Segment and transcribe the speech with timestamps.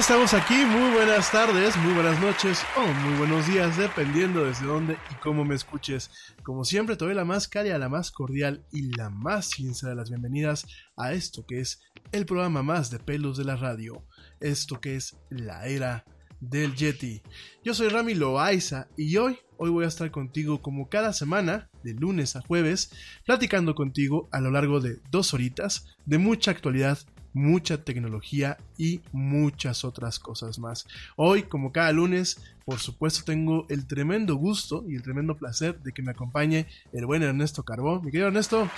[0.00, 4.96] Estamos aquí, muy buenas tardes, muy buenas noches o muy buenos días, dependiendo desde dónde
[5.10, 6.10] y cómo me escuches.
[6.42, 9.96] Como siempre, te doy la más cálida, la más cordial y la más sincera de
[9.96, 10.66] las bienvenidas
[10.96, 11.82] a esto que es
[12.12, 14.02] el programa más de pelos de la radio,
[14.40, 16.06] esto que es la era
[16.40, 17.20] del Yeti.
[17.62, 21.92] Yo soy Rami Loaiza y hoy, hoy voy a estar contigo como cada semana, de
[21.92, 22.90] lunes a jueves,
[23.26, 26.98] platicando contigo a lo largo de dos horitas de mucha actualidad
[27.32, 30.86] mucha tecnología y muchas otras cosas más.
[31.16, 35.92] Hoy, como cada lunes, por supuesto tengo el tremendo gusto y el tremendo placer de
[35.92, 38.00] que me acompañe el buen Ernesto Carbó.
[38.00, 38.68] Mi querido Ernesto.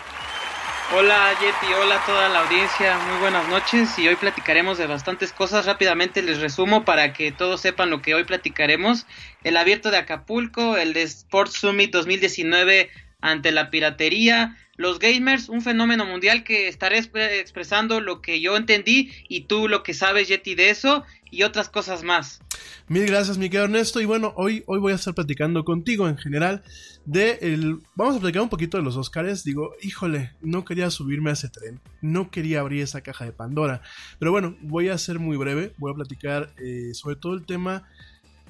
[0.95, 5.33] Hola Yeti, hola a toda la audiencia, muy buenas noches y hoy platicaremos de bastantes
[5.33, 5.65] cosas.
[5.65, 9.07] Rápidamente les resumo para que todos sepan lo que hoy platicaremos.
[9.43, 12.91] El abierto de Acapulco, el de Sports Summit 2019
[13.23, 19.11] ante la piratería, los gamers, un fenómeno mundial que estaré expresando lo que yo entendí
[19.29, 22.41] y tú lo que sabes, Yeti, de eso y otras cosas más.
[22.89, 24.01] Mil gracias, mi querido Ernesto.
[24.01, 26.63] Y bueno, hoy, hoy voy a estar platicando contigo en general
[27.05, 27.79] de el...
[27.95, 29.45] Vamos a platicar un poquito de los Oscars.
[29.45, 31.81] Digo, híjole, no quería subirme a ese tren.
[32.01, 33.83] No quería abrir esa caja de Pandora.
[34.19, 35.73] Pero bueno, voy a ser muy breve.
[35.79, 37.89] Voy a platicar eh, sobre todo el tema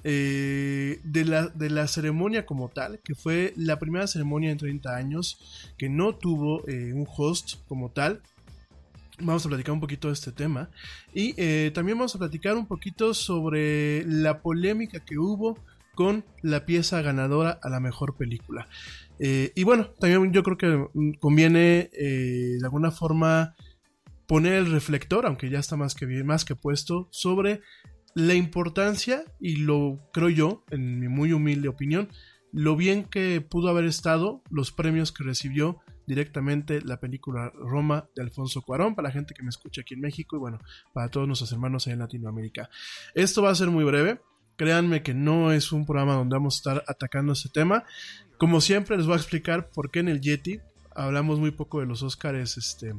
[0.04, 4.96] eh, de, la, de, la, ceremonia como tal, que fue la primera ceremonia en 30
[4.96, 5.38] años
[5.78, 8.20] que no tuvo eh, un host como tal.
[9.20, 10.70] Vamos a platicar un poquito de este tema
[11.14, 15.58] y eh, también vamos a platicar un poquito sobre la polémica que hubo
[15.94, 18.66] con la pieza ganadora a la mejor película.
[19.20, 23.54] y bueno, también yo creo que conviene de alguna forma
[24.26, 27.60] poner el reflector, aunque ya está más que, más que puesto, sobre
[28.14, 32.08] la importancia, y lo creo yo, en mi muy humilde opinión,
[32.52, 38.22] lo bien que pudo haber estado los premios que recibió directamente la película Roma de
[38.22, 40.58] Alfonso Cuarón, para la gente que me escucha aquí en México y bueno,
[40.92, 42.68] para todos nuestros hermanos en Latinoamérica.
[43.14, 44.20] Esto va a ser muy breve,
[44.56, 47.84] créanme que no es un programa donde vamos a estar atacando ese tema.
[48.36, 50.60] Como siempre les voy a explicar por qué en el Yeti
[50.94, 52.94] hablamos muy poco de los Oscars este,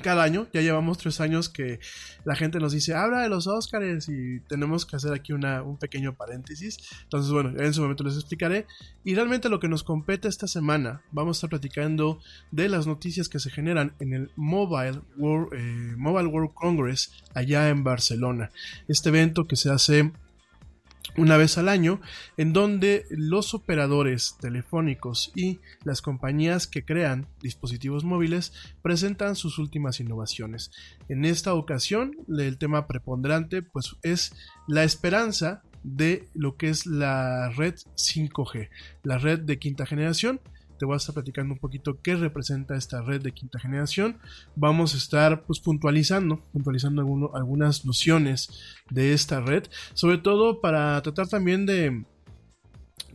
[0.00, 0.46] cada año.
[0.52, 1.80] Ya llevamos tres años que
[2.24, 5.76] la gente nos dice, habla de los Oscars y tenemos que hacer aquí una, un
[5.76, 6.78] pequeño paréntesis.
[7.02, 8.66] Entonces, bueno, en su momento les explicaré.
[9.04, 12.20] Y realmente lo que nos compete esta semana, vamos a estar platicando
[12.50, 17.68] de las noticias que se generan en el Mobile World, eh, Mobile World Congress allá
[17.68, 18.50] en Barcelona.
[18.88, 20.12] Este evento que se hace
[21.16, 22.00] una vez al año,
[22.36, 28.52] en donde los operadores telefónicos y las compañías que crean dispositivos móviles
[28.82, 30.70] presentan sus últimas innovaciones.
[31.08, 34.34] En esta ocasión, el tema preponderante pues, es
[34.66, 38.68] la esperanza de lo que es la red 5G,
[39.02, 40.40] la red de quinta generación,
[40.82, 44.18] te voy a estar platicando un poquito qué representa esta red de quinta generación.
[44.56, 49.62] Vamos a estar pues puntualizando, puntualizando algunas nociones de esta red,
[49.94, 52.04] sobre todo para tratar también de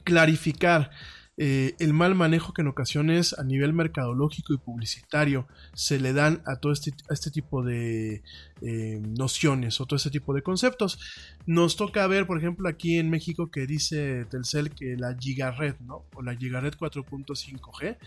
[0.05, 0.91] clarificar
[1.35, 6.41] eh, el mal manejo que en ocasiones a nivel mercadológico y publicitario se le dan
[6.45, 8.23] a todo este, este tipo de
[8.61, 10.99] eh, nociones o todo este tipo de conceptos.
[11.45, 16.05] Nos toca ver, por ejemplo, aquí en México que dice Telcel que la Gigared, ¿no?
[16.15, 17.97] O la Gigared 4.5G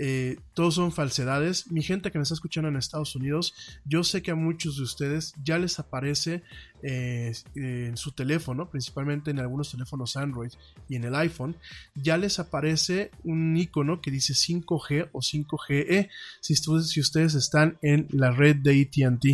[0.00, 1.70] eh, todos son falsedades.
[1.70, 4.84] Mi gente que me está escuchando en Estados Unidos, yo sé que a muchos de
[4.84, 6.42] ustedes ya les aparece
[6.82, 10.52] eh, en su teléfono, principalmente en algunos teléfonos Android
[10.88, 11.56] y en el iPhone,
[11.96, 16.08] ya les aparece un icono que dice 5G o 5GE
[16.40, 19.24] si, si ustedes están en la red de ATT.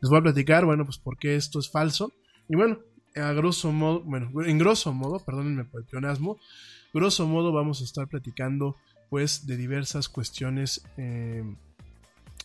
[0.00, 2.12] Les voy a platicar, bueno, pues por qué esto es falso.
[2.46, 2.78] Y bueno,
[3.16, 6.38] a grosso modo, bueno, en grosso modo, perdónenme por el pleonasmo,
[6.92, 8.76] grosso modo vamos a estar platicando
[9.08, 11.42] pues de diversas cuestiones eh,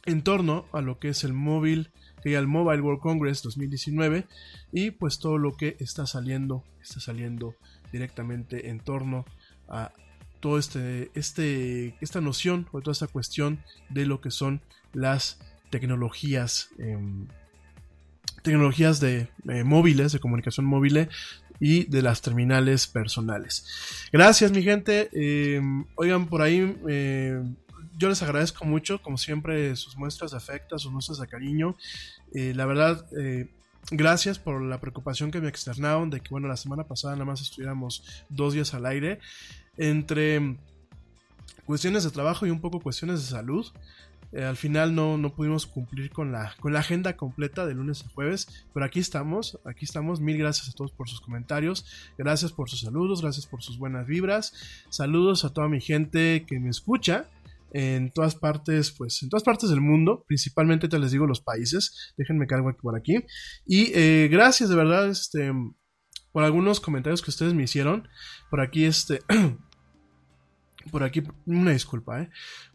[0.06, 1.92] en torno a lo que es el móvil,
[2.24, 4.26] que el Mobile World Congress 2019
[4.72, 7.56] y pues todo lo que está saliendo, está saliendo
[7.92, 9.26] directamente en torno
[9.68, 9.92] a
[10.40, 13.60] todo este, este, esta noción o toda esta cuestión
[13.90, 14.62] de lo que son
[14.94, 17.28] las tecnologías, em,
[18.51, 19.27] tecnologías de
[19.63, 21.10] móviles, de comunicación móvil,
[21.60, 23.66] y de las terminales personales.
[24.12, 25.10] Gracias mi gente.
[25.13, 25.62] Eh,
[25.96, 27.42] oigan, por ahí eh,
[27.98, 31.75] yo les agradezco mucho, como siempre, sus muestras de afecto, sus muestras de cariño.
[32.34, 33.06] Eh, la verdad,
[33.89, 37.42] gracias por la preocupación que me externaron de que, bueno, la semana pasada nada más
[37.42, 39.20] estuviéramos dos días al aire.
[39.77, 40.58] Entre
[41.66, 43.66] cuestiones de trabajo y un poco cuestiones de salud.
[44.32, 48.04] Eh, al final no, no, pudimos cumplir con la, con la agenda completa de lunes
[48.06, 50.20] a jueves, pero aquí estamos, aquí estamos.
[50.20, 51.86] Mil gracias a todos por sus comentarios,
[52.18, 54.54] gracias por sus saludos, gracias por sus buenas vibras.
[54.90, 57.30] Saludos a toda mi gente que me escucha
[57.72, 62.14] en todas partes, pues en todas partes del mundo, principalmente te les digo los países.
[62.18, 63.18] Déjenme cargo por aquí.
[63.66, 65.52] Y eh, gracias de verdad, este,
[66.32, 68.08] por algunos comentarios que ustedes me hicieron.
[68.50, 69.22] Por aquí, este.
[70.92, 72.30] Por aquí, una disculpa, ¿eh?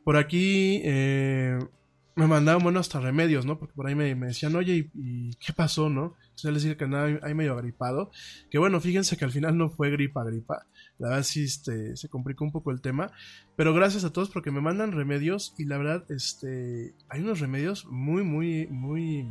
[0.04, 1.58] Por aquí eh,
[2.14, 3.58] me mandaban, bueno, hasta remedios, ¿no?
[3.58, 6.14] Porque por ahí me, decían, oye, ¿y, qué pasó, no?
[6.22, 8.10] Entonces les dije que nada, ahí medio agripado.
[8.50, 10.66] Que bueno, fíjense que al final no fue gripa, gripa.
[10.98, 13.10] La verdad sí este, se complicó un poco el tema.
[13.56, 17.86] Pero gracias a todos porque me mandan remedios y la verdad, este, hay unos remedios
[17.86, 19.26] muy, muy, muy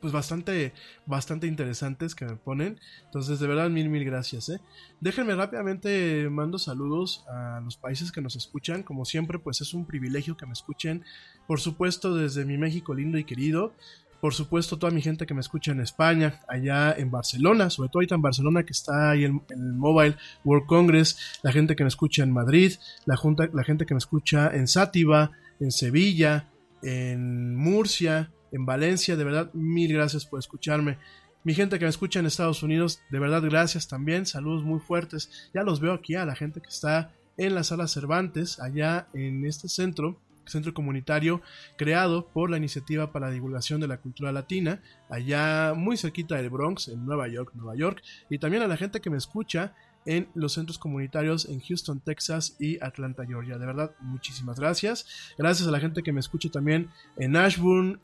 [0.00, 0.72] pues bastante,
[1.06, 2.78] bastante interesantes que me ponen.
[3.04, 4.48] Entonces, de verdad, mil, mil gracias.
[4.48, 4.60] ¿eh?
[5.00, 8.82] Déjenme rápidamente, mando saludos a los países que nos escuchan.
[8.82, 11.04] Como siempre, pues es un privilegio que me escuchen.
[11.46, 13.72] Por supuesto, desde mi México lindo y querido.
[14.20, 17.98] Por supuesto, toda mi gente que me escucha en España, allá en Barcelona, sobre todo
[17.98, 21.88] ahorita en Barcelona que está ahí en, el Mobile World Congress, la gente que me
[21.88, 22.72] escucha en Madrid,
[23.04, 26.50] la, junta, la gente que me escucha en Sátiva, en Sevilla,
[26.82, 29.16] en Murcia, en Valencia.
[29.16, 30.98] De verdad, mil gracias por escucharme.
[31.42, 34.24] Mi gente que me escucha en Estados Unidos, de verdad, gracias también.
[34.24, 35.50] Saludos muy fuertes.
[35.52, 39.44] Ya los veo aquí a la gente que está en la sala Cervantes, allá en
[39.44, 41.42] este centro, centro comunitario
[41.76, 44.80] creado por la Iniciativa para la Divulgación de la Cultura Latina,
[45.10, 48.02] allá muy cerquita del Bronx, en Nueva York, Nueva York.
[48.30, 49.74] Y también a la gente que me escucha
[50.06, 53.58] en los centros comunitarios en Houston, Texas y Atlanta, Georgia.
[53.58, 55.06] De verdad, muchísimas gracias.
[55.38, 58.00] Gracias a la gente que me escucha también en Ashburn,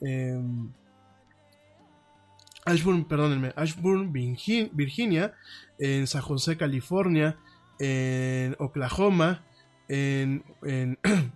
[2.64, 5.34] Ashburn, perdónenme, Ashburn, Virginia,
[5.78, 7.36] en San José, California,
[7.78, 9.44] en Oklahoma,
[9.88, 10.98] en, en,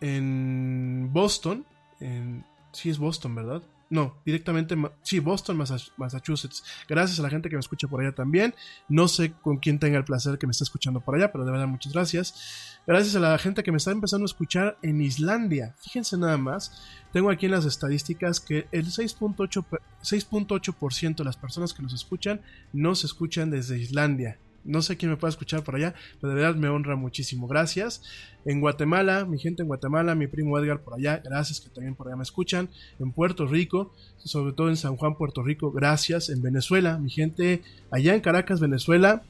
[0.00, 1.66] en Boston,
[2.00, 3.62] en, sí es Boston, ¿verdad?
[3.90, 6.62] No, directamente, sí, Boston, Massachusetts.
[6.86, 8.54] Gracias a la gente que me escucha por allá también.
[8.88, 11.52] No sé con quién tenga el placer que me está escuchando por allá, pero de
[11.52, 12.80] verdad muchas gracias.
[12.86, 15.74] Gracias a la gente que me está empezando a escuchar en Islandia.
[15.80, 21.82] Fíjense nada más, tengo aquí en las estadísticas que el 6.8% de las personas que
[21.82, 22.42] nos escuchan
[22.74, 24.38] no se escuchan desde Islandia.
[24.64, 27.46] No sé quién me puede escuchar por allá, pero de verdad me honra muchísimo.
[27.48, 28.02] Gracias.
[28.44, 32.06] En Guatemala, mi gente en Guatemala, mi primo Edgar por allá, gracias que también por
[32.06, 32.68] allá me escuchan.
[32.98, 36.28] En Puerto Rico, sobre todo en San Juan, Puerto Rico, gracias.
[36.28, 39.22] En Venezuela, mi gente allá en Caracas, Venezuela,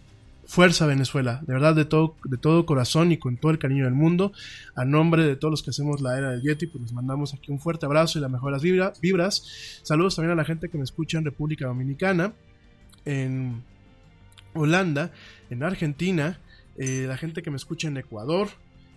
[0.49, 3.93] Fuerza Venezuela, de verdad de todo, de todo corazón y con todo el cariño del
[3.93, 4.33] mundo.
[4.75, 7.53] A nombre de todos los que hacemos la era del Yeti, pues les mandamos aquí
[7.53, 9.81] un fuerte abrazo y las mejores vibras.
[9.83, 12.33] Saludos también a la gente que me escucha en República Dominicana,
[13.05, 13.63] en
[14.59, 15.13] Holanda,
[15.51, 16.39] en Argentina,
[16.77, 18.49] eh, la gente que me escucha en Ecuador,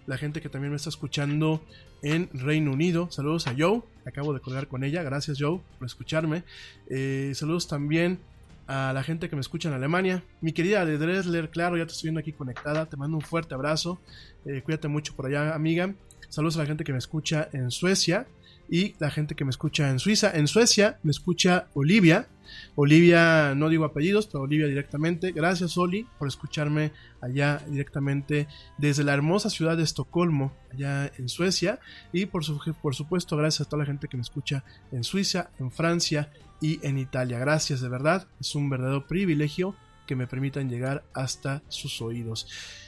[0.07, 1.63] la gente que también me está escuchando
[2.01, 3.09] en Reino Unido.
[3.11, 5.03] Saludos a Joe, acabo de colgar con ella.
[5.03, 6.43] Gracias Joe por escucharme.
[6.89, 8.19] Eh, saludos también
[8.67, 10.23] a la gente que me escucha en Alemania.
[10.41, 12.85] Mi querida de Dresler, claro, ya te estoy viendo aquí conectada.
[12.85, 13.99] Te mando un fuerte abrazo.
[14.45, 15.93] Eh, cuídate mucho por allá, amiga.
[16.29, 18.27] Saludos a la gente que me escucha en Suecia
[18.71, 20.31] y la gente que me escucha en Suiza.
[20.33, 22.29] En Suecia me escucha Olivia.
[22.75, 25.33] Olivia, no digo apellidos, pero Olivia directamente.
[25.33, 28.47] Gracias, Oli, por escucharme allá directamente
[28.77, 31.79] desde la hermosa ciudad de Estocolmo, allá en Suecia.
[32.13, 32.43] Y por,
[32.81, 34.63] por supuesto, gracias a toda la gente que me escucha
[34.93, 37.39] en Suiza, en Francia y en Italia.
[37.39, 38.29] Gracias, de verdad.
[38.39, 39.75] Es un verdadero privilegio
[40.07, 42.47] que me permitan llegar hasta sus oídos.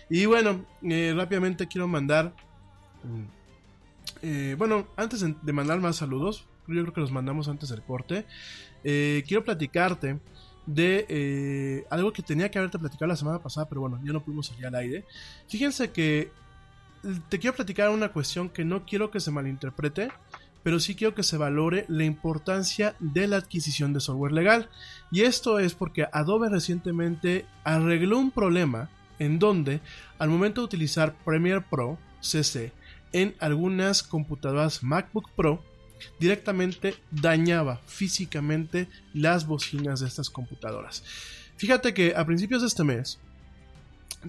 [0.10, 2.34] Y bueno, eh, rápidamente quiero mandar...
[4.26, 8.26] Eh, bueno, antes de mandar más saludos, yo creo que los mandamos antes del corte.
[8.86, 10.18] Eh, quiero platicarte
[10.66, 14.24] de eh, algo que tenía que haberte platicado la semana pasada, pero bueno, ya no
[14.24, 15.04] pudimos salir al aire.
[15.50, 16.32] Fíjense que
[17.28, 20.10] te quiero platicar una cuestión que no quiero que se malinterprete,
[20.64, 24.70] pero sí quiero que se valore la importancia de la adquisición de software legal.
[25.12, 28.90] Y esto es porque Adobe recientemente arregló un problema
[29.20, 29.82] en donde
[30.18, 32.72] al momento de utilizar Premiere Pro CC
[33.14, 35.64] en algunas computadoras MacBook Pro
[36.20, 41.04] directamente dañaba físicamente las bocinas de estas computadoras.
[41.56, 43.20] Fíjate que a principios de este mes,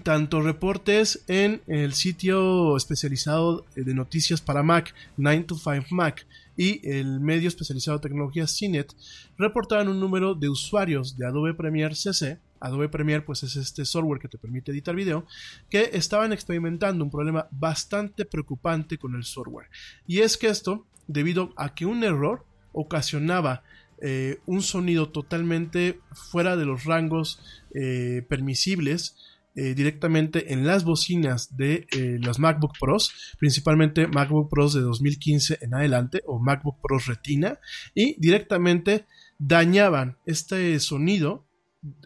[0.03, 6.25] tanto reportes en el sitio especializado de noticias para Mac, 9 to 5 Mac,
[6.57, 8.93] y el medio especializado de tecnología CINET
[9.37, 14.19] reportaban un número de usuarios de Adobe Premiere CC Adobe Premiere pues es este software
[14.19, 15.25] que te permite editar video,
[15.69, 19.67] que estaban experimentando un problema bastante preocupante con el software.
[20.07, 23.63] Y es que esto, debido a que un error ocasionaba
[24.01, 27.39] eh, un sonido totalmente fuera de los rangos
[27.73, 29.15] eh, permisibles,
[29.55, 31.87] eh, directamente en las bocinas de
[32.19, 37.59] los MacBook Pros, principalmente MacBook Pros de 2015 en adelante o MacBook Pros Retina,
[37.93, 39.05] y directamente
[39.39, 41.44] dañaban este sonido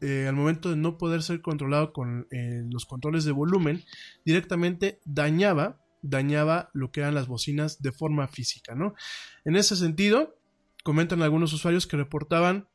[0.01, 3.83] eh, al momento de no poder ser controlado con eh, los controles de volumen,
[4.25, 8.93] directamente dañaba, dañaba lo que eran las bocinas de forma física, ¿no?
[9.45, 10.37] En ese sentido,
[10.83, 12.67] comentan algunos usuarios que reportaban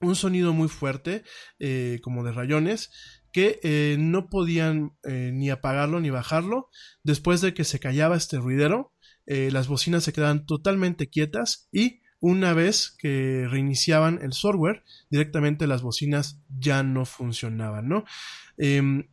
[0.00, 1.22] un sonido muy fuerte,
[1.60, 2.90] eh, como de rayones,
[3.32, 6.68] que no podían ni apagarlo ni bajarlo.
[7.02, 8.92] Después de que se callaba este ruidero,
[9.24, 15.82] las bocinas se quedaban totalmente quietas y una vez que reiniciaban el software, directamente las
[15.82, 18.04] bocinas ya no funcionaban, ¿no?
[18.56, 19.08] Em,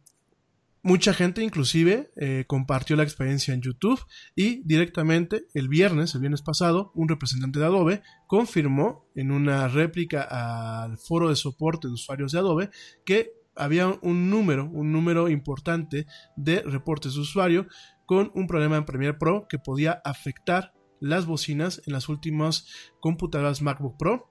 [0.83, 3.99] mucha gente inclusive eh, compartió la experiencia en YouTube
[4.35, 10.21] y directamente el viernes, el viernes pasado, un representante de Adobe confirmó en una réplica
[10.21, 12.69] al foro de soporte de usuarios de Adobe
[13.05, 17.65] que había un número, un número importante de reportes de usuario
[18.05, 22.67] con un problema en Premiere Pro que podía afectar las bocinas en las últimas
[22.99, 24.29] computadoras MacBook Pro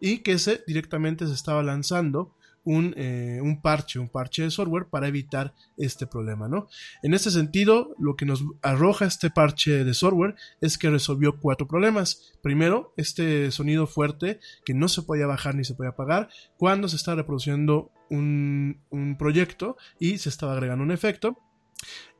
[0.00, 2.34] y que se directamente se estaba lanzando
[2.64, 6.68] un, eh, un, parche, un parche de software para evitar este problema, ¿no?
[7.02, 11.66] En este sentido, lo que nos arroja este parche de software es que resolvió cuatro
[11.66, 12.32] problemas.
[12.42, 16.28] Primero, este sonido fuerte que no se podía bajar ni se podía apagar
[16.58, 21.38] cuando se estaba reproduciendo un, un proyecto y se estaba agregando un efecto.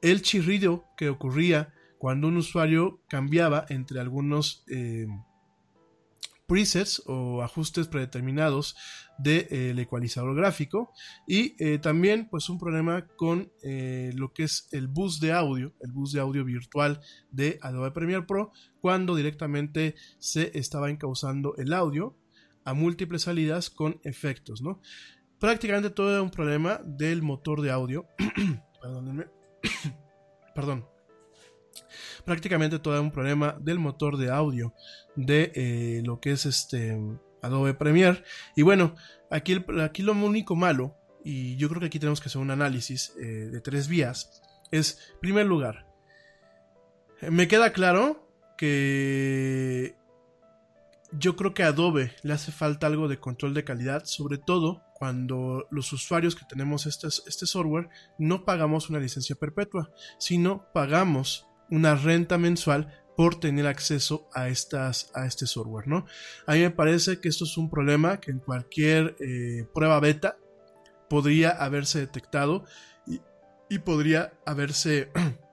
[0.01, 5.07] El chirrido que ocurría cuando un usuario cambiaba entre algunos eh,
[6.47, 8.75] presets o ajustes predeterminados
[9.19, 10.95] del de, eh, ecualizador gráfico
[11.29, 15.93] y eh, también pues un problema con lo que es el bus de audio, el
[15.93, 22.17] bus de audio virtual de Adobe Premiere Pro cuando directamente se estaba encauzando el audio
[22.65, 24.81] a múltiples salidas con efectos, ¿no?
[25.39, 28.07] Prácticamente todo era un problema del motor de audio.
[28.81, 29.27] Perdónenme.
[30.55, 31.00] Perdón
[32.25, 34.75] prácticamente todo un problema del motor de audio
[35.17, 36.99] de eh, lo que es este
[37.43, 38.23] Adobe Premiere.
[38.57, 38.95] Y bueno,
[39.31, 43.15] aquí, aquí lo único malo, y yo creo que aquí tenemos que hacer un análisis
[43.21, 45.87] eh, de tres vías, es, primer lugar,
[47.29, 49.97] me queda claro que
[51.13, 54.83] yo creo que a Adobe le hace falta algo de control de calidad, sobre todo
[54.95, 61.50] cuando los usuarios que tenemos este, este software no pagamos una licencia perpetua, sino pagamos
[61.71, 66.07] una renta mensual por tener acceso a, estas, a este software, ¿no?
[66.47, 70.39] A mí me parece que esto es un problema que en cualquier eh, prueba beta
[71.09, 72.65] podría haberse detectado
[73.07, 73.21] y,
[73.69, 75.11] y podría haberse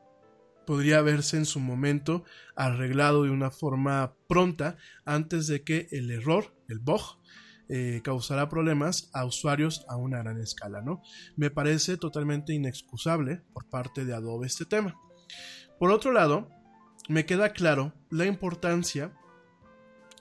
[0.68, 2.26] podría haberse en su momento
[2.56, 4.76] arreglado de una forma pronta
[5.06, 7.02] antes de que el error, el bug,
[7.70, 11.02] eh, causara problemas a usuarios a una gran escala, ¿no?
[11.36, 14.96] Me parece totalmente inexcusable por parte de Adobe este tema.
[15.80, 16.50] Por otro lado,
[17.08, 19.14] me queda claro la importancia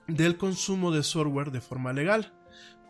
[0.07, 2.35] del consumo de software de forma legal,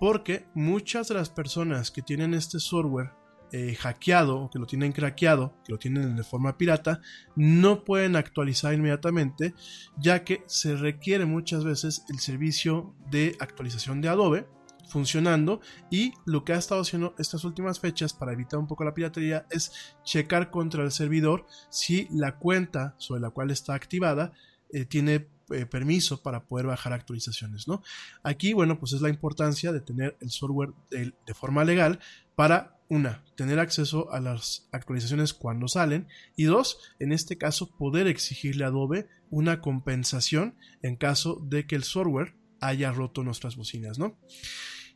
[0.01, 3.13] porque muchas de las personas que tienen este software
[3.53, 7.01] eh, hackeado o que lo tienen craqueado, que lo tienen de forma pirata,
[7.37, 9.55] no pueden actualizar inmediatamente,
[9.97, 14.56] ya que se requiere muchas veces el servicio de actualización de Adobe
[14.89, 18.95] funcionando y lo que ha estado haciendo estas últimas fechas para evitar un poco la
[18.95, 19.73] piratería es
[20.05, 24.33] checar contra el servidor si la cuenta sobre la cual está activada
[24.73, 27.81] eh, tiene eh, permiso para poder bajar actualizaciones, ¿no?
[28.25, 32.01] Aquí, bueno, pues es la importancia de tener el software de, de forma legal
[32.35, 38.09] para, una, tener acceso a las actualizaciones cuando salen y dos, en este caso, poder
[38.09, 43.99] exigirle a Adobe una compensación en caso de que el software haya roto nuestras bocinas,
[43.99, 44.19] ¿no?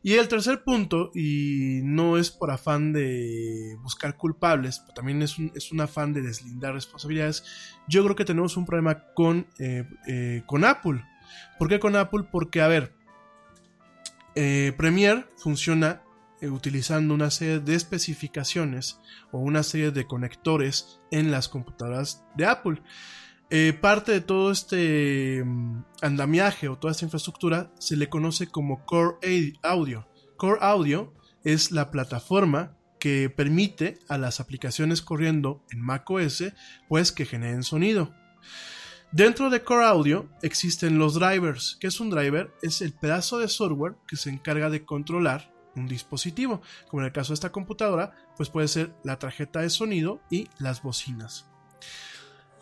[0.03, 5.51] Y el tercer punto, y no es por afán de buscar culpables, también es un,
[5.55, 7.43] es un afán de deslindar responsabilidades,
[7.87, 11.03] yo creo que tenemos un problema con, eh, eh, con Apple.
[11.59, 12.25] ¿Por qué con Apple?
[12.31, 12.95] Porque, a ver,
[14.35, 16.01] eh, Premiere funciona
[16.41, 18.99] utilizando una serie de especificaciones
[19.31, 22.81] o una serie de conectores en las computadoras de Apple.
[23.53, 28.85] Eh, parte de todo este mm, andamiaje o toda esta infraestructura se le conoce como
[28.85, 29.17] Core
[29.61, 30.07] Audio.
[30.37, 36.45] Core Audio es la plataforma que permite a las aplicaciones corriendo en macOS
[36.87, 38.13] pues que generen sonido.
[39.11, 41.75] Dentro de Core Audio existen los drivers.
[41.81, 42.53] ¿Qué es un driver?
[42.61, 46.61] Es el pedazo de software que se encarga de controlar un dispositivo.
[46.87, 50.47] Como en el caso de esta computadora, pues puede ser la tarjeta de sonido y
[50.57, 51.49] las bocinas.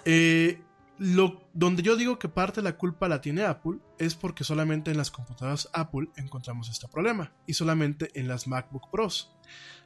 [0.06, 0.64] Eh,
[1.00, 4.98] donde yo digo que parte de la culpa la tiene Apple es porque solamente en
[4.98, 9.34] las computadoras Apple encontramos este problema y solamente en las MacBook Pros.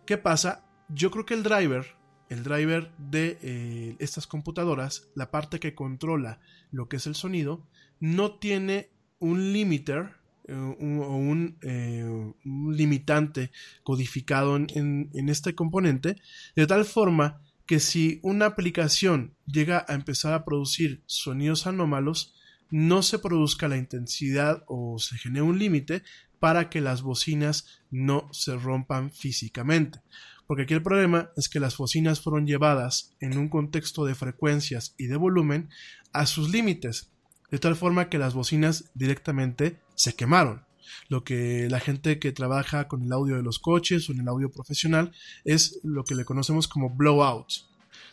[0.06, 0.66] ¿Qué pasa?
[0.90, 1.86] Yo creo que el driver
[2.34, 6.40] el driver de eh, estas computadoras, la parte que controla
[6.72, 7.68] lo que es el sonido,
[8.00, 10.16] no tiene un limiter
[10.48, 13.52] eh, o un, eh, un, limitante
[13.84, 16.18] codificado en, en este componente,
[16.56, 22.36] de tal forma que si una aplicación llega a empezar a producir sonidos anómalos,
[22.70, 26.04] no se produzca la intensidad o se genere un límite
[26.40, 30.02] para que las bocinas no se rompan físicamente.
[30.46, 34.94] Porque aquí el problema es que las bocinas fueron llevadas en un contexto de frecuencias
[34.98, 35.70] y de volumen
[36.12, 37.12] a sus límites,
[37.50, 40.66] de tal forma que las bocinas directamente se quemaron.
[41.10, 44.28] Lo que la gente que trabaja con el audio de los coches o en el
[44.28, 45.12] audio profesional
[45.44, 47.48] es lo que le conocemos como blowout.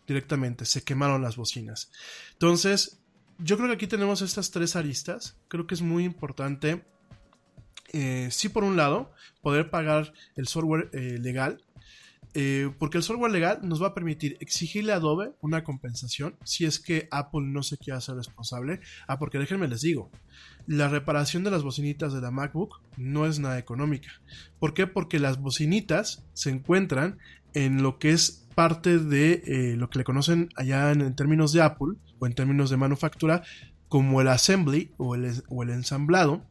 [0.06, 1.90] Directamente, se quemaron las bocinas.
[2.32, 3.00] Entonces,
[3.38, 5.36] yo creo que aquí tenemos estas tres aristas.
[5.48, 6.84] Creo que es muy importante,
[7.92, 11.62] eh, sí, por un lado, poder pagar el software eh, legal
[12.34, 16.64] eh, porque el software legal nos va a permitir exigirle a Adobe una compensación si
[16.64, 18.80] es que Apple no se quiere hacer responsable.
[19.08, 20.10] Ah, porque déjenme les digo,
[20.66, 24.10] la reparación de las bocinitas de la MacBook no es nada económica.
[24.58, 24.86] ¿Por qué?
[24.86, 27.18] Porque las bocinitas se encuentran
[27.54, 31.62] en lo que es parte de eh, lo que le conocen allá en, términos de
[31.62, 33.42] Apple o en términos de manufactura
[33.88, 36.44] como el assembly o el ensamblado,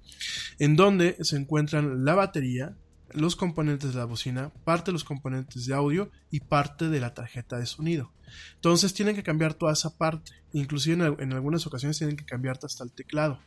[0.58, 2.76] en donde se encuentran la batería,
[3.14, 7.14] los componentes de la bocina, parte de los componentes de audio y parte de la
[7.14, 8.12] tarjeta de sonido.
[8.56, 10.32] Entonces tienen que cambiar toda esa parte.
[10.54, 13.40] Inclusive en, algunas ocasiones tienen que cambiar hasta el teclado.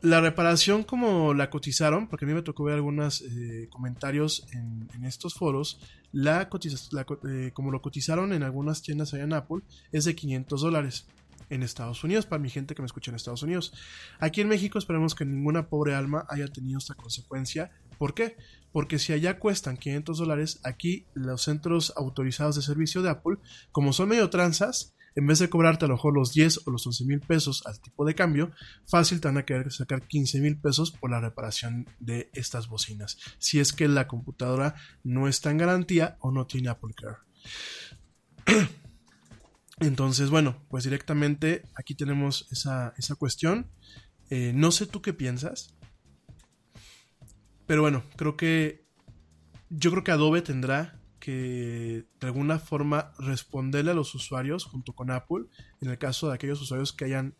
[0.00, 5.04] La reparación como la cotizaron, porque a mí me tocó ver algunos eh, comentarios en,
[5.04, 5.80] estos foros,
[6.12, 6.48] la,
[7.28, 11.06] eh, como lo cotizaron en algunas tiendas allá en Apple, es de 500 dólares
[11.50, 13.72] en Estados Unidos, para mi gente que me escucha en Estados Unidos.
[14.20, 18.36] Aquí en México esperemos que ninguna pobre alma haya tenido esta consecuencia ¿Por qué?
[18.72, 23.36] Porque si allá cuestan 500 dólares, aquí los centros autorizados de servicio de Apple,
[23.72, 26.86] como son medio tranzas, en vez de cobrarte a lo mejor los 10 o los
[26.86, 28.52] 11 mil pesos al tipo de cambio,
[28.86, 33.18] fácil te van a querer sacar 15 mil pesos por la reparación de estas bocinas.
[33.38, 37.16] Si es que la computadora no está en garantía o no tiene Apple Care.
[39.80, 43.70] Entonces, bueno, pues directamente aquí tenemos esa, cuestión.
[44.30, 45.74] Eh, no sé tú qué piensas.
[47.66, 48.86] Pero bueno, creo que
[49.70, 50.97] yo creo que Adobe tendrá
[51.32, 55.46] de alguna forma responderle a los usuarios junto con Apple,
[55.80, 57.34] en el caso de aquellos usuarios que hayan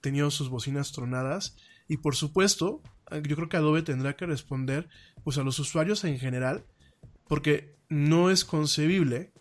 [0.00, 1.56] tenido sus bocinas tronadas.
[1.88, 4.88] Y por supuesto, yo creo que Adobe tendrá que responder
[5.24, 6.64] pues a los usuarios en general,
[7.28, 9.32] porque no es concebible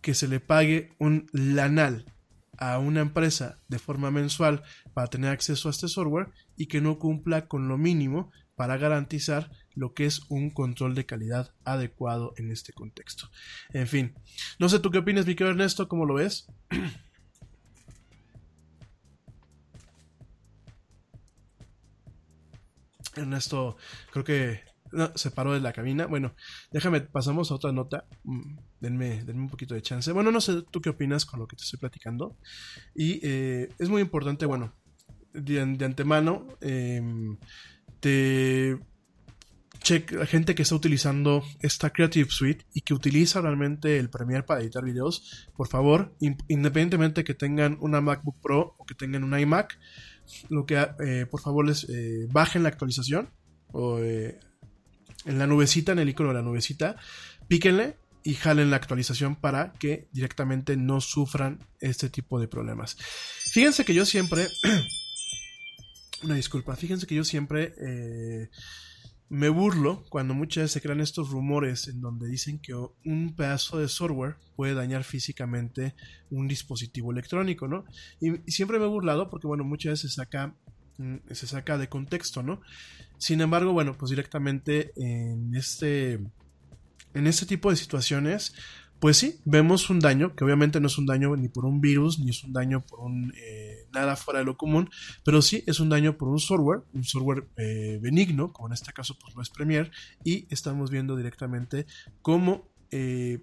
[0.00, 2.12] que se le pague un lanal
[2.58, 6.98] a una empresa de forma mensual para tener acceso a este software y que no
[6.98, 12.50] cumpla con lo mínimo para garantizar lo que es un control de calidad adecuado en
[12.50, 13.30] este contexto.
[13.72, 14.14] En fin,
[14.58, 16.46] no sé tú qué opinas, mi querido Ernesto, ¿cómo lo ves?
[23.16, 23.76] Ernesto,
[24.10, 24.74] creo que
[25.14, 26.06] se paró de la cabina.
[26.06, 26.34] Bueno,
[26.70, 28.06] déjame, pasamos a otra nota.
[28.24, 30.10] Mm, denme, denme, un poquito de chance.
[30.12, 32.36] Bueno, no sé tú qué opinas con lo que te estoy platicando.
[32.94, 34.74] Y eh, es muy importante, bueno,
[35.32, 37.36] de, antemano, em,
[38.00, 38.78] te
[39.84, 44.62] check, gente que está utilizando esta Creative Suite y que utiliza realmente el Premiere para
[44.62, 46.16] editar videos, por favor,
[46.48, 49.78] independientemente que tengan una MacBook Pro o que tengan un iMac,
[50.48, 53.30] lo que eh, por favor les eh, bajen la actualización
[53.72, 54.40] o eh,
[55.26, 56.96] en la nubecita, en el icono de la nubecita,
[57.46, 62.96] píquenle y jalen la actualización para que directamente no sufran este tipo de problemas.
[63.52, 64.48] Fíjense que yo siempre,
[66.22, 67.74] una disculpa, fíjense que yo siempre
[69.28, 73.78] me burlo cuando muchas veces se crean estos rumores en donde dicen que un pedazo
[73.78, 75.94] de software puede dañar físicamente
[76.30, 77.84] un dispositivo electrónico, ¿no?
[78.20, 80.54] Y, siempre me he burlado porque, bueno, muchas veces se saca,
[80.98, 82.60] mm, se saca de contexto, ¿no?
[83.18, 86.20] Sin embargo, bueno, pues directamente en este,
[87.14, 88.54] en este tipo de situaciones,
[89.00, 92.18] pues sí, vemos un daño, que obviamente no es un daño ni por un virus,
[92.18, 93.32] ni es un daño por un...
[93.36, 94.90] Eh, nada fuera de lo común,
[95.24, 98.92] pero sí es un daño por un software, un software eh, benigno, como en este
[98.92, 99.90] caso pues no es Premiere,
[100.24, 101.86] y estamos viendo directamente
[102.20, 103.42] cómo eh,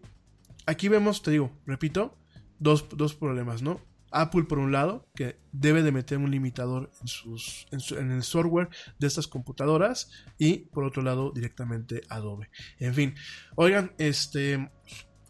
[0.65, 2.17] aquí vemos, te digo, repito,
[2.59, 3.79] dos, dos problemas, ¿no?
[4.13, 8.11] Apple por un lado, que debe de meter un limitador en, sus, en, su- en
[8.11, 8.67] el software
[8.99, 12.49] de estas computadoras y por otro lado directamente Adobe.
[12.79, 13.15] En fin,
[13.55, 14.69] oigan, este,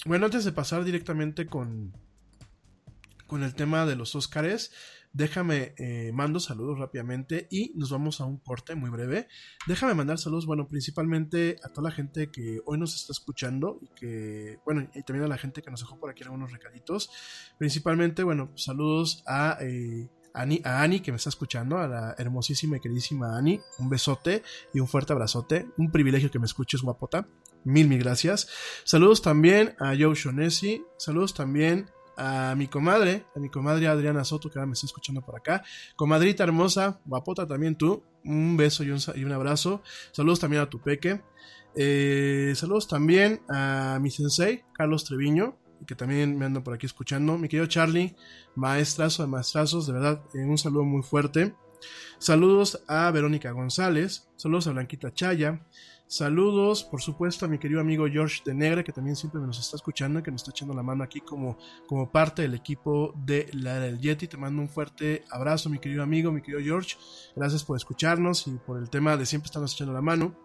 [0.06, 1.94] bueno, antes de pasar directamente con,
[3.28, 4.72] con el tema de los Óscares,
[5.14, 9.28] déjame, eh, mando saludos rápidamente y nos vamos a un corte muy breve.
[9.68, 13.88] Déjame mandar saludos, bueno, principalmente a toda la gente que hoy nos está escuchando y
[13.96, 17.12] que, bueno, y también a la gente que nos dejó por aquí algunos recaditos.
[17.58, 22.80] Principalmente, bueno, saludos a, eh, a Ani que me está escuchando, a la hermosísima y
[22.80, 23.60] queridísima Ani.
[23.80, 24.44] Un besote
[24.74, 25.68] y un fuerte abrazote.
[25.78, 27.28] Un privilegio que me escuches, guapota.
[27.64, 28.48] Mil, mil gracias.
[28.86, 30.84] Saludos también a Joe Shonesi.
[30.98, 35.22] Saludos también a mi comadre, a mi comadre Adriana Soto, que ahora me está escuchando
[35.22, 35.64] por acá.
[35.96, 38.04] Comadrita hermosa, guapota también tú.
[38.24, 39.82] Un beso y un, y un abrazo.
[40.12, 41.22] Saludos también a tu peque.
[41.76, 47.38] Eh, saludos también a mi sensei, Carlos Treviño, que también me anda por aquí escuchando.
[47.38, 48.16] Mi querido Charlie,
[48.56, 51.56] maestrazo de maestrazos, de verdad, eh, un saludo muy fuerte.
[52.20, 55.66] Saludos a Verónica González, saludos a Blanquita Chaya,
[56.12, 59.78] saludos, por supuesto, a mi querido amigo George de Negra, que también siempre nos está
[59.78, 63.80] escuchando, que nos está echando la mano aquí como, como parte del equipo de la
[63.80, 64.28] del Yeti.
[64.28, 66.98] Te mando un fuerte abrazo, mi querido amigo, mi querido George.
[67.34, 70.36] Gracias por escucharnos y por el tema de siempre estarnos echando la mano.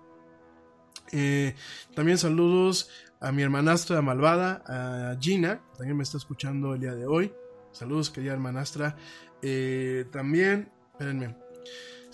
[1.11, 1.57] Eh,
[1.97, 6.95] también saludos a mi hermanastra malvada, a Gina, que también me está escuchando el día
[6.95, 7.33] de hoy.
[7.73, 8.97] Saludos, querida hermanastra.
[9.43, 11.35] Eh, también, espérenme.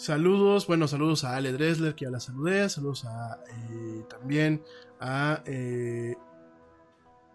[0.03, 2.69] Saludos, bueno, saludos a Ale Dresler, que ya la saludé.
[2.69, 4.61] Saludos a eh, también
[4.99, 6.17] a eh,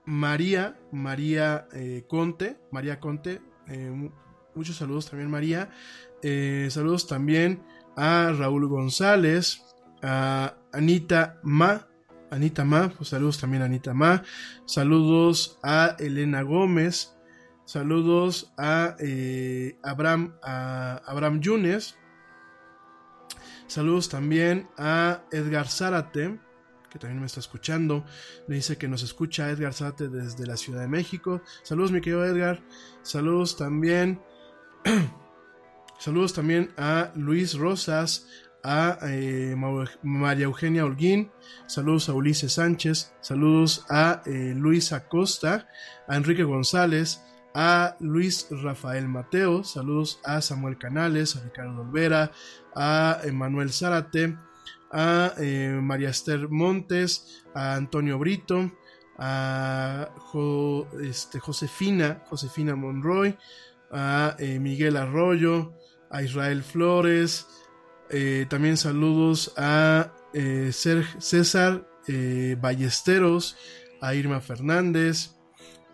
[0.04, 3.40] María, María eh, Conte, María Conte.
[3.70, 4.12] mu-
[4.54, 5.70] muchos saludos también, María.
[6.70, 7.64] Saludos también
[7.96, 9.64] a Raúl González,
[10.04, 11.88] a Anita Ma.
[12.32, 14.24] Anita Ma, pues saludos también a Anita Ma.
[14.66, 17.16] Saludos a Elena Gómez.
[17.64, 18.98] Saludos a
[19.84, 21.96] Abraham, a Abraham Yunes.
[23.68, 26.40] Saludos también a Edgar Zárate,
[26.90, 28.06] que también me está escuchando.
[28.48, 31.42] Me dice que nos escucha Edgar Zárate desde la Ciudad de México.
[31.64, 32.64] Saludos, mi querido Edgar.
[33.02, 34.22] Saludos también.
[36.00, 38.28] Saludos también a Luis Rosas,
[38.64, 39.56] a eh,
[40.04, 41.32] María Eugenia Holguín,
[41.68, 45.68] saludos a Ulises Sánchez, saludos a eh, Luis Acosta,
[46.08, 52.32] a Enrique González, a Luis Rafael Mateo, saludos a Samuel Canales, a Ricardo Olvera,
[52.76, 54.38] a Emanuel Zárate,
[54.92, 58.72] a eh, María Esther Montes, a Antonio Brito,
[59.18, 60.10] a
[61.02, 63.36] este, Josefina, Josefina Monroy,
[63.92, 65.74] a eh, Miguel Arroyo,
[66.10, 67.48] a Israel Flores,
[68.10, 70.14] eh, también saludos a
[70.72, 71.88] César
[72.62, 73.58] Ballesteros,
[74.02, 75.37] a Irma Fernández,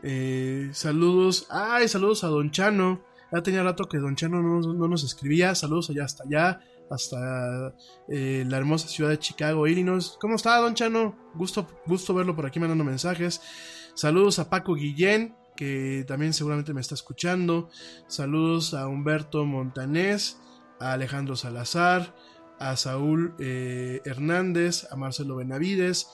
[0.03, 4.87] eh, saludos, ay, saludos a Don Chano, ya tenía rato que Don Chano no, no
[4.87, 7.73] nos escribía, saludos allá hasta allá, hasta
[8.07, 10.17] eh, la hermosa ciudad de Chicago, Illinois.
[10.19, 11.15] ¿Cómo está, Don Chano?
[11.33, 13.41] Gusto, gusto verlo por aquí mandando mensajes.
[13.95, 17.69] Saludos a Paco Guillén, que también seguramente me está escuchando.
[18.07, 20.39] Saludos a Humberto Montanés,
[20.79, 22.15] a Alejandro Salazar,
[22.59, 26.07] a Saúl eh, Hernández, a Marcelo Benavides,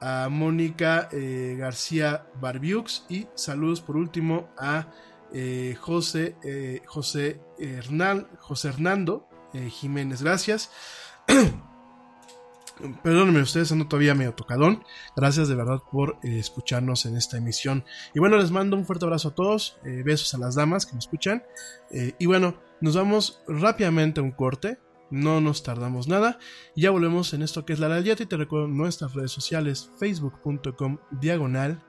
[0.00, 4.88] a Mónica eh, García Barbiux y saludos por último a
[5.32, 10.22] eh, José, eh, José, Hernán, José Hernando Jiménez.
[10.22, 10.70] Gracias.
[13.02, 14.84] Perdónenme, ustedes ando todavía medio tocadón.
[15.14, 17.84] Gracias de verdad por escucharnos en esta emisión.
[18.14, 19.76] Y bueno, les mando un fuerte abrazo a todos.
[19.82, 21.42] besos a las damas que me escuchan.
[21.90, 24.78] y bueno, nos vamos rápidamente a un corte.
[25.10, 26.38] No nos tardamos nada.
[26.76, 28.26] Ya volvemos en esto que es la era del Yeti.
[28.26, 31.82] Te recuerdo nuestras redes sociales: facebook.com diagonal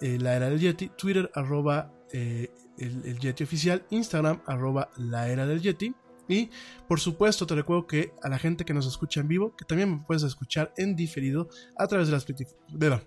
[0.00, 5.46] eh, la era del Yeti, Twitter arroba eh, el, Yeti oficial, Instagram arroba la era
[5.46, 5.94] del Yeti.
[6.26, 6.50] Y
[6.88, 9.90] por supuesto te recuerdo que a la gente que nos escucha en vivo, que también
[9.90, 12.26] me puedes escuchar en diferido a través de las,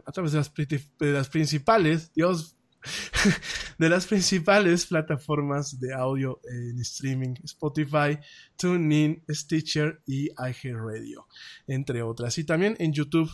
[0.06, 2.57] a través de las principales, Dios,
[3.78, 8.18] de las principales plataformas de audio en streaming, Spotify,
[8.58, 11.28] TuneIn, Stitcher y iHeartRadio,
[11.68, 12.38] entre otras.
[12.38, 13.30] Y también en YouTube.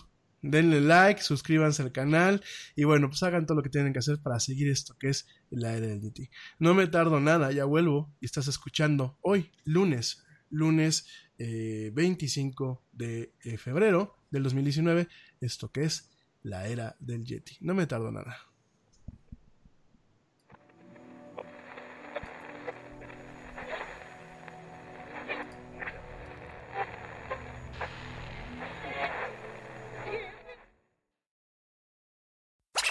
[0.45, 2.43] Denle like, suscríbanse al canal
[2.75, 5.25] y bueno, pues hagan todo lo que tienen que hacer para seguir esto que es
[5.49, 6.29] la era del DT.
[6.59, 13.33] No me tardo nada, ya vuelvo y estás escuchando hoy, lunes, lunes eh, 25 de
[13.43, 15.07] eh, febrero del 2019,
[15.39, 17.57] esto que es la era del Yeti.
[17.61, 18.52] No me tardo nada.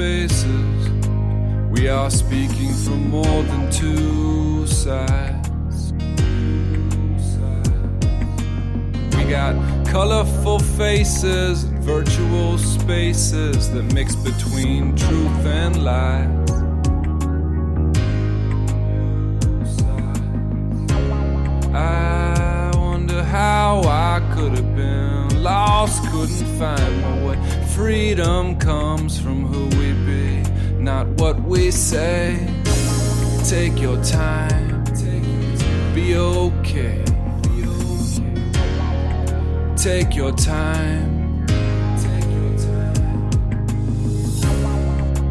[0.00, 0.88] Spaces,
[1.68, 5.92] we are speaking from more than two sides.
[9.14, 9.54] We got
[9.86, 16.50] colorful faces and virtual spaces that mix between truth and lies.
[21.74, 27.59] I wonder how I could have been lost, couldn't find my way.
[27.80, 30.42] Freedom comes from who we be,
[30.74, 32.36] not what we say.
[33.48, 34.84] Take your time,
[35.94, 37.02] be okay.
[39.76, 41.46] Take your time.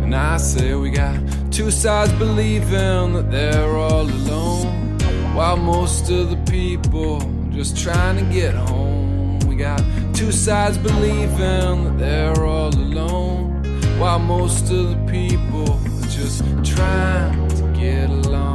[0.02, 1.20] And I say we got
[1.52, 4.98] two sides believing that they're all alone,
[5.36, 7.20] while most of the people
[7.52, 9.38] just trying to get home.
[9.48, 9.82] We got
[10.20, 13.64] two sides believing that they're all alone,
[13.98, 18.49] while most of the people are just trying to get along.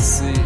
[0.00, 0.40] See.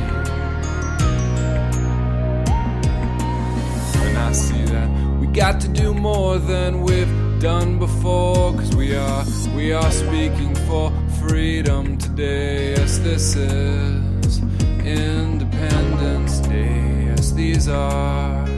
[4.02, 4.88] And I see that
[5.20, 10.54] we got to do more than we've done before, cause we are, we are speaking
[10.66, 12.72] for freedom today.
[12.72, 14.42] Yes, this is
[14.84, 17.06] Independence Day.
[17.06, 18.48] Yes, these are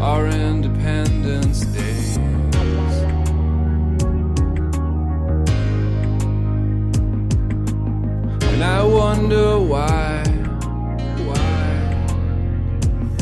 [0.00, 2.16] our Independence Days.
[8.50, 10.17] And I wonder why,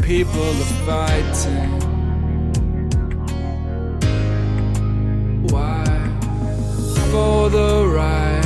[0.07, 1.81] people are fighting.
[5.51, 5.85] Why
[7.11, 8.46] for the right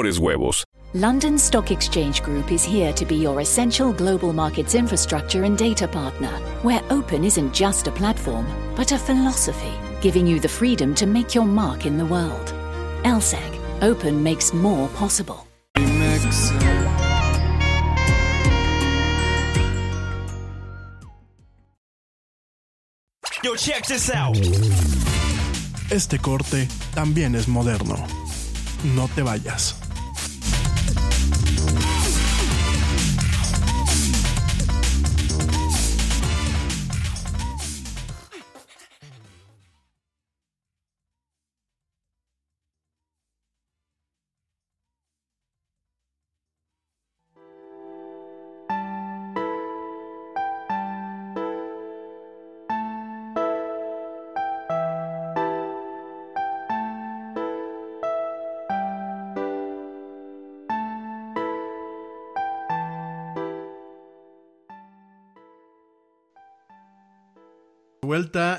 [0.01, 0.65] mejores huevos.
[0.93, 5.87] London Stock Exchange Group is here to be your essential global markets infrastructure and data
[5.87, 6.31] partner,
[6.63, 11.33] where open isn't just a platform, but a philosophy, giving you the freedom to make
[11.33, 12.53] your mark in the world.
[13.03, 15.47] LSEG, open makes more possible.
[15.77, 16.59] mixing.
[23.43, 24.37] Yo, check this out.
[25.89, 27.95] Este corte también es moderno.
[28.95, 29.75] No te vayas.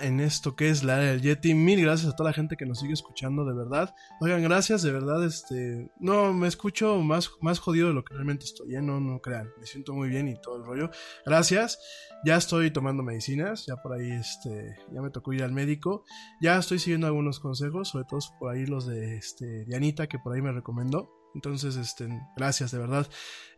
[0.02, 1.54] En esto que es la era del Yeti.
[1.54, 3.94] Mil gracias a toda la gente que nos sigue escuchando, de verdad.
[4.20, 5.90] Oigan, gracias, de verdad, este...
[6.00, 8.82] No, me escucho más, más jodido de lo que realmente estoy, ¿eh?
[8.82, 9.50] No, no crean.
[9.60, 10.90] Me siento muy bien y todo el rollo.
[11.24, 11.78] Gracias.
[12.24, 14.76] Ya estoy tomando medicinas, ya por ahí, este...
[14.92, 16.04] Ya me tocó ir al médico.
[16.40, 19.64] Ya estoy siguiendo algunos consejos, sobre todo por ahí los de, este...
[19.64, 21.10] Dianita, que por ahí me recomendó.
[21.34, 23.06] Entonces, este, gracias de verdad,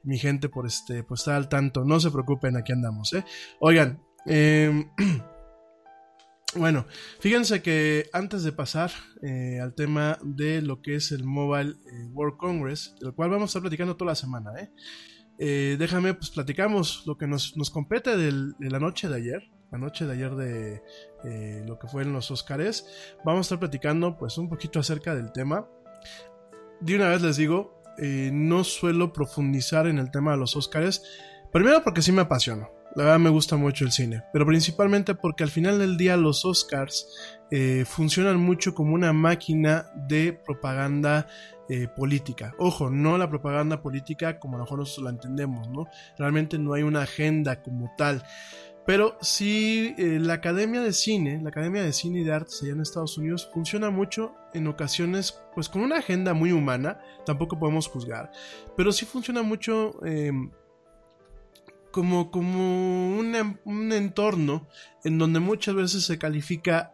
[0.05, 1.85] mi gente, por este, pues estar al tanto.
[1.85, 3.25] No se preocupen, aquí andamos, ¿eh?
[3.59, 4.87] Oigan, eh,
[6.57, 6.87] Bueno,
[7.19, 8.93] fíjense que antes de pasar
[9.23, 13.45] eh, al tema de lo que es el Mobile eh, World Congress, del cual vamos
[13.45, 14.71] a estar platicando toda la semana, ¿eh?
[15.39, 19.79] eh déjame, pues platicamos lo que nos, nos compete de la noche de ayer, la
[19.79, 22.87] noche de ayer de lo que fue en los Oscars.
[23.25, 25.69] Vamos a estar platicando pues un poquito acerca del tema.
[26.81, 31.03] De una vez les digo, no suelo profundizar en el tema de los Oscars,
[31.53, 32.69] primero porque sí me apasiona.
[32.97, 36.45] La verdad me gusta mucho el cine, pero principalmente porque al final del día los
[36.45, 37.09] Oscars
[37.51, 41.27] eh, funcionan mucho como una máquina de propaganda
[41.69, 42.55] eh, política.
[42.59, 45.89] Ojo, no la propaganda política como a lo mejor nosotros la entendemos, ¿no?
[46.19, 48.23] Realmente no hay una agenda como tal.
[48.87, 52.73] Pero sí, eh, la Academia de Cine, la Academia de Cine y de Artes allá
[52.73, 57.89] en Estados Unidos, funciona mucho en ocasiones, pues con una agenda muy humana, tampoco podemos
[57.89, 58.31] juzgar,
[58.77, 60.51] pero sí funciona mucho em,
[61.95, 64.67] como, como un, entorno
[65.05, 66.93] en donde muchas veces se califica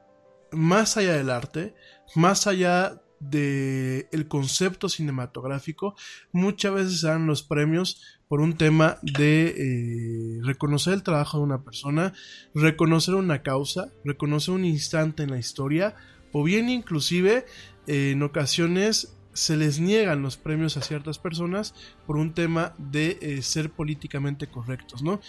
[0.53, 1.75] más allá del arte,
[2.15, 5.95] más allá del el concepto cinematográfico,
[6.33, 11.45] muchas veces se dan los premios por un tema de eh, reconocer el trabajo de
[11.45, 12.13] una persona,
[12.55, 15.95] reconocer una causa, reconocer un instante en la historia,
[16.31, 17.47] o bien inclusive
[17.87, 21.75] eh, en ocasiones se les niegan los premios a ciertas personas
[22.07, 25.21] por un tema de eh, ser políticamente correctos, ¿no?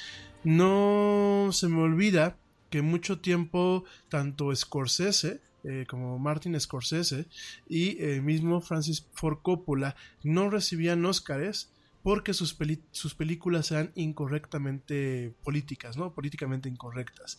[0.44, 2.38] No se me olvida
[2.70, 7.28] que mucho tiempo tanto Scorsese eh, como Martin Scorsese
[7.70, 11.72] y eh, mismo Francis Ford Coppola no recibían Óscares
[12.02, 12.58] porque sus,
[12.90, 16.16] sus películas eran incorrectamente políticas, ¿no?
[16.16, 17.38] Políticamente incorrectas.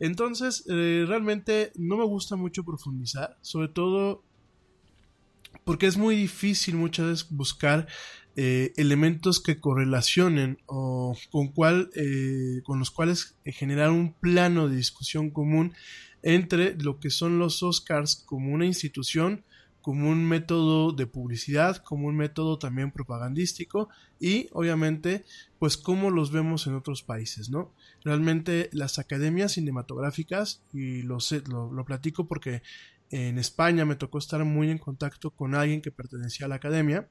[0.00, 4.24] Entonces, realmente no me gusta mucho profundizar, sobre todo
[5.64, 7.86] porque es muy difícil muchas veces buscar
[8.36, 14.76] eh, elementos que correlacionen o con, cual, eh, con los cuales generar un plano de
[14.76, 15.74] discusión común
[16.22, 19.44] entre lo que son los Oscars como una institución,
[19.80, 23.88] como un método de publicidad, como un método también propagandístico
[24.20, 25.24] y obviamente
[25.58, 27.72] pues cómo los vemos en otros países, ¿no?
[28.04, 32.62] Realmente las academias cinematográficas, y lo, sé, lo, lo platico porque
[33.10, 37.08] en España me tocó estar muy en contacto con alguien que pertenecía a la academia.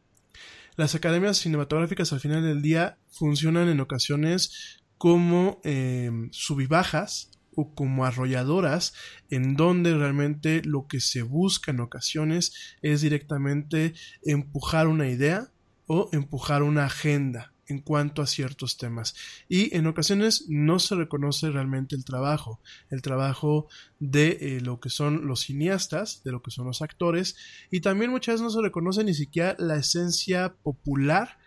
[0.76, 8.06] Las academias cinematográficas al final del día funcionan en ocasiones como eh, subibajas o como
[8.06, 8.94] arrolladoras
[9.32, 13.94] en donde realmente lo que se busca en ocasiones es directamente
[14.24, 15.52] empujar una idea
[15.88, 19.16] o empujar una agenda en cuanto a ciertos temas.
[19.50, 23.68] Y en ocasiones no se reconoce realmente el trabajo, el trabajo
[24.00, 27.36] de eh, lo que son los cineastas, de lo que son los actores,
[27.72, 31.38] y también muchas veces no se reconoce ni siquiera la esencia popular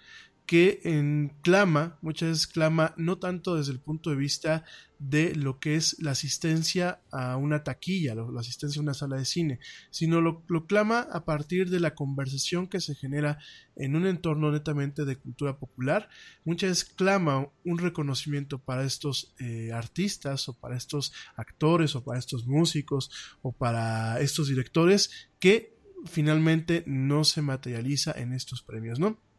[0.51, 4.65] que en clama, muchas veces clama no tanto desde el punto de vista
[4.99, 9.27] de lo que es la asistencia a una taquilla, la asistencia a una sala de
[9.27, 9.61] cine,
[9.93, 13.39] sino lo, clama a partir de la conversación que se genera
[13.77, 16.09] en un entorno netamente de cultura popular.
[16.45, 22.19] Muchas veces clama un reconocimiento para estos eh, artistas o para estos actores o para
[22.19, 29.30] estos músicos o para estos directores que finalmente no se materializa en estos premios, ¿no?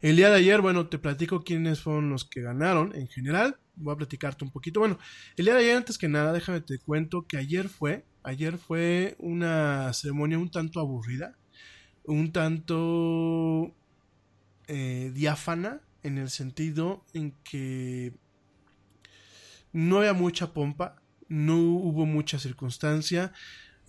[0.00, 3.58] El día de ayer, bueno, te platico quiénes fueron los que ganaron en general.
[3.74, 4.80] Voy a platicarte un poquito.
[4.80, 4.98] Bueno,
[5.36, 9.16] el día de ayer, antes que nada, déjame te cuento que ayer fue, ayer fue
[9.18, 11.36] una ceremonia un tanto aburrida,
[12.04, 13.74] un tanto
[14.68, 18.12] eh, diáfana, en el sentido en que
[19.72, 23.32] no había mucha pompa, no hubo mucha circunstancia,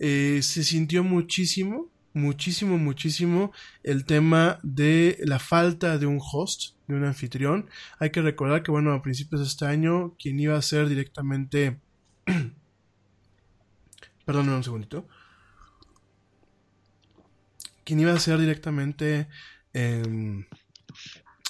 [0.00, 3.52] eh, se sintió muchísimo muchísimo, muchísimo
[3.82, 7.68] el tema de la falta de un host, de un anfitrión.
[7.98, 11.80] Hay que recordar que, bueno, a principios de este año, quien iba a ser directamente...
[14.24, 15.08] Perdóname un segundito.
[17.84, 19.28] Quien iba a ser directamente
[19.72, 20.46] em,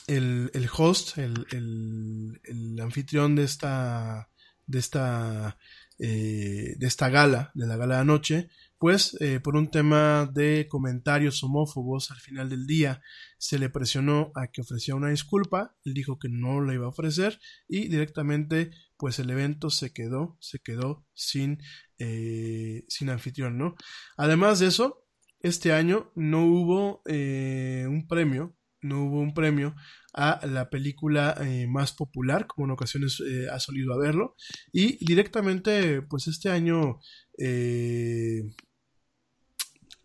[0.07, 4.31] el, el, host, el, el, el, anfitrión de esta,
[4.67, 5.59] de esta,
[5.99, 8.49] eh, de esta gala, de la gala de anoche,
[8.81, 13.03] pues eh, por un tema de comentarios homófobos al final del día
[13.37, 16.89] se le presionó a que ofreciera una disculpa, él dijo que no la iba a
[16.89, 21.59] ofrecer y directamente pues el evento se quedó, se quedó sin,
[21.99, 23.77] eh, sin anfitrión, ¿no?
[24.17, 25.05] Además de eso,
[25.41, 29.75] este año no hubo eh, un premio, no hubo un premio
[30.15, 33.23] a la película más popular, como en ocasiones
[33.53, 34.37] ha solido haberlo,
[34.73, 36.99] y directamente, pues este año,
[37.39, 38.43] eh,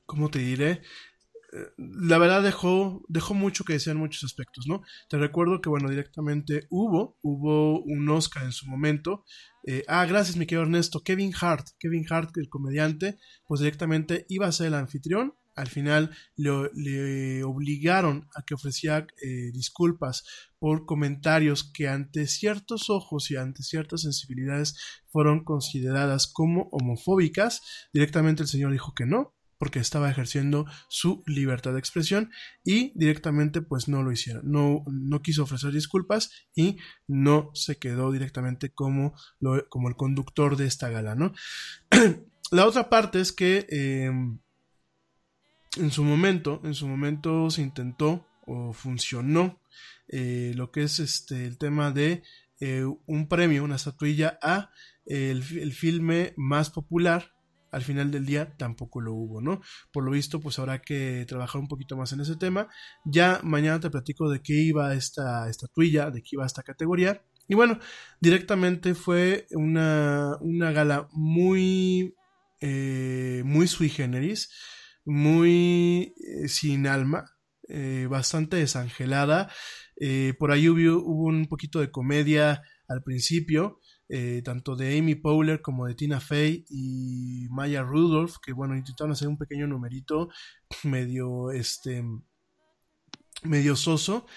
[0.06, 0.82] ¿cómo te diré?
[1.54, 4.82] Eh, La verdad dejó, dejó mucho que desear en muchos aspectos, ¿no?
[5.10, 9.26] Te recuerdo que, bueno, directamente hubo, hubo un Oscar en su momento.
[9.64, 11.04] Eh, ah, gracias, mi querido Ernesto.
[11.04, 15.36] Kevin Hart, Kevin Hart, el comediante, pues directamente iba a ser el anfitrión.
[15.56, 20.26] Al final le, obligaron a que ofrecía eh, disculpas
[20.60, 24.76] por comentarios que ante ciertos ojos y ante ciertas sensibilidades
[25.08, 27.62] fueron consideradas como homofóbicas.
[27.94, 32.32] Directamente el señor dijo que no, porque estaba ejerciendo su libertad de expresión
[32.64, 36.78] y directamente pues no lo hicieron, no, no quiso ofrecer disculpas y
[37.08, 41.34] no se quedó directamente como, lo, como el conductor de esta gala, ¿no?
[42.52, 44.12] La otra parte es que eh,
[45.78, 49.60] en su momento, en su momento se intentó o funcionó
[50.08, 52.22] eh, lo que es este el tema de
[52.60, 54.70] eh, un premio, una estatuilla a
[55.06, 57.35] el, el filme más popular
[57.76, 59.60] al final del día tampoco lo hubo, ¿no?
[59.92, 62.70] Por lo visto, pues habrá que trabajar un poquito más en ese tema.
[63.04, 67.22] Ya mañana te platico de qué iba esta estatuilla, de qué iba esta categoría.
[67.50, 67.78] Y bueno,
[68.22, 72.16] directamente fue una, una gala muy,
[72.62, 74.50] eh, muy sui generis,
[75.04, 77.26] muy eh, sin alma,
[77.68, 79.52] eh, bastante desangelada.
[80.40, 85.88] Por ahí hubo un poquito de comedia al principio, eh, tanto de Amy Powler como
[85.88, 90.30] de Tina Fey y Maya Rudolph, que bueno, intentaron hacer un pequeño numerito
[90.84, 92.04] medio, este,
[93.44, 94.28] medio soso.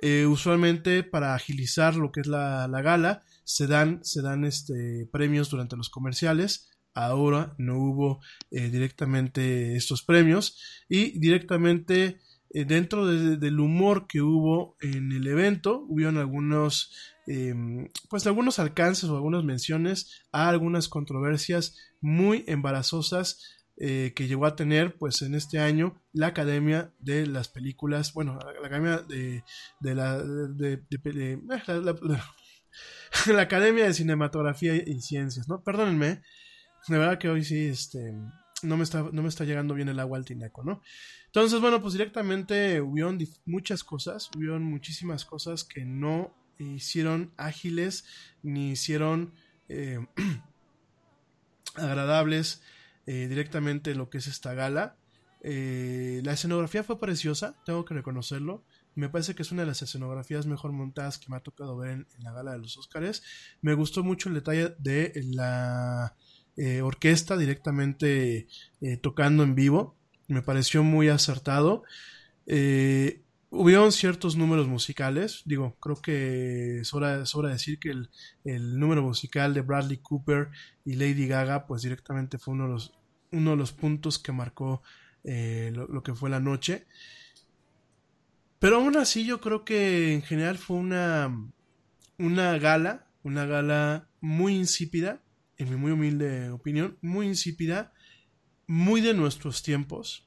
[0.00, 5.08] Eh, usualmente para agilizar lo que es la, la gala, se dan, se dan este,
[5.10, 6.70] premios durante los comerciales.
[6.94, 8.20] Ahora no hubo
[8.50, 12.20] eh, directamente estos premios y directamente
[12.50, 17.54] dentro de, del humor que hubo en el evento, hubieron algunos eh,
[18.08, 24.56] pues algunos alcances o algunas menciones a algunas controversias muy embarazosas eh, que llegó a
[24.56, 29.44] tener pues en este año la Academia de las Películas, bueno, la, Academia de,
[29.80, 30.18] de la,
[30.62, 31.38] eh,
[33.26, 35.62] la, Academia de Cinematografía y Ciencias, ¿no?
[35.62, 36.22] Perdónenme,
[36.88, 38.14] de verdad que hoy sí, este,
[38.62, 40.80] no me está, no me está llegando bien el agua al tinaco, ¿no?
[41.26, 48.04] Entonces, bueno, pues directamente hubieron muchas cosas, hubieron muchísimas cosas que no hicieron ágiles
[48.42, 49.34] ni hicieron
[49.68, 50.04] eh,
[51.74, 52.62] agradables
[53.06, 54.96] eh, directamente lo que es esta gala.
[55.42, 58.64] Eh, la escenografía fue preciosa, tengo que reconocerlo.
[58.94, 61.90] Me parece que es una de las escenografías mejor montadas que me ha tocado ver
[61.90, 63.22] en, la gala de los Oscars.
[63.60, 66.16] Me gustó mucho el detalle de la
[66.82, 68.48] orquesta directamente
[69.02, 69.98] tocando en vivo.
[70.28, 71.84] Me pareció muy acertado.
[72.46, 73.22] Eh,
[73.56, 75.42] hubieron ciertos números musicales.
[75.44, 78.10] Digo, creo que sobra, sobra decir que el,
[78.44, 80.50] el, número musical de Bradley Cooper
[80.84, 82.92] y Lady Gaga, pues directamente fue uno de los,
[83.32, 84.82] uno de los puntos que marcó
[85.24, 86.86] eh, lo, lo, que fue la noche.
[88.58, 91.30] Pero aún así yo creo que en general fue una,
[92.18, 95.22] una gala, una gala muy insípida,
[95.58, 97.92] en mi muy humilde opinión, muy insípida,
[98.66, 100.25] muy de nuestros tiempos,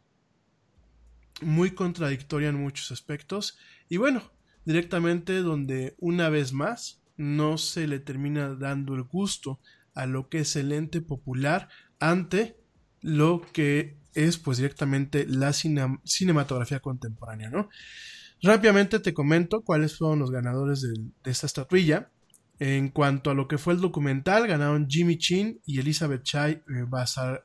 [1.42, 4.22] muy contradictoria en muchos aspectos, y bueno,
[4.66, 9.60] directamente donde una vez más no se le termina dando el gusto
[9.94, 11.70] a lo que es el ente popular
[12.00, 12.58] ante
[13.02, 17.70] lo que es pues directamente la cine cinematografía contemporánea, ¿no?
[18.42, 22.10] Rápidamente te comento cuáles fueron los ganadores de, de esta estatuilla.
[22.60, 26.86] En cuanto a lo que fue el documental, ganaron Jimmy Chin y Elizabeth Chai eh,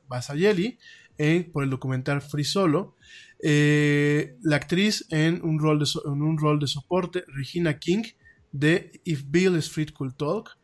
[0.07, 0.77] Basayeli
[1.17, 2.95] eh, por el documental Free Solo.
[3.41, 8.03] Eh, la actriz en un, rol de, en un rol de soporte, Regina King,
[8.51, 10.57] de If Bill Street Could Talk.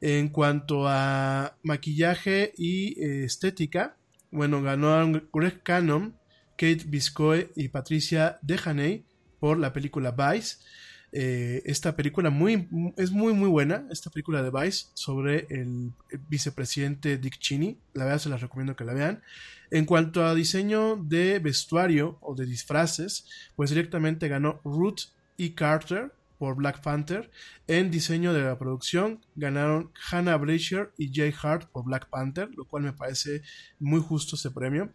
[0.00, 3.96] En cuanto a maquillaje y eh, estética,
[4.30, 6.18] bueno, ganaron Greg Cannon,
[6.58, 9.06] Kate Biscoe y Patricia Dejaney
[9.38, 10.56] por la película Vice.
[11.16, 15.92] Eh, esta película muy, es muy muy buena, esta película de Vice sobre el,
[16.28, 19.22] vicepresidente Dick Cheney, la verdad se las recomiendo que la vean.
[19.70, 25.02] En cuanto a diseño de vestuario o de disfraces, pues directamente ganó Ruth
[25.38, 25.54] E.
[25.54, 27.30] Carter por Black Panther.
[27.68, 32.64] En diseño de la producción ganaron Hannah Brasher y Jay Hart por Black Panther, lo
[32.64, 33.42] cual me parece
[33.78, 34.92] muy justo ese premio.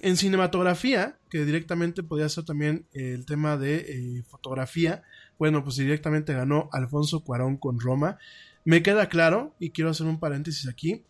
[0.00, 5.04] En cinematografía, que directamente podía ser también el tema de eh, fotografía,
[5.38, 8.18] bueno, pues directamente ganó Alfonso Cuarón con Roma.
[8.64, 11.04] Me queda claro, y quiero hacer un paréntesis aquí,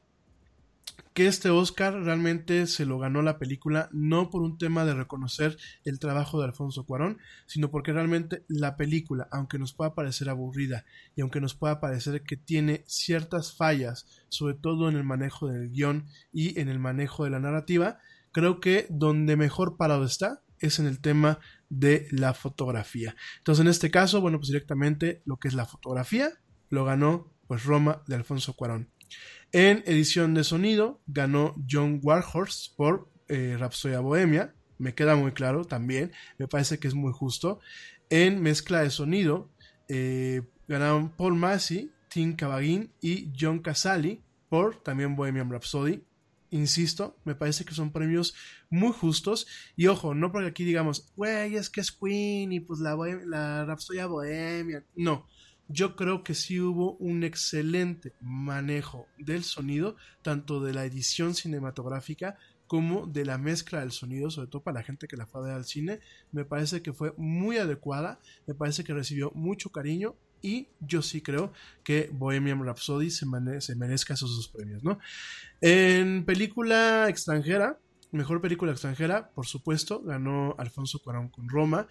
[1.16, 5.56] que este Oscar realmente se lo ganó la película no por un tema de reconocer
[5.84, 7.16] el trabajo de Alfonso Cuarón,
[7.46, 12.22] sino porque realmente la película, aunque nos pueda parecer aburrida y aunque nos pueda parecer
[12.22, 16.04] que tiene ciertas fallas, sobre todo en el manejo del guion
[16.34, 17.98] y en el manejo de la narrativa,
[18.30, 21.38] creo que donde mejor parado está es en el tema
[21.68, 23.16] de la fotografía.
[23.38, 26.30] Entonces, en este caso, bueno, pues directamente lo que es la fotografía
[26.68, 28.90] lo ganó pues Roma de Alfonso Cuarón.
[29.52, 33.56] En edición de sonido ganó John Warhorse por eh,
[34.02, 34.54] Bohemia.
[34.78, 36.12] Me queda muy claro también.
[36.38, 37.60] Me parece que es muy justo.
[38.10, 39.50] En mezcla de sonido
[39.88, 46.02] eh, ganaron Paul Massey, Tim Cavagin y John Casali por también Bohemian Rhapsody.
[46.50, 48.34] Insisto, me parece que son premios
[48.70, 49.46] muy justos.
[49.76, 53.64] Y ojo, no porque aquí digamos, güey, es que es Queen y pues la, la
[53.64, 54.84] Rhapsodia Bohemia.
[54.94, 55.26] No,
[55.68, 62.36] yo creo que sí hubo un excelente manejo del sonido, tanto de la edición cinematográfica
[62.66, 65.64] como de la mezcla del sonido, sobre todo para la gente que la fue al
[65.64, 66.00] cine.
[66.32, 70.16] Me parece que fue muy adecuada, me parece que recibió mucho cariño
[70.46, 75.00] y yo sí creo que Bohemian Rhapsody se, merezca esos dos premios, ¿no?
[75.60, 77.80] En película extranjera,
[78.12, 81.88] mejor película extranjera, por supuesto, ganó Alfonso Cuarón con Roma.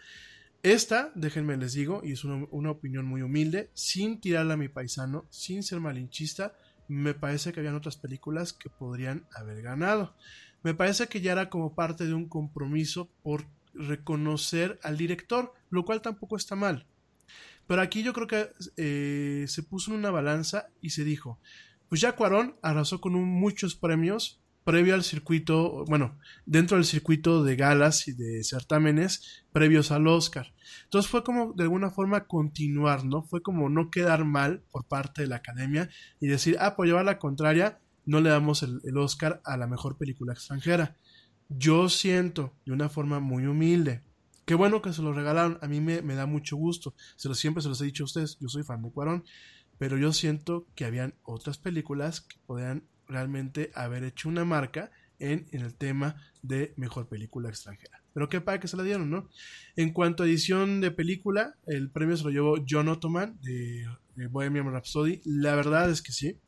[0.64, 5.26] Esta, déjenme les digo, y es una, opinión muy humilde, sin tirarla a mi paisano,
[5.30, 6.54] sin ser malinchista,
[6.88, 10.16] me parece que habían otras películas que podrían haber ganado.
[10.64, 15.84] Me parece que ya era como parte de un compromiso por reconocer al director, lo
[15.84, 16.88] cual tampoco está mal.
[17.68, 21.40] Pero aquí yo creo que eh, se puso en una balanza y se dijo,
[21.90, 27.56] pues ya Cuarón arrasó con muchos premios, previo al circuito, bueno, dentro del circuito de
[27.56, 30.54] galas y de certámenes previos al Oscar.
[30.86, 33.22] Entonces fue como de alguna forma continuar, ¿no?
[33.22, 35.90] Fue como no quedar mal por parte de la academia
[36.20, 39.98] y decir, ah, por llevar la contraria, no le damos el, Oscar a la mejor
[39.98, 40.98] película extranjera.
[41.50, 44.04] Yo siento, de una forma muy humilde,
[44.46, 47.62] qué bueno que se lo regalaron, a mí me, da mucho gusto, se lo, siempre
[47.62, 49.26] se los he dicho a ustedes, yo soy fan de Cuarón,
[49.78, 55.48] pero yo siento que habían otras películas que podían realmente haber hecho una marca en,
[55.52, 58.02] el tema de mejor película extranjera.
[58.14, 59.30] Pero qué padre que se la dieron, ¿no?
[59.76, 63.86] En cuanto a edición de película, el premio se lo llevó John Ottoman de,
[64.30, 65.22] Bohemian Rhapsody.
[65.26, 66.40] La verdad es que sí.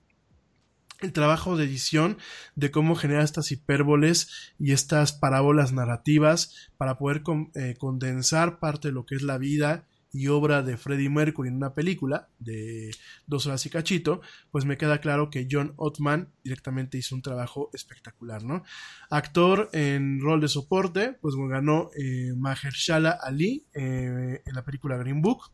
[1.00, 2.18] El trabajo de edición,
[2.56, 7.22] de cómo generar estas hipérboles y estas parábolas narrativas para poder
[7.54, 11.58] eh, condensar parte de lo que es la vida y obra de Freddie Mercury en
[11.58, 12.90] una película de
[13.28, 17.70] dos horas y cachito, pues me queda claro que John Ottman directamente hizo un trabajo
[17.74, 18.64] espectacular, ¿no?
[19.12, 25.22] Actor en rol de soporte, pues ganó eh, Mahershala Ali eh, en la película Green
[25.22, 25.52] Book.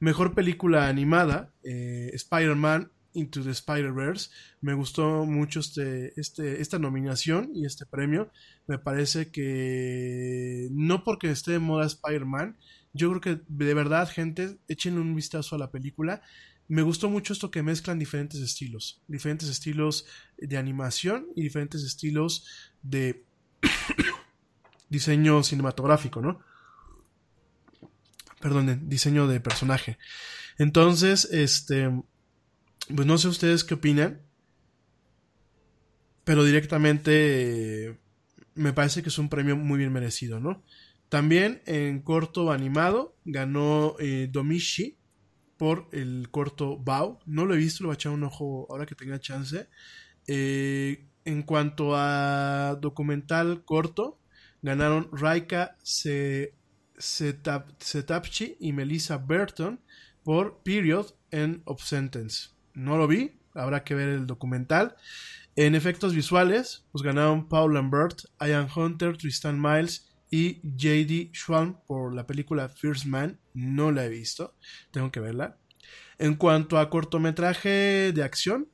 [0.00, 4.30] Mejor película animada, Spider-Man Into the Spider-Verse.
[4.60, 8.30] Me gustó mucho este, este, esta nominación y este premio.
[8.66, 12.56] Me parece que no porque esté de moda Spider-Man,
[12.96, 16.22] yo creo que de verdad, gente, échenle un vistazo a la película.
[16.68, 20.06] Me gustó mucho esto que mezclan diferentes estilos, diferentes estilos
[20.38, 23.24] de animación y diferentes estilos de
[24.88, 26.40] diseño cinematográfico, ¿no?
[28.40, 29.98] Perdón, diseño de personaje.
[30.58, 31.90] Entonces, este,
[32.94, 34.22] pues no sé ustedes qué opinan,
[36.24, 37.98] pero directamente
[38.54, 40.62] me parece que es un premio muy bien merecido, ¿no?
[41.08, 44.98] También en corto animado ganó eh, Domishi
[45.56, 47.20] por el corto Bao.
[47.26, 49.68] No lo he visto, lo voy a echar un ojo ahora que tenga chance.
[50.26, 54.18] Eh, en cuanto a documental corto,
[54.62, 55.76] ganaron Raika
[56.98, 59.80] Setapchi y Melissa Burton
[60.24, 62.55] por Period and of Sentence.
[62.76, 64.96] No lo vi, habrá que ver el documental.
[65.56, 71.30] En efectos visuales, pues ganaron Paul Lambert, Ian Hunter, Tristan Miles y J.D.
[71.32, 73.40] Schwalm por la película First Man.
[73.54, 74.54] No la he visto,
[74.90, 75.56] tengo que verla.
[76.18, 78.68] En cuanto a cortometraje de acción,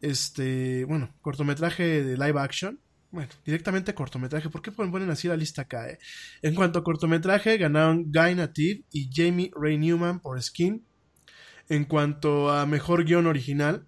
[0.00, 2.80] este, bueno, cortometraje de live action,
[3.10, 5.90] bueno, directamente cortometraje, ¿por qué ponen así la lista acá?
[5.90, 5.98] Eh?
[6.40, 10.86] En cuanto a cortometraje, ganaron Guy Native y Jamie Ray Newman por Skin.
[11.72, 13.86] En cuanto a mejor guion original,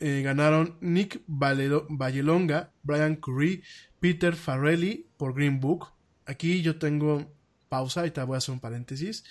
[0.00, 3.62] eh, ganaron Nick Vallelonga, Brian Curry,
[4.00, 5.88] Peter Farrelly por Green Book,
[6.24, 7.30] aquí yo tengo
[7.68, 9.22] pausa y te voy a hacer un paréntesis.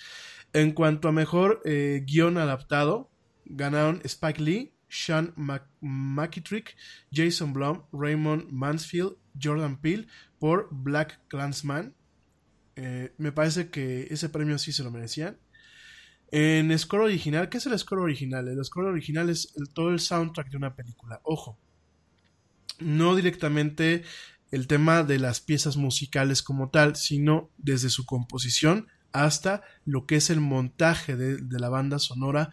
[0.52, 3.10] En cuanto a mejor eh, guion adaptado,
[3.44, 5.34] ganaron Spike Lee, Sean
[5.80, 6.76] McKittrick,
[7.12, 10.06] Jason Blum, Raymond Mansfield, Jordan Peele
[10.38, 11.92] por Black Clansman.
[12.76, 15.38] Eh, me parece que ese premio sí se lo merecían.
[16.36, 18.48] En score original, ¿qué es el score original?
[18.48, 21.20] El score original es el, todo el soundtrack de una película.
[21.22, 21.60] Ojo,
[22.80, 24.02] no directamente
[24.50, 30.16] el tema de las piezas musicales como tal, sino desde su composición hasta lo que
[30.16, 32.52] es el montaje de, de, la banda sonora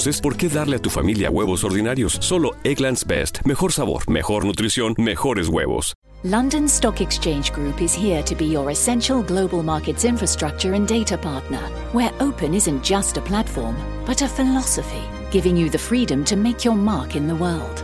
[0.21, 2.17] ¿por qué darle a tu familia huevos ordinarios?
[2.21, 3.41] Solo Egglands Best.
[3.45, 5.93] Mejor sabor, mejor nutrición, mejores huevos.
[6.23, 11.17] London Stock Exchange Group is here to be your essential global markets infrastructure and data
[11.17, 11.61] partner,
[11.93, 13.75] where open isn't just a platform,
[14.05, 17.83] but a philosophy, giving you the freedom to make your mark in the world.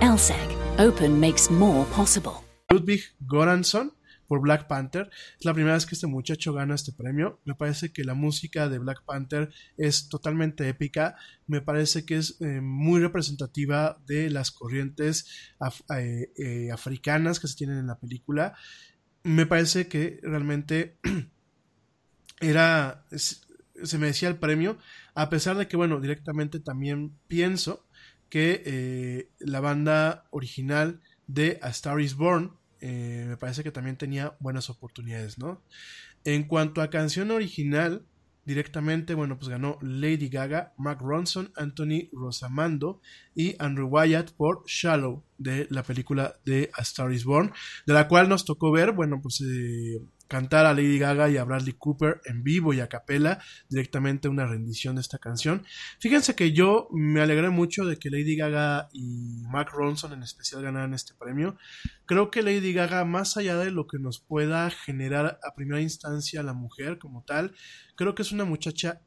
[0.00, 2.44] LSEG, open makes more possible.
[2.70, 3.90] Ludwig Goransson
[4.28, 5.10] por Black Panther.
[5.38, 7.40] Es la primera vez que este muchacho gana este premio.
[7.44, 11.16] Me parece que la música de Black Panther es totalmente épica.
[11.46, 15.26] Me parece que es eh, muy representativa de las corrientes
[15.96, 18.54] eh, eh, africanas que se tienen en la película.
[19.24, 20.98] Me parece que realmente
[22.40, 24.76] era se merecía el premio,
[25.14, 27.86] a pesar de que, bueno, directamente también pienso
[28.28, 34.36] que la banda original de A Star is Born eh, me parece que también tenía
[34.40, 35.62] buenas oportunidades, ¿no?
[36.24, 38.04] En cuanto a canción original,
[38.48, 43.02] directamente, bueno, pues ganó Lady Gaga, Mark Ronson, Anthony Rosamando
[43.34, 47.52] y Andrew Wyatt por Shallow de la película de A Star is Born,
[47.86, 51.44] de la cual nos tocó ver, bueno, pues eh, cantar a Lady Gaga y a
[51.44, 55.64] Bradley Cooper en vivo y a capela, directamente una rendición de esta canción.
[55.98, 60.62] Fíjense que yo me alegré mucho de que Lady Gaga y Mark Ronson en especial
[60.62, 61.56] ganaran este premio.
[62.04, 66.42] Creo que Lady Gaga, más allá de lo que nos pueda generar a primera instancia
[66.42, 67.54] la mujer como tal,
[67.96, 69.00] creo que es una muchacha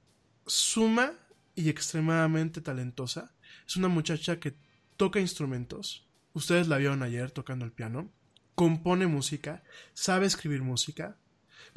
[0.47, 1.13] suma
[1.53, 3.36] y extremadamente talentosa.
[3.67, 4.55] Es una muchacha que
[4.97, 6.09] toca instrumentos.
[6.34, 8.11] Ustedes la vieron ayer tocando el piano
[8.62, 9.64] compone música,
[9.95, 11.18] sabe escribir música,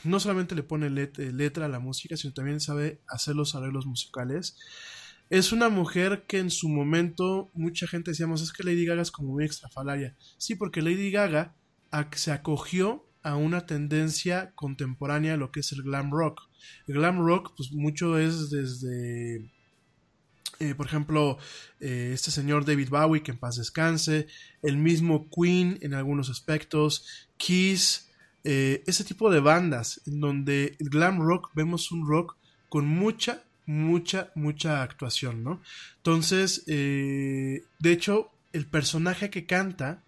[0.03, 3.87] no solamente le pone let letra a la música, sino también sabe hacer los arreglos
[3.87, 4.59] musicales.
[5.31, 9.11] Es una mujer que en su momento mucha gente decíamos es que Lady Gaga es
[9.11, 10.15] como muy extrafalaria.
[10.37, 11.57] Sí, porque Lady Gaga
[12.17, 16.43] se acogió a una tendencia contemporánea lo que es el glam rock.
[16.87, 19.54] El glam rock, pues mucho es desde
[20.61, 21.39] eh, por ejemplo,
[21.81, 24.27] eh, este señor David Bowie, que en paz descanse,
[24.63, 28.11] el mismo Queen en algunos aspectos, Kiss,
[28.45, 32.37] eh, ese tipo de bandas, en donde el glam rock vemos un rock
[32.69, 35.63] con mucha, mucha, mucha actuación, ¿no?
[35.97, 40.03] Entonces, de hecho, el personaje que canta,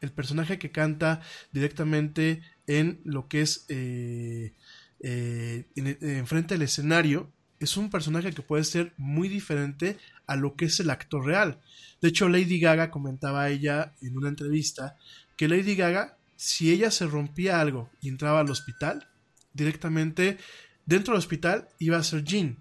[0.00, 1.22] el personaje que canta
[1.52, 4.52] directamente en lo que es en,
[5.00, 7.30] en frente al escenario,
[7.60, 11.60] es un personaje que puede ser muy diferente a lo que es el actor real.
[12.00, 14.96] De hecho, Lady Gaga comentaba ella en una entrevista
[15.36, 19.08] que Lady Gaga, si ella se rompía algo y entraba al hospital,
[19.52, 20.38] directamente
[20.86, 22.58] dentro del hospital iba a ser Jean.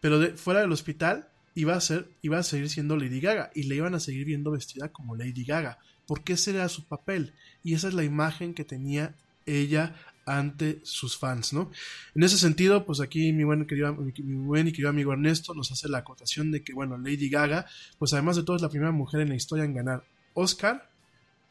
[0.00, 3.76] Pero fuera del hospital iba a, ser, iba a seguir siendo Lady Gaga y le
[3.76, 7.88] iban a seguir viendo vestida como Lady Gaga, porque ese era su papel y esa
[7.88, 9.14] es la imagen que tenía
[9.46, 9.94] ella
[10.26, 11.70] ante sus fans, ¿no?
[12.14, 15.70] En ese sentido, pues aquí mi buen, querido, mi buen y querido amigo Ernesto nos
[15.70, 17.66] hace la acotación de que, bueno, Lady Gaga,
[17.98, 20.04] pues además de todo es la primera mujer en la historia en ganar
[20.34, 20.90] Oscar,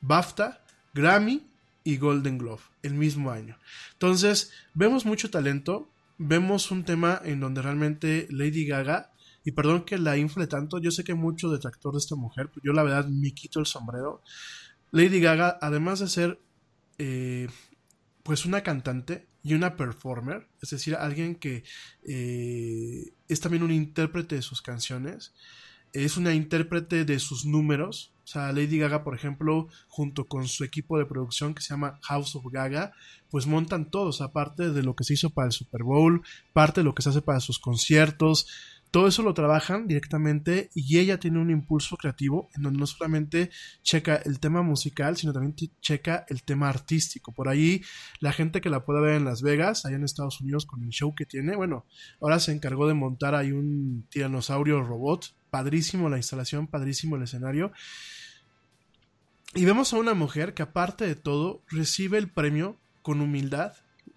[0.02, 0.62] BAFTA,
[0.94, 1.48] Grammy
[1.86, 3.58] y Golden Glove el mismo año.
[3.94, 9.12] Entonces, vemos mucho talento, vemos un tema en donde realmente Lady Gaga,
[9.46, 12.74] y perdón que la infle tanto, yo sé que mucho detractor de esta mujer, yo
[12.74, 14.22] la verdad me quito el sombrero.
[14.92, 16.40] Lady Gaga, además de ser
[16.98, 17.48] eh,
[18.26, 21.64] pues una cantante y una performer, es decir, alguien que
[22.02, 25.36] eh, es también un intérprete de sus canciones,
[25.94, 30.64] es una intérprete de sus números, o sea, Lady Gaga, por ejemplo, junto con su
[30.64, 32.94] equipo de producción que se llama House of Gaga,
[33.30, 36.86] pues montan todos, aparte de lo que se hizo para el Super Bowl, parte de
[36.86, 38.48] lo que se hace para sus conciertos,
[38.96, 43.50] todo eso lo trabajan directamente y ella tiene un impulso creativo en donde no solamente
[43.84, 47.34] checa el tema musical, sino también checa el tema artístico.
[47.34, 47.82] Por ahí
[48.22, 50.92] la gente que la puede ver en Las Vegas, allá en Estados Unidos con el
[50.92, 51.86] show que tiene, bueno,
[52.22, 57.74] ahora se encargó de montar ahí un tiranosaurio robot, padrísimo la instalación, padrísimo el escenario.
[59.56, 63.74] Y vemos a una mujer que aparte de todo recibe el premio con humildad,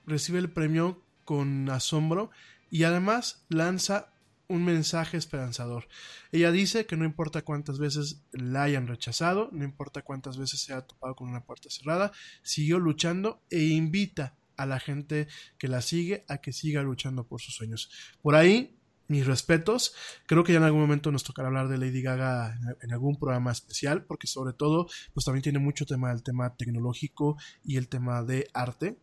[0.06, 2.30] recibe el premio con asombro
[2.70, 4.12] y además lanza
[4.48, 5.88] un mensaje esperanzador.
[6.32, 10.72] Ella dice que no importa cuántas veces la hayan rechazado, no importa cuántas veces se
[10.72, 15.28] ha topado con una puerta cerrada, siguió luchando e invita a la gente
[15.58, 17.90] que la sigue a que siga luchando por sus sueños.
[18.22, 18.78] Por ahí,
[19.08, 19.94] mis respetos.
[20.26, 23.50] Creo que ya en algún momento nos tocará hablar de Lady Gaga en, algún programa
[23.50, 28.22] especial, porque sobre todo, pues también tiene mucho tema del tema tecnológico y el tema
[28.22, 28.98] de arte.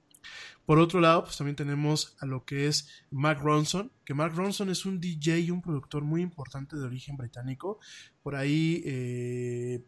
[0.66, 4.70] Por otro lado, pues también tenemos a lo que es Mark Ronson, que Mark Ronson
[4.70, 7.80] es un DJ y un productor muy importante de origen británico.
[8.24, 9.84] Por ahí eh,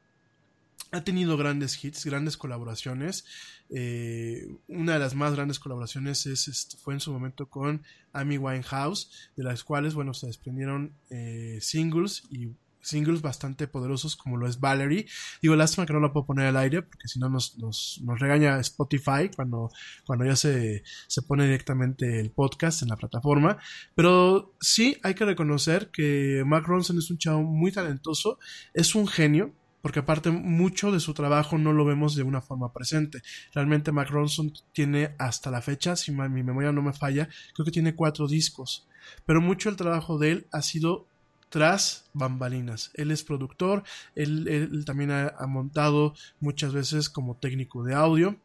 [0.92, 3.26] ha tenido grandes hits, grandes colaboraciones.
[3.70, 7.84] Eh, una de las más grandes colaboraciones es, este, fue en su momento con
[8.14, 12.52] Amy Winehouse, de las cuales, bueno, se desprendieron eh, singles y
[12.88, 15.06] singles bastante poderosos como lo es Valerie.
[15.42, 18.20] Digo, lástima que no lo puedo poner al aire porque si no nos, nos, nos,
[18.20, 19.70] regaña Spotify cuando,
[20.06, 23.58] cuando ya se, se pone directamente el podcast en la plataforma.
[23.96, 28.40] Pero sí hay que reconocer que Mark Ronson es un chavo muy talentoso,
[28.74, 32.74] es un genio, porque aparte mucho de su trabajo no lo vemos de una forma
[32.74, 33.22] presente.
[33.54, 37.72] Realmente Mark Ronson tiene hasta la fecha, si mi memoria no me falla, creo que
[37.72, 38.88] tiene cuatro discos,
[39.26, 41.08] pero mucho el trabajo de él ha sido
[41.50, 42.92] tras bambalinas.
[42.94, 43.84] Él es productor,
[44.16, 48.38] él, también ha, montado muchas veces como técnico de audio.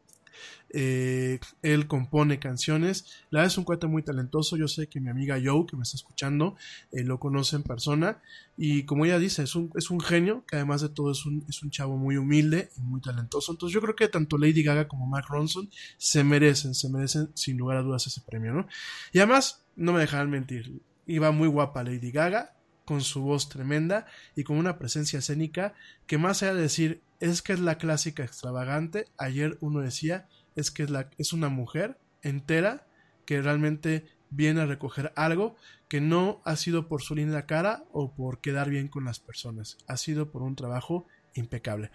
[0.75, 3.23] Eh, él compone canciones.
[3.29, 4.57] La es un cuate muy talentoso.
[4.57, 6.55] Yo sé que mi amiga Joe, que me está escuchando,
[6.91, 8.21] eh, lo conoce en persona.
[8.57, 11.45] Y como ella dice, es un, es un genio, que además de todo es un,
[11.47, 13.51] es un chavo muy humilde y muy talentoso.
[13.51, 17.57] Entonces yo creo que tanto Lady Gaga como Mark Ronson se merecen, se merecen sin
[17.57, 18.67] lugar a dudas ese premio, ¿no?
[19.11, 22.55] Y además, no me dejarán mentir, iba muy guapa Lady Gaga,
[22.85, 24.05] con su voz tremenda
[24.35, 25.73] y con una presencia escénica
[26.07, 30.71] que más allá de decir es que es la clásica extravagante, ayer uno decía es
[30.71, 32.85] que es, la, es una mujer entera
[33.25, 35.55] que realmente viene a recoger algo
[35.87, 39.77] que no ha sido por su linda cara o por quedar bien con las personas,
[39.87, 41.05] ha sido por un trabajo
[41.35, 41.91] impecable.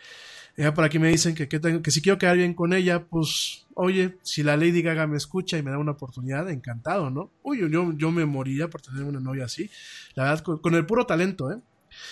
[0.57, 4.19] Ya por aquí me dicen que, que, si quiero quedar bien con ella, pues, oye,
[4.23, 7.31] si la Lady Gaga me escucha y me da una oportunidad, encantado, ¿no?
[7.43, 9.71] Uy, yo, yo me moriría por tener una novia así.
[10.15, 11.59] La verdad, con, el puro talento, ¿eh?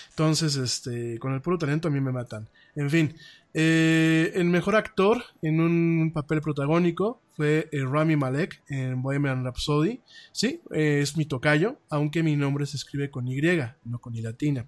[0.09, 2.49] Entonces, este, con el puro talento a mí me matan.
[2.75, 3.15] En fin,
[3.53, 10.01] eh, el mejor actor en un papel protagónico fue eh, Rami Malek en Bohemian Rhapsody.
[10.31, 13.41] Sí, eh, es mi tocayo, aunque mi nombre se escribe con Y,
[13.83, 14.65] no con Y latina.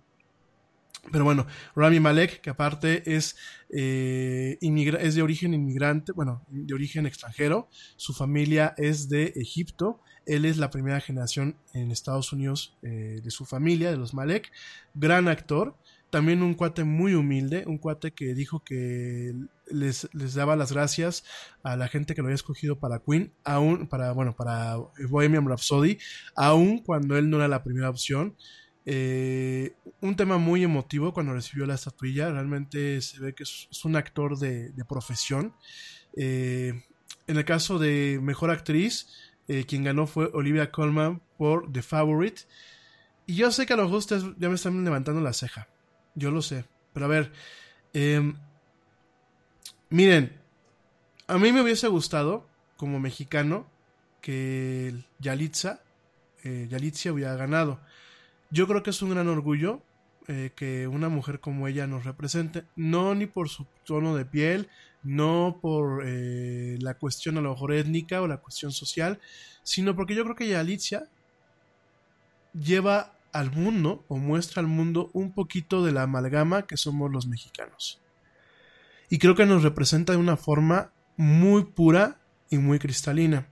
[1.12, 3.36] Pero bueno, Rami Malek, que aparte es,
[3.70, 10.45] eh, es de origen inmigrante, bueno, de origen extranjero, su familia es de Egipto, él
[10.45, 14.52] es la primera generación en Estados Unidos eh, de su familia, de los Malek,
[14.93, 15.76] gran actor,
[16.10, 19.34] también un cuate muy humilde, un cuate que dijo que
[19.72, 21.24] les, les, daba las gracias
[21.64, 24.78] a la gente que lo había escogido para Queen, aún para, bueno, para
[25.08, 25.97] Bohemian Rhapsody,
[26.36, 28.36] aún cuando él no era la primera opción.
[28.92, 32.32] Eh, un tema muy emotivo cuando recibió la estatuilla.
[32.32, 35.54] Realmente se ve que es, un actor de, profesión.
[36.18, 36.74] Eh,
[37.28, 39.08] en el caso de mejor actriz,
[39.48, 42.42] eh, quien ganó fue Olivia Colman por The Favorite.
[43.28, 45.68] Y yo sé que a lo mejor ustedes ya me están levantando la ceja.
[46.16, 46.66] Yo lo sé.
[46.92, 47.32] Pero a ver.
[47.94, 48.38] Em,
[49.90, 50.36] miren.
[51.28, 53.68] A mí me hubiese gustado, como mexicano,
[54.20, 55.84] que Yalitza,
[56.44, 57.80] Yalitza hubiera ganado.
[58.52, 59.82] Yo creo que es un gran orgullo
[60.28, 64.70] eh, que una mujer como ella nos represente, no ni por su tono de piel,
[65.04, 69.20] no por eh, la cuestión a lo mejor étnica o la cuestión social,
[69.64, 71.08] sino porque yo creo que Alicia
[72.54, 77.28] lleva al mundo o muestra al mundo un poquito de la amalgama que somos los
[77.28, 78.00] mexicanos.
[79.10, 82.20] Y creo que nos representa de una forma muy pura
[82.50, 83.47] y muy cristalina.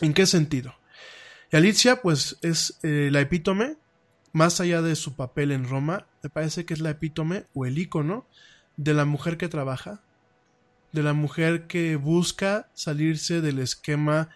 [0.00, 0.74] ¿En qué sentido?
[1.52, 3.76] Alicia, pues, es eh, la epítome
[4.36, 7.78] más allá de su papel en Roma, me parece que es la epítome o el
[7.78, 8.26] icono
[8.76, 10.02] de la mujer que trabaja,
[10.92, 14.28] de la mujer que busca salirse del esquema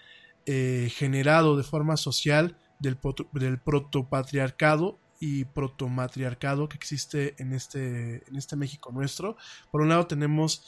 [0.46, 2.96] eh, generado de forma social del,
[3.34, 9.36] del protopatriarcado y protomatriarcado que existe en este, en este México nuestro.
[9.70, 10.64] Por un lado tenemos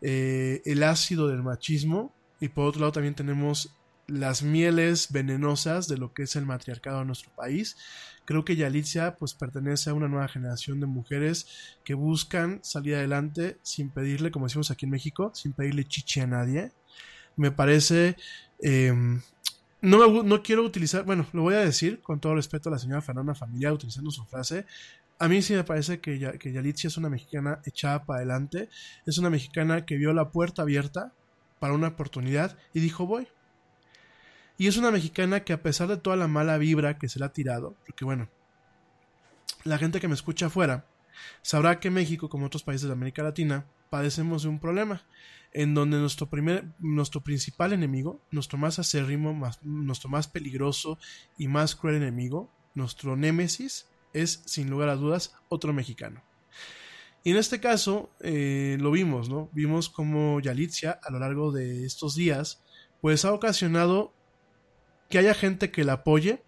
[0.00, 3.76] eh, el ácido del machismo y por otro lado también tenemos
[4.06, 7.76] las mieles venenosas de lo que es el matriarcado en nuestro país.
[8.24, 13.58] Creo que Yalitza pues pertenece a una nueva generación de mujeres que buscan salir adelante
[13.62, 16.72] sin pedirle, como decimos aquí en México, sin pedirle chichi a nadie.
[17.36, 18.16] Me parece...
[18.60, 19.20] Em,
[19.80, 23.02] no, no quiero utilizar, bueno, lo voy a decir con todo respeto a la señora
[23.02, 24.64] Fernanda Familia utilizando su frase.
[25.18, 28.68] A mí sí me parece que, que Yalitza es una mexicana echada para adelante,
[29.06, 31.12] es una mexicana que vio la puerta abierta
[31.58, 33.26] para una oportunidad y dijo voy.
[34.62, 37.24] Y es una mexicana que a pesar de toda la mala vibra que se le
[37.24, 38.28] ha tirado, porque bueno,
[39.64, 40.86] la gente que me escucha afuera
[41.42, 45.04] sabrá que México, como otros países de América Latina, padecemos de un problema
[45.52, 50.96] en donde nuestro primer, nuestro principal enemigo, nuestro más acérrimo, nuestro más peligroso
[51.36, 56.22] y más cruel enemigo, nuestro némesis, es sin lugar a dudas otro mexicano.
[57.24, 59.50] Y en este caso eh, lo vimos, ¿no?
[59.54, 62.62] Vimos como Yalitza a lo largo de estos días,
[63.00, 64.14] pues ha ocasionado
[65.12, 66.42] que haya gente que la apoye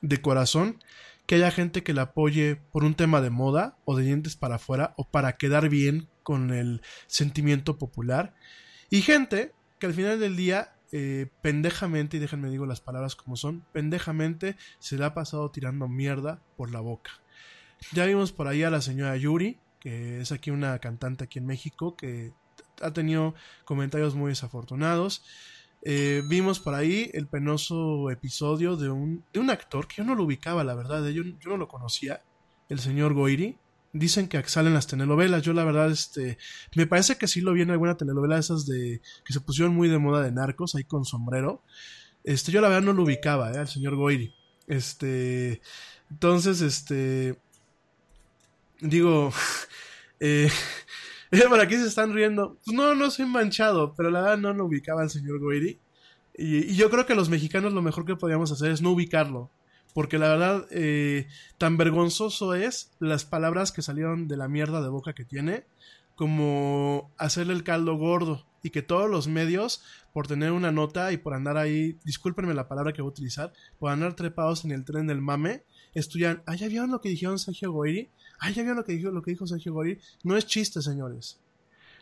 [0.00, 0.82] de corazón,
[1.26, 4.54] que haya gente que la apoye por un tema de moda o de dientes para
[4.54, 8.32] afuera o para quedar bien con el sentimiento popular,
[8.88, 13.36] y gente que al final del día eh, pendejamente, y déjenme digo las palabras como
[13.36, 17.10] son, pendejamente se le ha pasado tirando mierda por la boca.
[17.92, 21.46] Ya vimos por ahí a la señora Yuri, que es aquí una cantante aquí en
[21.46, 22.32] México, que
[22.80, 23.34] ha tenido
[23.66, 25.22] comentarios muy desafortunados.
[25.88, 30.16] Eh, vimos por ahí el penoso episodio de un, de un actor que yo no
[30.16, 32.24] lo ubicaba, la verdad, yo, yo no lo conocía,
[32.68, 33.56] el señor Goiri.
[33.92, 36.38] Dicen que salen las telenovelas, yo la verdad, este,
[36.74, 39.88] me parece que sí lo vi en alguna telenovela esas de, que se pusieron muy
[39.88, 41.62] de moda de narcos, ahí con sombrero.
[42.24, 44.34] Este, yo la verdad no lo ubicaba, eh, al señor Goiri.
[44.66, 45.60] Este,
[46.10, 47.38] entonces, este,
[48.80, 49.32] digo,
[50.18, 50.50] eh,
[51.50, 52.58] ¿Para aquí se están riendo?
[52.66, 55.78] No, no soy manchado, pero la verdad no lo ubicaba el señor Goiri.
[56.38, 59.50] Y, y, yo creo que los mexicanos lo mejor que podíamos hacer es no ubicarlo.
[59.94, 64.90] Porque la verdad, eh, tan vergonzoso es las palabras que salieron de la mierda de
[64.90, 65.64] boca que tiene,
[66.14, 68.44] como hacerle el caldo gordo.
[68.62, 72.68] Y que todos los medios, por tener una nota y por andar ahí, discúlpenme la
[72.68, 75.62] palabra que voy a utilizar, por andar trepados en el tren del mame,
[75.94, 78.10] estudian, ah, ya vieron lo que dijeron Sergio Goiri,
[78.40, 81.40] ah, ya vieron lo que dijo, lo que dijo Sergio Goiri, no es chiste, señores.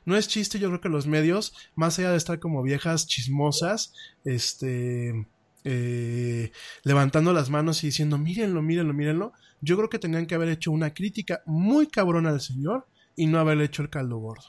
[0.05, 3.95] No es chiste, yo creo que los medios, más allá de estar como viejas chismosas,
[4.24, 5.26] este,
[5.64, 9.32] eh, levantando las manos y diciendo, mírenlo, mírenlo, mírenlo,
[9.62, 13.39] yo creo que tenían que haber hecho una crítica muy cabrona al señor y no
[13.39, 14.45] haberle hecho el caldo gordo.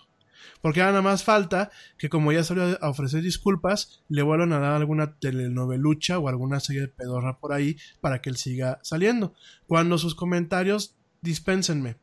[0.62, 4.60] Porque ahora nada más falta que como ya salió a ofrecer disculpas, le vuelvan a
[4.60, 9.34] dar alguna telenovelucha o alguna serie de pedorra por ahí para que él siga saliendo.
[9.68, 10.96] Cuando sus comentarios,
[11.26, 11.98] dispénsenme.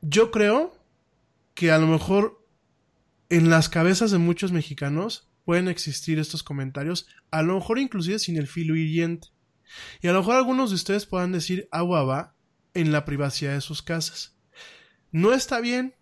[0.00, 0.76] Yo creo
[1.54, 2.44] que a lo mejor
[3.28, 8.36] en las cabezas de muchos mexicanos pueden existir estos comentarios, a lo mejor inclusive sin
[8.36, 9.28] el filo hiriente.
[10.00, 12.36] Y a lo mejor algunos de ustedes puedan decir agua va
[12.74, 14.36] en la privacidad de sus casas.
[15.12, 15.94] No está bien,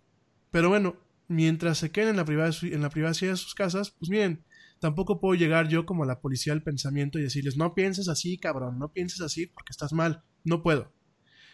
[0.50, 0.96] pero bueno,
[1.28, 4.44] mientras se queden en la, privacidad, de sus casas, pues miren,
[4.78, 8.78] tampoco puedo llegar yo como la policía del pensamiento y decirles, no pienses así, cabrón,
[8.78, 10.22] no pienses así porque estás mal.
[10.44, 10.92] No puedo.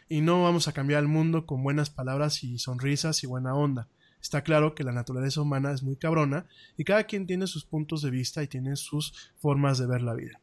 [0.09, 3.89] Y no vamos a cambiar el mundo con buenas palabras y sonrisas y buena onda.
[4.21, 6.47] Está claro que la naturaleza humana es muy cabrona
[6.77, 10.15] y cada quien tiene sus puntos de vista y tiene sus formas de ver la
[10.15, 10.41] vida.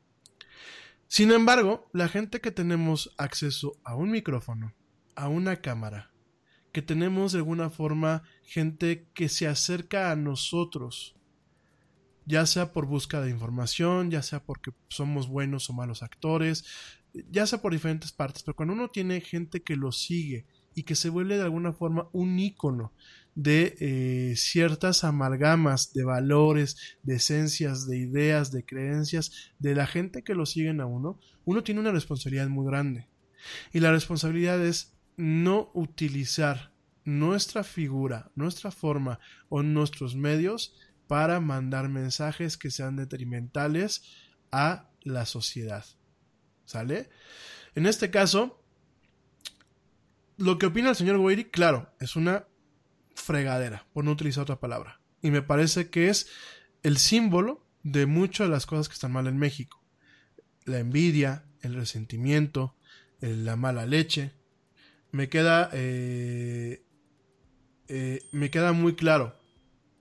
[1.07, 4.73] Sin embargo, la gente que tenemos acceso a un micrófono,
[5.15, 6.11] a una cámara,
[6.71, 11.15] que tenemos de alguna forma gente que se acerca a nosotros,
[12.25, 16.65] ya sea por búsqueda de información, ya sea porque somos buenos o malos actores,
[17.31, 20.95] ya sea por diferentes partes, pero cuando uno tiene gente que lo sigue y que
[20.95, 22.93] se vuelve de alguna forma un ícono
[23.35, 30.23] de eh, ciertas amalgamas de valores, de esencias, de ideas, de creencias de la gente
[30.23, 33.07] que lo siguen a uno, uno tiene una responsabilidad muy grande.
[33.73, 36.73] Y la responsabilidad es no utilizar
[37.03, 39.19] nuestra figura, nuestra forma
[39.49, 40.75] o nuestros medios
[41.07, 44.03] para mandar mensajes que sean detrimentales
[44.51, 45.85] a la sociedad.
[46.65, 47.09] ¿Sale?
[47.75, 48.63] En este caso,
[50.37, 52.47] lo que opina el señor Goiri, claro, es una
[53.15, 54.99] fregadera, por no utilizar otra palabra.
[55.21, 56.29] Y me parece que es
[56.83, 59.83] el símbolo de muchas de las cosas que están mal en México.
[60.65, 62.75] La envidia, el resentimiento,
[63.19, 64.33] la mala leche.
[65.11, 66.83] Me queda, eh,
[67.87, 69.39] eh, me queda muy claro,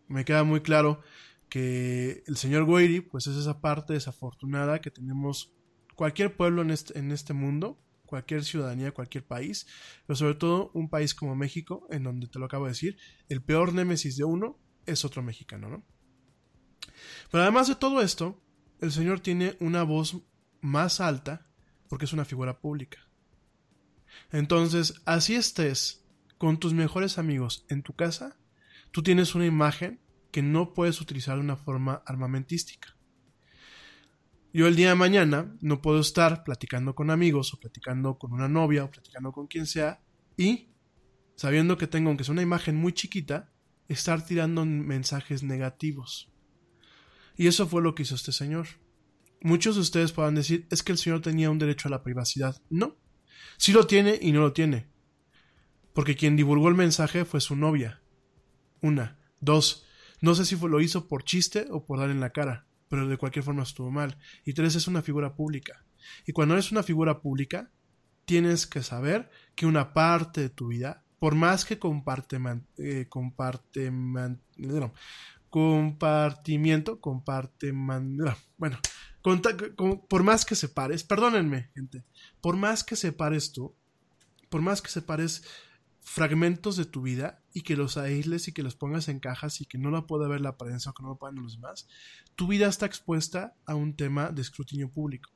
[0.08, 1.00] me queda muy claro
[1.48, 5.52] que el señor Goiri, pues es esa parte desafortunada que tenemos
[5.94, 9.66] cualquier pueblo en este, en este mundo, cualquier ciudadanía, cualquier país,
[10.06, 12.96] pero sobre todo un país como México, en donde te lo acabo de decir,
[13.28, 15.84] el peor némesis de uno es otro mexicano, ¿no?
[17.30, 18.42] Pero además de todo esto,
[18.80, 20.16] el señor tiene una voz
[20.60, 21.46] más alta
[21.88, 22.98] porque es una figura pública.
[24.30, 26.04] Entonces, así estés
[26.38, 28.36] con tus mejores amigos en tu casa,
[28.94, 29.98] tú tienes una imagen
[30.30, 32.96] que no puedes utilizar de una forma armamentística.
[34.52, 38.48] Yo el día de mañana no puedo estar platicando con amigos o platicando con una
[38.48, 40.00] novia o platicando con quien sea
[40.36, 40.68] y,
[41.34, 43.52] sabiendo que tengo, aunque sea una imagen muy chiquita,
[43.88, 46.32] estar tirando mensajes negativos.
[47.36, 48.68] Y eso fue lo que hizo este señor.
[49.40, 52.62] muchos de ustedes puedan decir, es que el señor tenía un derecho a la privacidad.
[52.70, 52.96] No.
[53.56, 54.86] Sí lo tiene y no lo tiene.
[55.92, 58.03] Porque quien divulgó el mensaje fue su novia.
[58.84, 59.16] Una.
[59.40, 59.86] Dos.
[60.20, 63.16] No sé si lo hizo por chiste o por dar en la cara, pero de
[63.16, 64.18] cualquier forma estuvo mal.
[64.44, 65.86] Y tres, es una figura pública.
[66.26, 67.70] Y cuando eres una figura pública,
[68.26, 72.38] tienes que saber que una parte de tu vida, por más que comparte,
[72.76, 74.92] eh, comparte, no,
[75.48, 77.00] compartimiento,
[78.58, 78.78] bueno,
[80.08, 82.04] por más que separes, perdónenme, gente,
[82.42, 83.74] por más que separes tú,
[84.50, 85.42] por más que separes
[86.04, 89.66] fragmentos de tu vida y que los aísles y que los pongas en cajas y
[89.66, 91.88] que no la pueda ver la prensa o que no lo puedan los demás,
[92.36, 95.30] tu vida está expuesta a un tema de escrutinio público.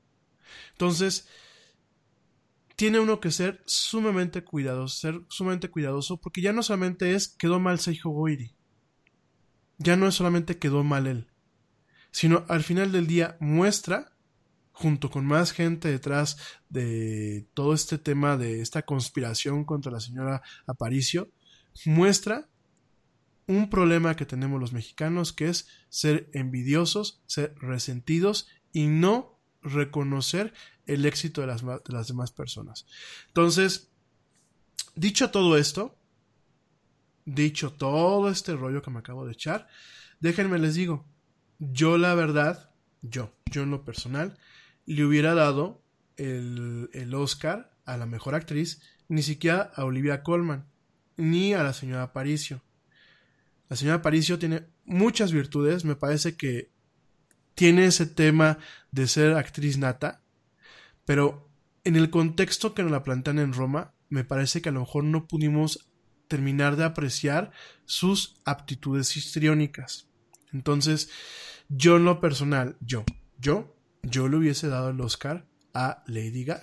[0.73, 1.27] Entonces,
[2.77, 7.59] tiene uno que ser sumamente cuidadoso, ser sumamente cuidadoso, porque ya no solamente es quedó
[7.59, 8.55] mal Seijo Goiri,
[9.79, 11.29] ya no es solamente quedó mal él,
[12.11, 14.13] sino al final del día muestra,
[14.79, 16.37] junto con más gente detrás
[16.69, 21.33] de todo este tema de esta conspiración contra la señora Aparicio,
[21.85, 22.49] muestra
[23.49, 30.55] un problema que tenemos los mexicanos, que es ser envidiosos, ser resentidos y no reconocer
[30.87, 32.87] el éxito de las, de las demás personas.
[33.27, 33.91] Entonces,
[34.95, 35.99] dicho todo esto,
[37.25, 39.67] dicho todo este rollo que me acabo de echar,
[40.21, 41.05] déjenme les digo,
[41.59, 42.71] yo la verdad,
[43.03, 44.39] yo, yo en lo personal,
[44.95, 45.83] le hubiera dado
[46.17, 50.67] el, el Oscar a la mejor actriz, ni siquiera a Olivia Colman,
[51.17, 52.63] ni a la señora Aparicio.
[53.69, 56.71] La señora Aparicio tiene muchas virtudes, me parece que
[57.55, 58.59] tiene ese tema
[58.93, 60.23] de ser actriz nata,
[61.05, 61.51] pero
[61.85, 65.05] en el contexto que nos la plantean en Roma, me parece que a lo mejor
[65.05, 65.91] no pudimos
[66.29, 67.51] terminar de apreciar
[67.85, 70.09] sus aptitudes histriónicas.
[70.53, 71.11] Entonces,
[71.69, 73.05] yo en lo personal, yo,
[73.39, 76.63] yo, yo le hubiese dado el Oscar a Lady Gaga.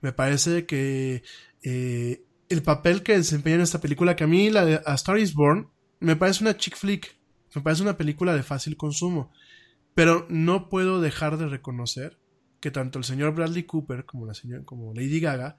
[0.00, 1.22] Me parece que
[1.62, 5.18] eh, el papel que desempeña en esta película, que a mí la de A Star
[5.18, 5.70] is Born,
[6.00, 7.16] me parece una chick flick,
[7.54, 9.32] me parece una película de fácil consumo,
[9.94, 12.18] pero no puedo dejar de reconocer
[12.60, 15.58] que tanto el señor Bradley Cooper como la señora, como Lady Gaga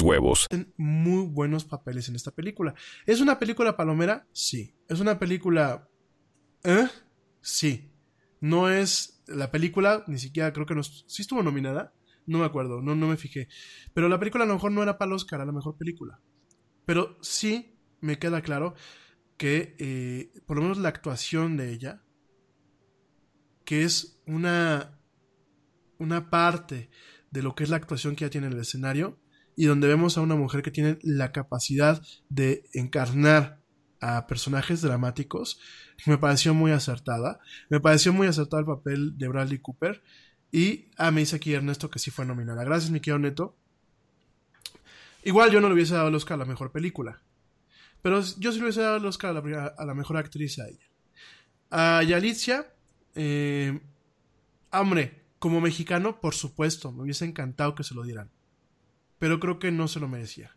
[0.00, 0.46] huevos.
[0.76, 2.74] Muy buenos papeles en esta película.
[3.06, 4.26] ¿Es una película palomera?
[4.32, 4.74] Sí.
[4.88, 5.88] ¿Es una película...
[6.64, 6.86] ¿Eh?
[7.40, 7.90] Sí.
[8.40, 10.82] No es la película, ni siquiera creo que no...
[10.82, 11.94] ¿Sí estuvo nominada?
[12.26, 13.48] No me acuerdo, no, no me fijé.
[13.94, 16.20] Pero la película a lo mejor no era para el a la mejor película.
[16.84, 18.74] Pero sí me queda claro
[19.36, 22.02] que eh, por lo menos la actuación de ella,
[23.64, 24.98] que es una,
[25.98, 26.90] una parte
[27.30, 29.19] de lo que es la actuación que ella tiene en el escenario,
[29.60, 32.00] y donde vemos a una mujer que tiene la capacidad
[32.30, 33.60] de encarnar
[34.00, 35.60] a personajes dramáticos,
[36.06, 37.40] me pareció muy acertada.
[37.68, 40.02] Me pareció muy acertado el papel de Bradley Cooper.
[40.50, 42.64] Y, ah, me dice aquí Ernesto que sí fue nominada.
[42.64, 43.54] Gracias, mi querido Neto.
[45.24, 47.20] Igual yo no le hubiese dado el Oscar a la mejor película.
[48.00, 50.88] Pero yo sí le hubiese dado el Oscar a la, mejor actriz a ella.
[51.70, 52.64] A Yalitza,
[53.14, 53.78] eh,
[54.72, 58.30] hombre, como mexicano, por supuesto, me hubiese encantado que se lo dieran
[59.20, 60.56] pero creo que no se lo merecía.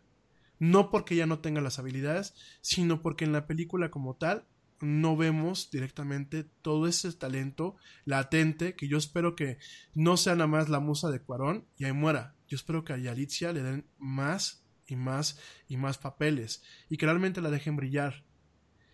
[0.58, 4.46] No porque ella no tenga las habilidades, sino porque en la película como tal
[4.80, 7.76] no vemos directamente todo ese talento
[8.06, 9.58] latente que yo espero que
[9.94, 12.34] no sea nada más la musa de Cuarón y ahí muera.
[12.48, 15.38] Yo espero que a Yalitza le den más y más
[15.68, 18.24] y más papeles y que realmente la dejen brillar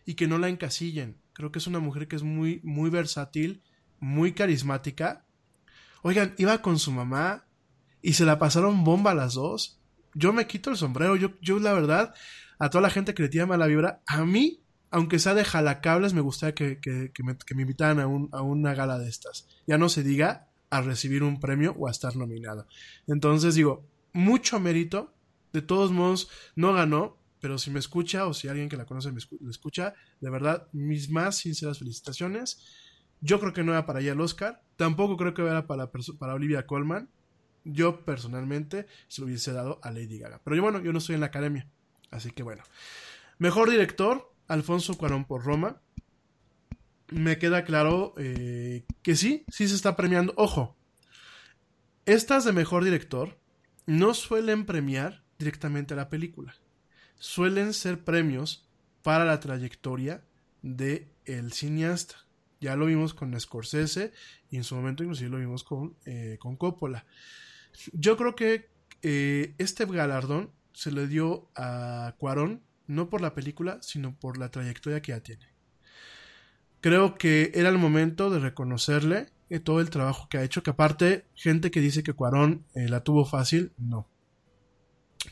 [0.04, 1.20] y que no la encasillen.
[1.32, 3.62] Creo que es una mujer que es muy muy versátil,
[4.00, 5.26] muy carismática.
[6.02, 7.46] Oigan, iba con su mamá
[8.02, 9.78] y se la pasaron bomba las dos.
[10.14, 12.14] Yo me quito el sombrero, yo, yo la verdad,
[12.58, 14.60] a toda la gente que le tira mala vibra, a mí,
[14.90, 18.42] aunque sea de jalacables, me gustaría que, que, me, que me, invitaran a, un, a
[18.42, 19.46] una gala de estas.
[19.66, 22.66] Ya no se diga a recibir un premio o a estar nominado.
[23.06, 25.14] Entonces digo, mucho mérito.
[25.52, 29.10] De todos modos, no ganó, pero si me escucha o si alguien que la conoce
[29.10, 29.18] me
[29.50, 32.64] escucha, de verdad, mis más sinceras felicitaciones.
[33.20, 36.34] Yo creo que no era para ella el Oscar, tampoco creo que era para, para
[36.34, 37.10] Olivia Colman.
[37.64, 40.40] Yo personalmente se lo hubiese dado a Lady Gaga.
[40.42, 41.66] Pero yo, bueno, yo no estoy en la academia,
[42.10, 42.62] así que bueno.
[43.38, 45.80] Mejor director, Alfonso Cuarón por Roma.
[47.08, 50.32] Me queda claro eh, que sí, sí se está premiando.
[50.36, 50.76] Ojo,
[52.06, 53.38] estas de mejor director
[53.86, 56.54] no suelen premiar directamente a la película.
[57.18, 58.68] Suelen ser premios
[59.02, 60.22] para la trayectoria
[60.62, 62.16] de el cineasta.
[62.60, 64.12] Ya lo vimos con Scorsese
[64.50, 67.06] y en su momento inclusive lo vimos con, eh, con Coppola.
[67.92, 68.70] Yo creo que
[69.02, 74.50] eh, este galardón se le dio a Cuarón no por la película, sino por la
[74.50, 75.46] trayectoria que ya tiene.
[76.80, 80.70] Creo que era el momento de reconocerle eh, todo el trabajo que ha hecho, que
[80.70, 84.08] aparte, gente que dice que Cuarón eh, la tuvo fácil, no.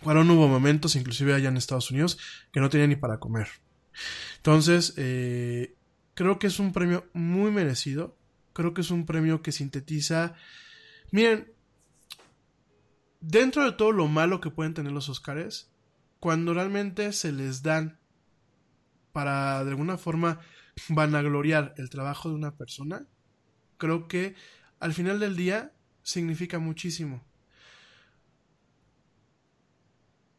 [0.03, 2.19] Cuarón hubo momentos, inclusive allá en Estados Unidos,
[2.53, 3.49] que no tenía ni para comer.
[4.37, 5.75] Entonces, eh,
[6.15, 8.17] creo que es un premio muy merecido.
[8.53, 10.35] Creo que es un premio que sintetiza.
[11.11, 11.53] Miren,
[13.21, 15.71] dentro de todo lo malo que pueden tener los Oscars,
[16.21, 17.99] cuando realmente se les dan
[19.13, 20.41] para de alguna forma
[20.89, 23.07] vanagloriar el trabajo de una persona,
[23.77, 24.35] creo que
[24.81, 25.73] al final del día
[26.03, 27.25] significa muchísimo.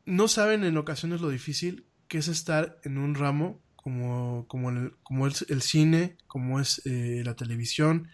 [0.05, 4.93] No saben en ocasiones lo difícil que es estar en un ramo como, como, el,
[5.03, 8.09] como el, cine, como es eh, la televisión,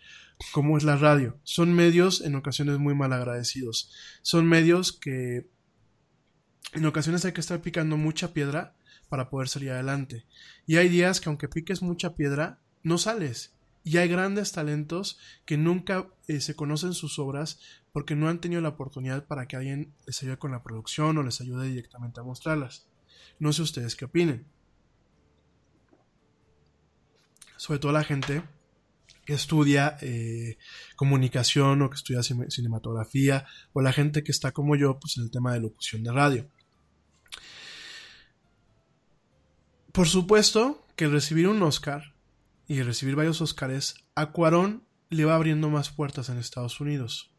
[0.51, 1.39] como es la radio.
[1.43, 3.91] Son medios en ocasiones muy mal agradecidos.
[4.21, 5.49] Son medios que
[6.73, 8.75] en ocasiones hay que estar picando mucha piedra
[9.09, 10.25] para poder salir adelante.
[10.65, 13.55] Y hay días que aunque piques mucha piedra, no sales.
[13.83, 17.59] Y hay grandes talentos que nunca eh, se conocen sus obras
[17.91, 21.23] porque no han tenido la oportunidad para que alguien les ayude con la producción o
[21.23, 22.87] les ayude directamente a mostrarlas.
[23.39, 24.47] No sé ustedes qué opinen.
[27.57, 28.41] Sobre todo la gente
[29.25, 30.57] que estudia eh,
[30.95, 35.31] comunicación o que estudia cinematografía o la gente que está como yo pues en el
[35.31, 36.49] tema de locución de radio.
[39.91, 42.13] Por supuesto que recibir un Oscar
[42.67, 47.31] y recibir varios Oscars a Cuarón le va abriendo más puertas en Estados Unidos.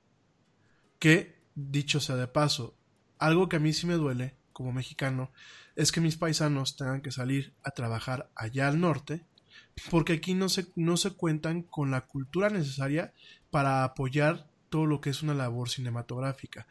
[0.98, 2.76] Que, dicho sea de paso,
[3.18, 5.30] algo que a mí sí me duele como mexicano
[5.74, 9.26] es que mis paisanos tengan que salir a trabajar allá al norte
[9.90, 13.12] porque aquí no se, no se cuentan con la cultura necesaria
[13.50, 16.66] para apoyar todo lo que es una labor cinematográfica.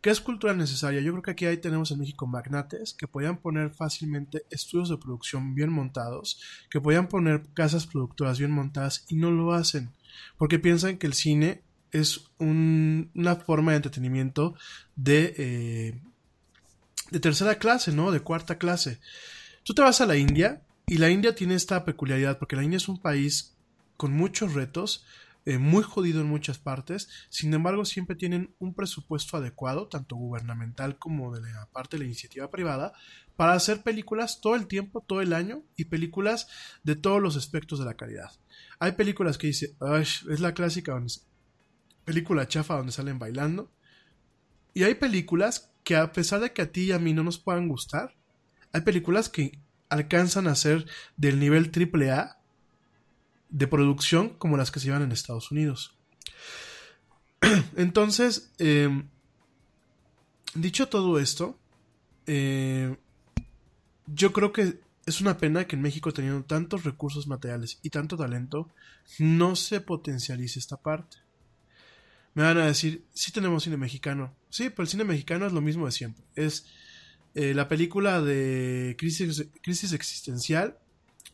[0.00, 1.00] ¿Qué es cultura necesaria?
[1.00, 4.98] Yo creo que aquí ahí tenemos en México magnates que podían poner fácilmente estudios de
[4.98, 6.40] producción bien montados,
[6.70, 9.90] que podían poner casas productoras bien montadas y no lo hacen,
[10.38, 14.54] porque piensan que el cine es una forma de entretenimiento
[14.94, 16.00] de, eh,
[17.10, 18.12] de tercera clase, ¿no?
[18.12, 19.00] De cuarta clase.
[19.64, 22.76] Tú te vas a la India y la India tiene esta peculiaridad, porque la India
[22.76, 23.56] es un país
[23.96, 25.04] con muchos retos,
[25.44, 30.98] eh, muy jodido en muchas partes, sin embargo siempre tienen un presupuesto adecuado, tanto gubernamental
[30.98, 32.92] como de la parte de la iniciativa privada,
[33.36, 36.48] para hacer películas todo el tiempo, todo el año, y películas
[36.84, 38.30] de todos los aspectos de la calidad.
[38.78, 41.00] Hay películas que dice, es la clásica
[42.04, 43.72] película chafa donde salen bailando,
[44.72, 47.38] y hay películas que a pesar de que a ti y a mí no nos
[47.38, 48.16] puedan gustar,
[48.72, 50.86] hay películas que alcanzan a ser
[51.16, 52.38] del nivel AAA
[53.48, 55.96] de producción como las que se llevan en Estados Unidos.
[57.76, 59.08] Entonces, em,
[60.54, 61.58] dicho todo esto,
[62.26, 62.96] eh,
[64.06, 68.16] yo creo que es una pena que en México, teniendo tantos recursos materiales y tanto
[68.16, 68.68] talento,
[69.18, 71.18] no se potencialice esta parte.
[72.34, 74.34] Me van a decir, sí tenemos cine mexicano.
[74.50, 76.24] Sí, pero el cine mexicano es lo mismo de siempre.
[76.34, 76.66] Es
[77.36, 80.78] eh, la película de crisis, crisis existencial,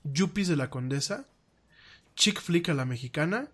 [0.03, 1.29] Yuppies de la Condesa,
[2.17, 3.51] chick flick a la mexicana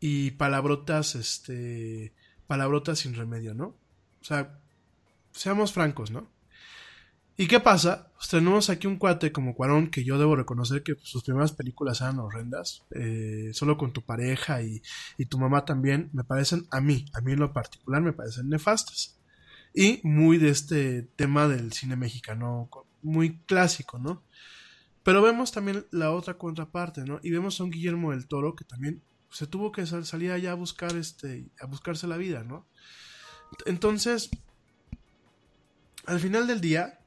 [0.00, 2.14] y palabrotas, este,
[2.46, 3.66] palabrotas sin remedio, ¿no?
[3.66, 4.58] O sea,
[5.32, 6.30] seamos francos, ¿no?
[7.36, 8.10] ¿Y qué pasa?
[8.16, 12.00] Pues tenemos aquí un cuate como Cuarón que yo debo reconocer que sus primeras películas
[12.00, 14.80] eran horrendas, eh, solo con tu pareja y,
[15.18, 18.48] y, tu mamá también, me parecen a mí, a mí en lo particular me parecen
[18.48, 19.17] nefastas.
[19.74, 22.68] Y muy de este tema del cine mexicano,
[23.02, 24.22] muy clásico, ¿no?
[25.02, 27.20] Pero vemos también la otra contraparte, ¿no?
[27.22, 30.54] Y vemos a un Guillermo del Toro que también se tuvo que salir allá a
[30.54, 32.66] buscar este, a buscarse la vida, ¿no?
[33.66, 34.30] Entonces,
[36.06, 37.00] al final del día,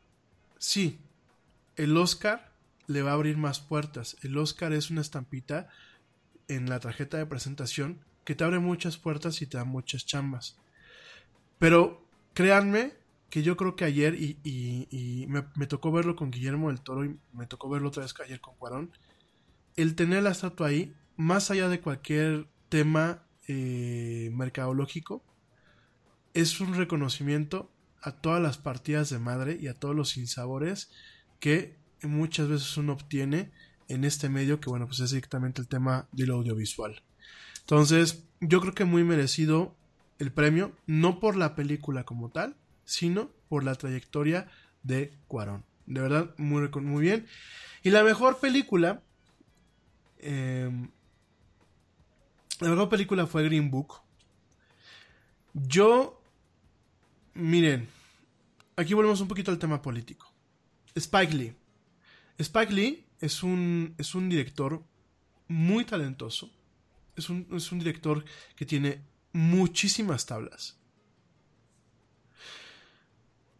[0.57, 0.99] sí,
[1.75, 2.51] el Oscar
[2.87, 4.17] le va a abrir más puertas.
[4.21, 5.69] El Oscar es una estampita
[6.47, 10.57] en la tarjeta de presentación que te abre muchas puertas y te da muchas chambas.
[11.57, 12.93] Pero créanme
[13.29, 17.17] que yo creo que ayer, y, y- me tocó verlo con Guillermo del Toro y
[17.33, 18.91] me tocó verlo otra vez que ayer con Cuarón,
[19.77, 25.23] el tener la estatua ahí, más allá de cualquier tema eh, mercadológico,
[26.33, 27.71] es un reconocimiento
[28.01, 30.89] a todas las partidas de madre y a todos los sinsabores
[31.39, 33.51] que muchas veces uno obtiene
[33.87, 37.03] en este medio que bueno pues es directamente el tema del audiovisual.
[37.59, 39.75] Entonces yo creo que muy merecido
[40.21, 44.47] el premio no por la película como tal sino por la trayectoria
[44.83, 47.27] de Cuarón de verdad muy, muy bien
[47.83, 49.01] y la mejor película
[50.19, 50.89] em,
[52.59, 54.01] la mejor película fue Green Book
[55.53, 56.21] yo
[57.33, 57.87] Miren,
[58.75, 60.31] aquí volvemos un poquito al tema político.
[60.95, 61.55] Spike Lee.
[62.37, 64.83] Spike Lee es un, es un director
[65.47, 66.51] muy talentoso.
[67.15, 68.25] Es un, es un director
[68.55, 69.01] que tiene
[69.33, 70.77] muchísimas tablas.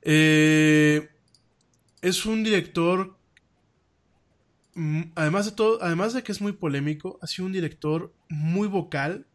[0.02, 1.10] Eh,
[2.02, 3.18] es un director,
[4.73, 8.68] mm, además de todo, además de que es muy polémico, ha sido un director muy
[8.68, 9.27] vocal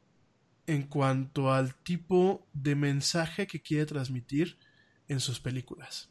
[0.67, 4.59] en cuanto al tipo de mensaje que quiere transmitir
[5.09, 6.11] en sus películas.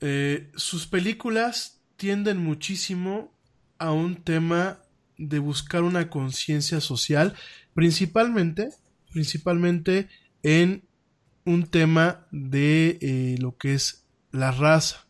[0.00, 3.32] Eh, sus películas tienden muchísimo
[3.78, 4.82] a un tema
[5.18, 7.34] de buscar una conciencia social,
[7.74, 8.70] principalmente,
[9.12, 10.08] principalmente
[10.42, 10.84] en
[11.44, 15.06] un tema de eh, lo que es la raza.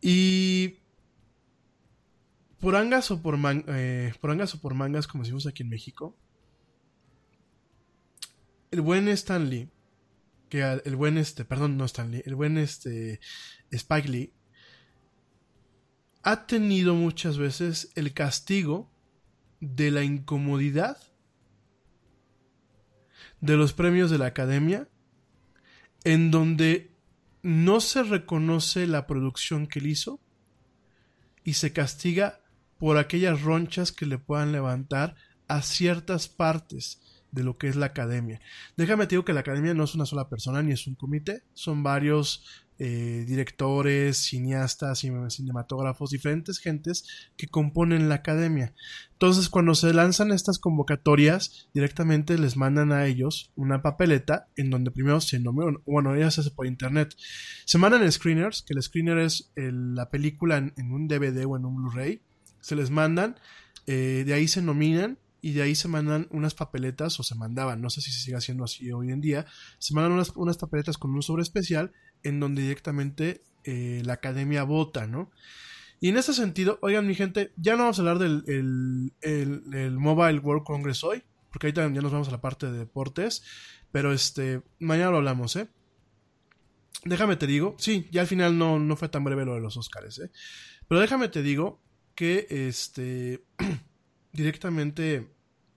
[0.00, 0.78] Y
[2.60, 5.68] por angas o por, man- eh, por angas o por mangas, como decimos aquí en
[5.70, 6.16] México,
[8.70, 9.70] el buen Stan Lee,
[10.48, 13.20] que el buen este, perdón, no Stan Lee, el buen este
[13.70, 14.32] Spike Lee,
[16.24, 18.90] ha tenido muchas veces el castigo
[19.60, 20.98] de la incomodidad
[23.40, 24.88] de los premios de la academia,
[26.02, 26.96] en donde
[27.42, 30.18] no se reconoce la producción que él hizo
[31.44, 32.40] y se castiga
[32.78, 37.02] por aquellas ronchas que le puedan levantar a ciertas partes
[37.32, 38.40] de lo que es la academia.
[38.78, 41.42] Déjame te digo que la academia no es una sola persona ni es un comité,
[41.52, 47.04] son varios eh, directores, cineastas, cine- cinematógrafos, diferentes gentes
[47.36, 48.74] que componen la academia.
[49.12, 54.90] Entonces, cuando se lanzan estas convocatorias, directamente les mandan a ellos una papeleta en donde
[54.90, 57.14] primero se nombran, bueno, ya se hace por internet.
[57.64, 61.64] Se mandan screeners, que el screener es la película en, en un DVD o en
[61.64, 62.20] un Blu-ray.
[62.60, 63.36] Se les mandan,
[63.86, 67.82] eh, de ahí se nominan y de ahí se mandan unas papeletas, o se mandaban,
[67.82, 69.44] no sé si se sigue haciendo así hoy en día,
[69.78, 71.92] se mandan unas, unas papeletas con un sobre especial
[72.24, 75.30] en donde directamente eh, la academia vota, ¿no?
[76.00, 79.92] Y en ese sentido, oigan mi gente, ya no vamos a hablar del el, el-
[79.98, 83.42] Mobile World Congress hoy, porque ahorita ya nos vamos a la parte de deportes,
[83.92, 85.68] pero este, mañana lo hablamos, ¿eh?
[87.04, 89.76] Déjame te digo, sí, ya al final no, no fue tan breve lo de los
[89.76, 90.30] Oscars, ¿eh?
[90.88, 91.80] Pero déjame te digo
[92.14, 93.44] que este,
[94.32, 95.28] directamente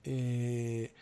[0.03, 0.93] eh,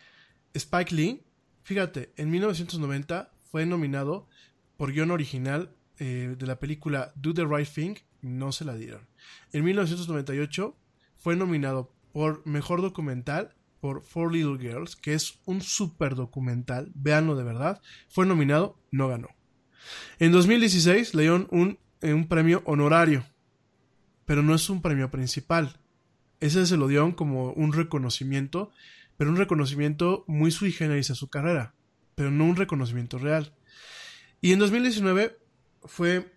[0.54, 1.22] Spike Lee,
[1.62, 4.28] fíjate, en 1990 fue nominado
[4.76, 9.08] por guion original eh, de la película Do the Right Thing, no se la dieron.
[9.52, 10.76] En 1998
[11.16, 17.36] fue nominado por mejor documental por Four Little Girls, que es un super documental, véanlo
[17.36, 17.80] de verdad.
[18.08, 19.28] Fue nominado, no ganó.
[20.18, 23.24] En 2016 le dieron un, eh, un premio honorario,
[24.24, 25.78] pero no es un premio principal.
[26.40, 28.70] Ese se lo dieron como un reconocimiento,
[29.16, 31.74] pero un reconocimiento muy sui generis a su carrera,
[32.14, 33.54] pero no un reconocimiento real.
[34.40, 35.38] Y en 2019
[35.84, 36.32] fue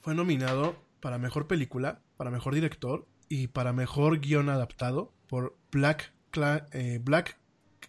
[0.00, 6.12] fue nominado para mejor película, para mejor director y para mejor guion adaptado por Black
[6.72, 7.38] eh, Black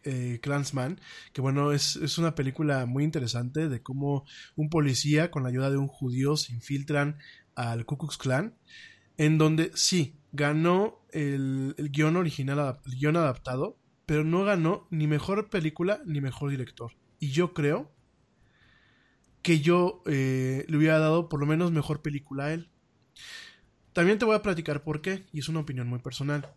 [0.03, 0.99] eh, Clansman,
[1.31, 5.72] que bueno, es, es una película muy interesante de cómo un policía con la ayuda
[5.72, 7.18] de un judío se infiltran
[7.55, 8.55] al Ku Klux Klan,
[9.18, 15.07] en donde sí, ganó el, el guion original, el guion adaptado, pero no ganó ni
[15.07, 16.93] mejor película ni mejor director.
[17.19, 17.91] Y yo creo
[19.41, 22.69] que yo eh, le hubiera dado por lo menos mejor película a él.
[23.93, 26.53] También te voy a platicar por qué, y es una opinión muy personal.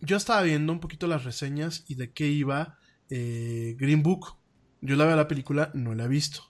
[0.00, 2.78] Yo estaba viendo un poquito las reseñas y de qué iba
[3.10, 4.36] eh, Green Book.
[4.80, 6.42] Yo la veo la película, no la he visto.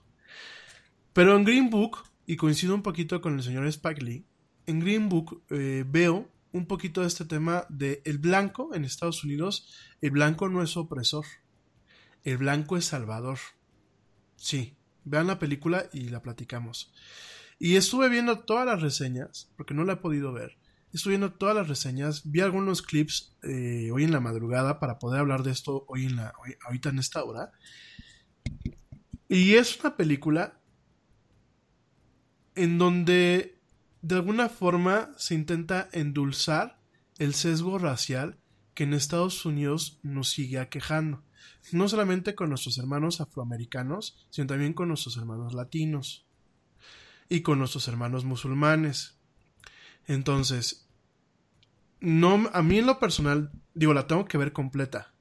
[1.13, 4.25] Pero en Green Book, y coincido un poquito con el señor Spike
[4.67, 9.23] en Green Book eh, veo un poquito de este tema de el blanco en Estados
[9.23, 11.25] Unidos, el blanco no es opresor,
[12.23, 13.37] el blanco es salvador.
[14.35, 14.75] Sí,
[15.05, 16.93] vean la película y la platicamos.
[17.59, 20.57] Y estuve viendo todas las reseñas, porque no la he podido ver.
[20.93, 25.19] Estuve viendo todas las reseñas, vi algunos clips eh, hoy en la madrugada para poder
[25.19, 27.51] hablar de esto hoy en la, hoy- ahorita en esta hora.
[29.27, 30.59] Y es una película
[32.55, 33.56] en donde
[34.07, 36.79] de alguna forma se intenta endulzar
[37.17, 38.37] el sesgo racial
[38.73, 41.25] que en Estados Unidos nos sigue aquejando.
[41.73, 46.25] No solamente con nuestros hermanos afroamericanos, sino también con nuestros hermanos latinos
[47.27, 49.17] y con nuestros hermanos musulmanes.
[50.05, 50.87] Entonces,
[51.99, 55.13] no, a mí en lo personal, digo, la tengo que ver completa.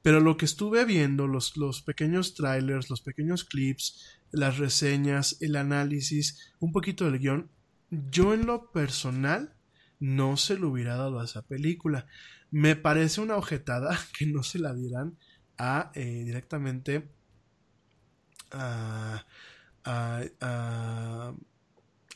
[0.00, 5.56] Pero lo que estuve viendo, los, los pequeños trailers, los pequeños clips, las reseñas, el
[5.56, 7.50] análisis, un poquito del guion,
[7.92, 9.56] yo en lo personal
[10.00, 12.06] no se lo hubiera dado a esa película.
[12.50, 15.18] Me parece una ojetada que no se la dieran
[15.58, 17.12] a eh, directamente
[18.50, 19.24] a,
[19.84, 21.34] a, a,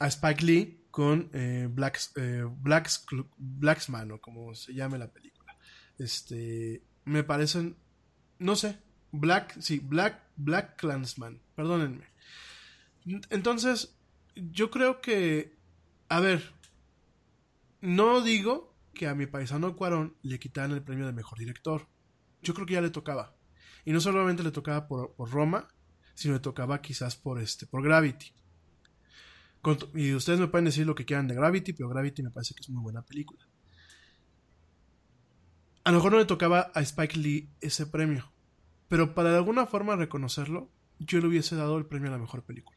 [0.00, 3.04] a Spike Lee con eh, Black, eh, Black's-
[3.38, 5.56] Blacksman o como se llame la película.
[5.98, 7.76] Este, me parecen,
[8.38, 8.78] no sé,
[9.12, 12.06] Black, sí, Black, Black Clansman, perdónenme.
[13.30, 13.96] Entonces,
[14.34, 15.55] yo creo que,
[16.08, 16.52] a ver,
[17.80, 21.88] no digo que a mi paisano Cuarón le quitaran el premio de mejor director.
[22.42, 23.36] Yo creo que ya le tocaba.
[23.84, 25.68] Y no solamente le tocaba por, Roma,
[26.14, 28.32] sino le tocaba quizás por este, por Gravity.
[29.94, 32.62] Y ustedes me pueden decir lo que quieran de Gravity, pero Gravity me parece que
[32.62, 33.46] es muy buena película.
[35.84, 38.32] A lo mejor no le tocaba a Spike Lee ese premio,
[38.88, 42.44] pero para de alguna forma reconocerlo, yo le hubiese dado el premio a la mejor
[42.44, 42.75] película.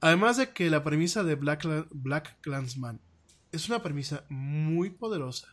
[0.00, 3.00] Además de que la premisa de Black, Black Clansman
[3.52, 5.48] es una premisa muy poderosa.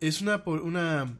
[0.00, 1.18] Es una, una,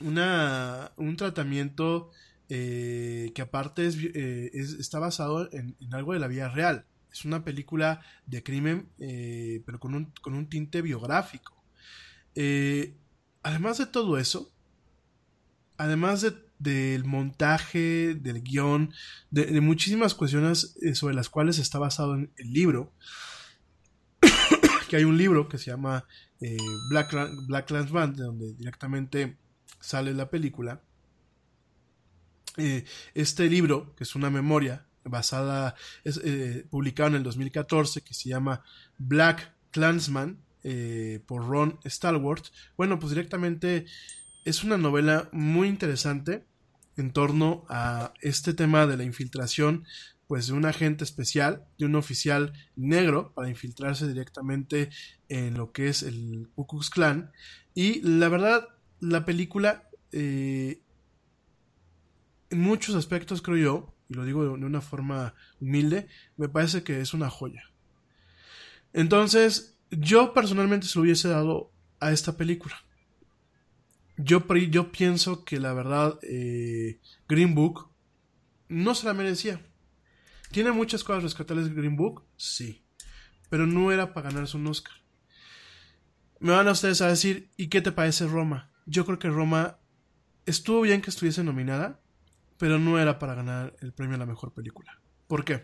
[0.00, 2.10] una un tratamiento
[2.48, 6.86] eh, que aparte es, eh, es- está basado en, en algo de la vida real.
[7.12, 11.54] Es una película de crimen, eh, pero con un, con un tinte biográfico.
[12.34, 12.96] Eh,
[13.42, 14.52] además de todo eso,
[15.76, 18.92] además de- del montaje, del guion,
[19.30, 22.92] de, muchísimas cuestiones eh, sobre las cuales está basado en el libro,
[24.88, 26.06] que hay un libro que se llama
[26.40, 26.56] eh,
[26.90, 27.14] Black,
[27.46, 29.36] Black de donde directamente
[29.80, 30.82] sale la película.
[32.56, 35.74] Eh, este libro, que es una memoria basada,
[36.04, 36.20] es
[36.70, 38.62] publicado en el 2014, que se llama
[38.96, 40.40] Black Clansman,
[41.26, 42.46] por Ron Stallworth.
[42.78, 43.84] Bueno, pues directamente
[44.44, 46.46] es una novela muy interesante
[46.96, 49.84] en torno a este tema de la infiltración
[50.26, 54.90] pues de un agente especial, de un oficial negro para infiltrarse directamente
[55.28, 57.30] en lo que es el Ku Klux Klan.
[57.74, 58.68] Y la verdad
[59.00, 60.80] la película eh,
[62.50, 66.06] en muchos aspectos creo yo y lo digo de una forma humilde
[66.36, 67.62] me parece que es una joya.
[68.92, 72.76] Entonces yo personalmente se lo hubiese dado a esta película
[74.16, 74.46] yo,
[74.92, 77.90] pienso que la verdad eh, Green Book
[78.68, 79.60] no se la merecía.
[80.50, 82.24] ¿Tiene muchas cosas rescatables Green Book?
[82.36, 82.84] Sí.
[83.50, 84.94] Pero no era para ganarse un Oscar.
[86.40, 88.70] Me van a ustedes a decir, ¿y qué te parece Roma?
[88.86, 89.78] Yo creo que Roma
[90.46, 92.00] estuvo bien que estuviese nominada,
[92.58, 95.00] pero no era para ganar el premio a la mejor película.
[95.26, 95.62] ¿Por qué?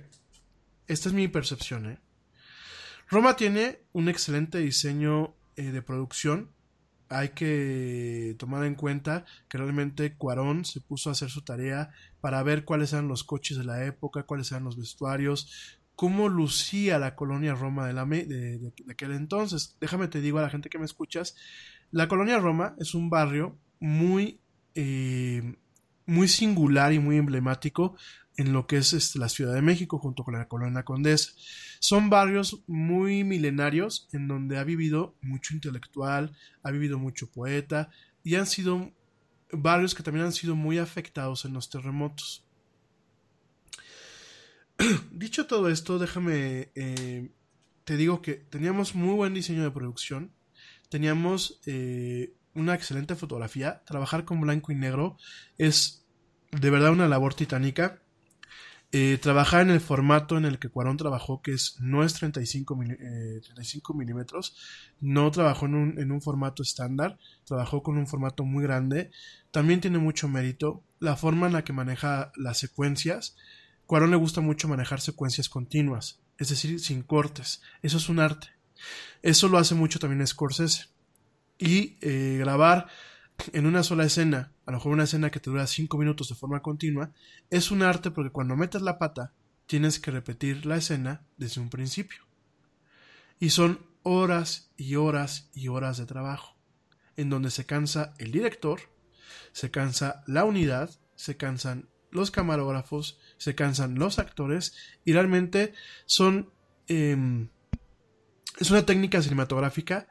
[0.86, 1.98] Esta es mi percepción, ¿eh?
[3.08, 6.50] Roma tiene un excelente diseño eh, de producción.
[7.10, 12.42] Hay que tomar en cuenta que realmente Cuarón se puso a hacer su tarea para
[12.42, 17.16] ver cuáles eran los coches de la época, cuáles eran los vestuarios, cómo lucía la
[17.16, 19.76] colonia Roma de, aquel entonces.
[19.80, 21.36] Déjame te digo a la gente que me escuchas,
[21.90, 24.40] la colonia Roma es un barrio muy,
[24.74, 25.56] eh,
[26.06, 27.96] muy singular y muy emblemático
[28.40, 31.32] en lo que es este, la Ciudad de México junto con la colonia Condesa.
[31.78, 37.90] Son barrios muy milenarios en donde ha vivido mucho intelectual, ha vivido mucho poeta
[38.24, 38.92] y han sido
[39.52, 42.46] barrios que también han sido muy afectados en los terremotos.
[45.10, 47.30] Dicho todo esto, déjame, eh,
[47.84, 50.32] te digo que teníamos muy buen diseño de producción,
[50.88, 55.18] teníamos eh, una excelente fotografía, trabajar con blanco y negro
[55.58, 56.06] es
[56.52, 58.00] de verdad una labor titánica.
[58.92, 62.74] Eh, trabajar en el formato en el que Cuarón trabajó, que es, no es 35,
[62.76, 64.56] mili- eh, 35 milímetros,
[65.00, 69.12] no trabajó en un, en un formato estándar, trabajó con un formato muy grande,
[69.52, 73.36] también tiene mucho mérito la forma en la que maneja las secuencias.
[73.86, 78.48] Cuarón le gusta mucho manejar secuencias continuas, es decir, sin cortes, eso es un arte.
[79.22, 80.86] Eso lo hace mucho también Scorsese.
[81.58, 82.88] Y eh, grabar
[83.52, 86.34] en una sola escena, a lo mejor una escena que te dura 5 minutos de
[86.34, 87.12] forma continua,
[87.50, 89.32] es un arte porque cuando metes la pata,
[89.66, 92.22] tienes que repetir la escena desde un principio.
[93.38, 96.56] Y son horas y horas y horas de trabajo,
[97.16, 98.80] en donde se cansa el director,
[99.52, 105.74] se cansa la unidad, se cansan los camarógrafos, se cansan los actores y realmente
[106.06, 106.50] son...
[106.88, 107.48] Em,
[108.58, 110.08] es una técnica cinematográfica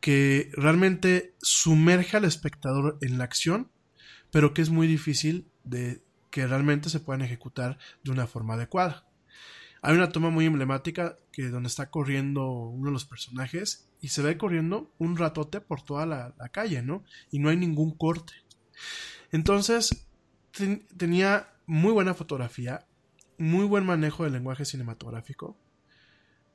[0.00, 3.70] que realmente sumerge al espectador en la acción,
[4.30, 9.06] pero que es muy difícil de que realmente se puedan ejecutar de una forma adecuada.
[9.82, 14.22] Hay una toma muy emblemática que donde está corriendo uno de los personajes y se
[14.22, 17.04] ve corriendo un ratote por toda la, calle, ¿no?
[17.30, 18.32] Y no hay ningún corte.
[19.32, 20.08] Entonces,
[20.96, 22.86] tenía muy buena fotografía,
[23.38, 25.56] muy buen manejo del lenguaje cinematográfico,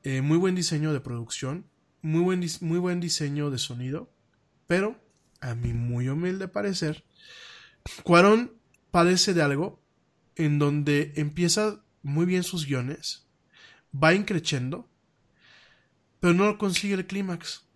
[0.04, 1.68] eh, muy buen diseño de producción,
[2.02, 4.12] muy buen, muy buen diseño de sonido,
[4.68, 5.00] pero,
[5.40, 7.04] a mi muy humilde parecer,
[8.04, 8.54] Cuarón
[8.92, 9.82] padece de algo
[10.36, 13.28] en donde empieza muy bien sus guiones,
[13.92, 14.90] va increciendo,
[16.20, 17.68] pero no consigue el clímax.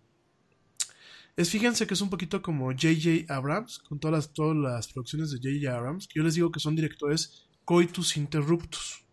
[1.36, 3.34] Es fíjense que es un poquito como J.J.
[3.34, 5.76] Abrams, con todas las, todas las producciones de J.J.
[5.76, 9.04] Abrams, que yo les digo que son directores coitus interruptus.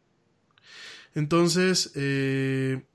[1.15, 2.87] Entonces, eh,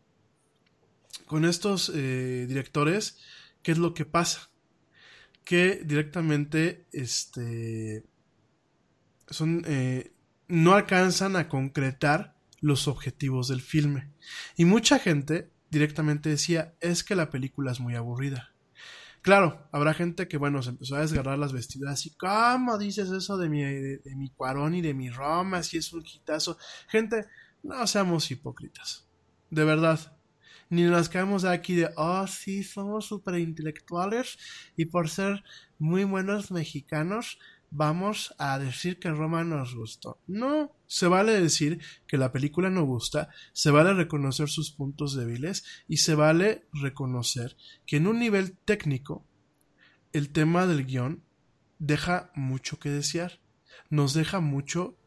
[1.28, 3.20] con estos eh, directores,
[3.62, 4.50] ¿qué es lo que pasa?
[5.46, 8.06] Que directamente este,
[9.28, 10.14] son, eh,
[10.48, 14.12] no alcanzan a concretar los objetivos del filme.
[14.56, 18.54] Y mucha gente directamente decía, es que la película es muy aburrida.
[19.22, 23.38] Claro, habrá gente que, bueno, se empezó a desgarrar las vestiduras y, ¿cómo dices eso
[23.38, 25.64] de mi, de, mi Cuarón y de mi Roma?
[25.64, 26.58] Si es un hitazo.
[26.88, 27.26] Gente,
[27.64, 29.06] no seamos hipócritas.
[29.50, 30.17] De verdad.
[30.70, 34.38] Ni nos caemos aquí de, oh, sí, somos súper intelectuales
[34.76, 35.44] y por ser
[35.80, 37.40] muy buenos mexicanos,
[37.70, 40.20] vamos a decir que Roma nos gustó.
[40.28, 45.64] No, se vale decir que la película no gusta, se vale reconocer sus puntos débiles
[45.88, 49.26] y se vale reconocer que en un nivel técnico
[50.14, 51.24] el tema del guion
[51.80, 53.40] deja mucho que desear,
[53.90, 54.98] nos deja mucho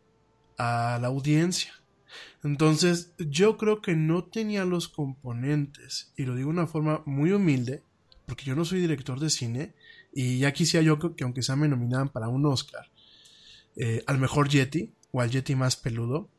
[0.59, 1.73] a la audiencia.
[2.43, 7.33] Entonces yo creo que no tenía los componentes, y lo digo de una forma muy
[7.33, 7.85] humilde,
[8.27, 9.75] porque yo no soy director de cine,
[10.13, 12.91] y ya quisiera yo que, aunque sea me nominaran para un Oscar,
[13.77, 16.31] eh, al mejor Yeti o al Yeti más peludo.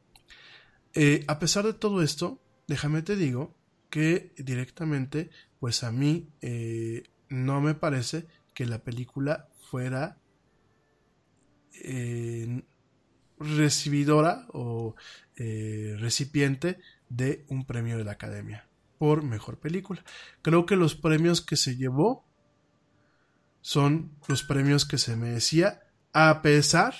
[0.94, 3.56] Eh, a pesar de todo esto, déjame te digo
[3.90, 5.30] que directamente,
[5.60, 10.18] pues a mí eh, no me parece que la película fuera
[13.44, 14.96] recibidora o
[15.36, 18.68] recipiente de un premio de la Academia
[19.00, 20.04] por mejor película.
[20.44, 22.24] Creo que los premios que se llevó
[23.62, 25.82] son los premios que se merecía
[26.14, 26.94] a pesar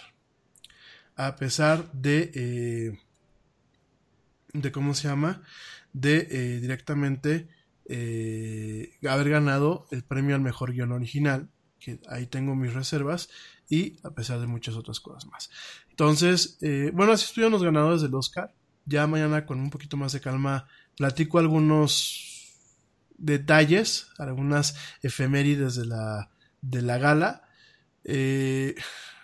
[1.16, 3.00] a pesar de eh,
[4.54, 5.44] de cómo se llama
[5.94, 7.50] de eh, directamente
[7.86, 11.50] eh, haber ganado el premio al mejor guion original
[11.80, 13.30] que ahí tengo mis reservas
[13.70, 15.50] y a pesar de muchas otras cosas más
[16.02, 16.58] entonces
[16.94, 18.54] bueno así estuvieron los ganadores del Oscar
[18.86, 20.68] ya mañana con un poquito más de calma
[20.98, 22.56] platico algunos
[23.18, 27.44] detalles algunas efemérides de la de la gala.
[28.04, 28.76] Eh,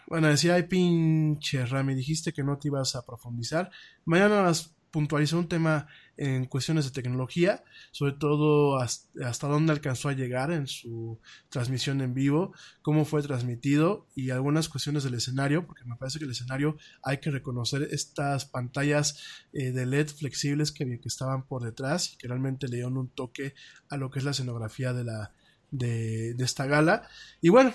[0.08, 3.72] bueno, decía, ay pinche Rami, dijiste que no te ibas a profundizar.
[4.06, 5.86] Mañana vas puntualizar un tema
[6.18, 11.20] en cuestiones de tecnología, sobre todo hasta, dónde alcanzó a llegar en su
[11.50, 12.52] transmisión en vivo,
[12.82, 17.20] cómo fue transmitido y algunas cuestiones del escenario, porque me parece que el escenario hay
[17.20, 19.22] que reconocer estas pantallas
[19.54, 23.10] eh, de LED flexibles que, que estaban por detrás y que realmente le dieron un
[23.10, 23.54] toque
[23.90, 25.32] a lo que es la escenografía de la,
[25.70, 27.08] de, esta gala.
[27.40, 27.72] Y bueno,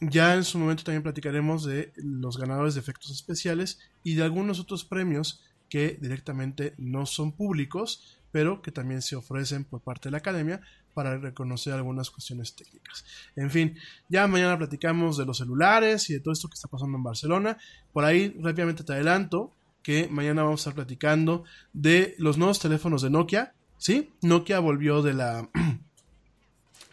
[0.00, 4.60] ya en su momento también platicaremos de los ganadores de efectos especiales y de algunos
[4.60, 10.12] otros premios que directamente no son públicos, pero que también se ofrecen por parte de
[10.12, 10.60] la academia
[10.92, 13.04] para reconocer algunas cuestiones técnicas.
[13.36, 13.78] En fin,
[14.08, 17.56] ya mañana platicamos de los celulares y de todo esto que está pasando en Barcelona.
[17.92, 23.02] Por ahí rápidamente te adelanto que mañana vamos a estar platicando de los nuevos teléfonos
[23.02, 23.54] de Nokia.
[23.78, 24.12] ¿Sí?
[24.20, 25.48] Nokia volvió de la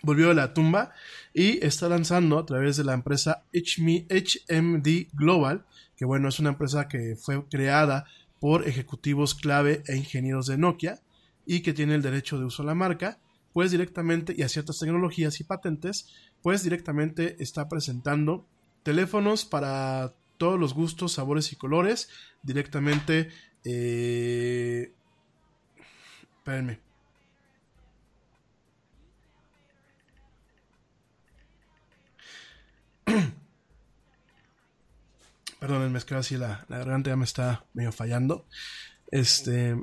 [0.04, 0.94] volvió de la tumba
[1.34, 5.66] y está lanzando a través de la empresa HMD Global,
[5.98, 8.06] que bueno, es una empresa que fue creada
[8.40, 11.02] por ejecutivos clave e ingenieros de Nokia
[11.46, 13.20] y que tiene el derecho de uso a la marca,
[13.54, 18.46] pues directamente y a ciertas tecnologías y patentes, pues directamente está presentando
[18.84, 22.10] teléfonos para todos los gustos, sabores y colores,
[22.44, 23.30] directamente...
[23.64, 24.94] Eh,
[26.38, 26.80] espérenme.
[35.60, 38.46] Perdón, me quedo así, la, la, garganta ya me está medio fallando.
[39.12, 39.76] Este,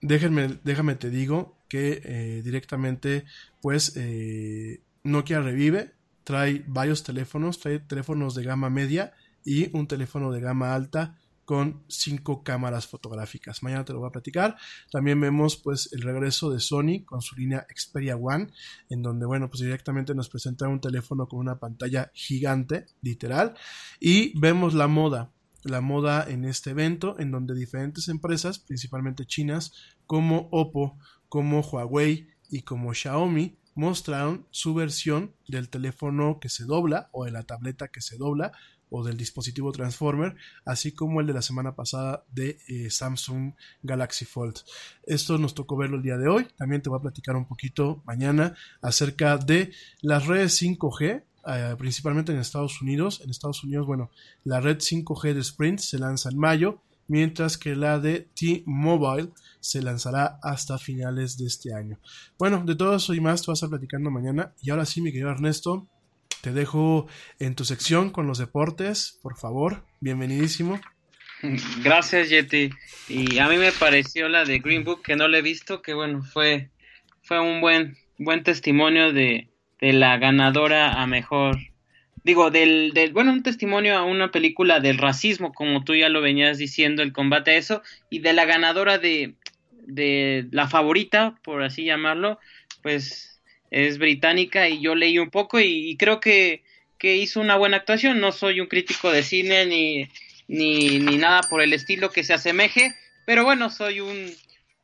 [0.00, 3.24] déjenme, déjame te digo que eh, directamente,
[3.60, 5.92] pues, eh, Nokia revive,
[6.24, 9.12] trae varios teléfonos, trae teléfonos de gama media
[9.44, 13.62] y un teléfono de gama alta con cinco cámaras fotográficas.
[13.62, 14.56] Mañana te lo voy a platicar.
[14.90, 18.48] También vemos pues el regreso de Sony con su línea Xperia One,
[18.88, 23.54] en donde bueno pues directamente nos presenta un teléfono con una pantalla gigante, literal,
[24.00, 25.32] y vemos la moda
[25.64, 29.72] la moda en este evento, en donde diferentes empresas, principalmente chinas,
[30.06, 30.98] como Oppo,
[31.28, 37.30] como Huawei y como Xiaomi, mostraron su versión del teléfono que se dobla o de
[37.30, 38.52] la tableta que se dobla
[38.92, 44.24] o del dispositivo Transformer, así como el de la semana pasada de eh, Samsung Galaxy
[44.24, 44.58] Fold.
[45.04, 46.46] Esto nos tocó verlo el día de hoy.
[46.56, 52.32] También te voy a platicar un poquito mañana acerca de las redes 5G, eh, principalmente
[52.32, 53.20] en Estados Unidos.
[53.24, 54.10] En Estados Unidos, bueno,
[54.44, 59.82] la red 5G de Sprint se lanza en mayo, mientras que la de T-Mobile se
[59.82, 61.98] lanzará hasta finales de este año.
[62.38, 64.52] Bueno, de todo eso y más te vas a platicando mañana.
[64.60, 65.88] Y ahora sí, mi querido Ernesto,
[66.42, 67.06] te dejo
[67.38, 69.84] en tu sección con los deportes, por favor.
[70.00, 70.80] Bienvenidísimo.
[71.82, 72.70] Gracias, Yeti.
[73.08, 75.94] Y a mí me pareció la de Green Book, que no la he visto, que
[75.94, 76.70] bueno, fue,
[77.22, 79.48] fue un buen, buen testimonio de,
[79.80, 81.58] de la ganadora a mejor.
[82.24, 86.20] Digo, del, del, bueno, un testimonio a una película del racismo, como tú ya lo
[86.20, 89.34] venías diciendo, el combate a eso, y de la ganadora de,
[89.86, 92.40] de la favorita, por así llamarlo,
[92.82, 93.31] pues
[93.72, 96.62] es británica y yo leí un poco y, creo que,
[96.98, 98.20] que, hizo una buena actuación.
[98.20, 100.08] No soy un crítico de cine ni,
[100.46, 102.94] ni, ni nada por el estilo que se asemeje,
[103.24, 104.30] pero bueno, soy un,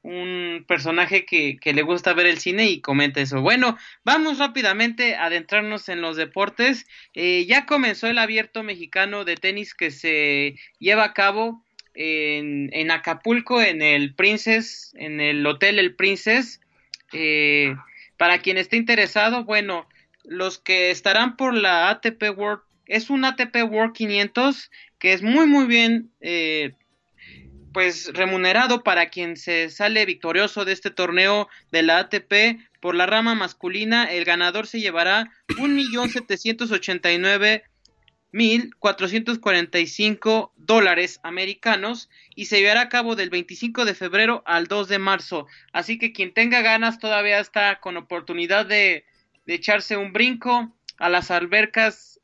[0.02, 3.42] un personaje que, que, le gusta ver el cine y comenta eso.
[3.42, 6.86] Bueno, vamos rápidamente a adentrarnos en los deportes.
[7.12, 11.62] Eh, ya comenzó el abierto mexicano de tenis que se lleva a cabo
[11.92, 16.62] en, en Acapulco, en el Princess, en el Hotel El Princess.
[17.12, 17.74] Eh,
[18.18, 19.88] para quien esté interesado, bueno,
[20.24, 25.46] los que estarán por la ATP World, es un ATP World 500 que es muy
[25.46, 26.74] muy bien eh,
[27.72, 33.06] pues remunerado para quien se sale victorioso de este torneo de la ATP por la
[33.06, 35.76] rama masculina el ganador se llevará un
[38.32, 42.82] millón setecientos ochenta y nueve mil cuatrocientos cuarenta y cinco dólares americanos y se llevará
[42.82, 45.46] a cabo del 25 de febrero al 2 de marzo.
[45.72, 49.04] Así que quien tenga ganas todavía está con oportunidad de,
[49.46, 52.20] de echarse un brinco a las albercas,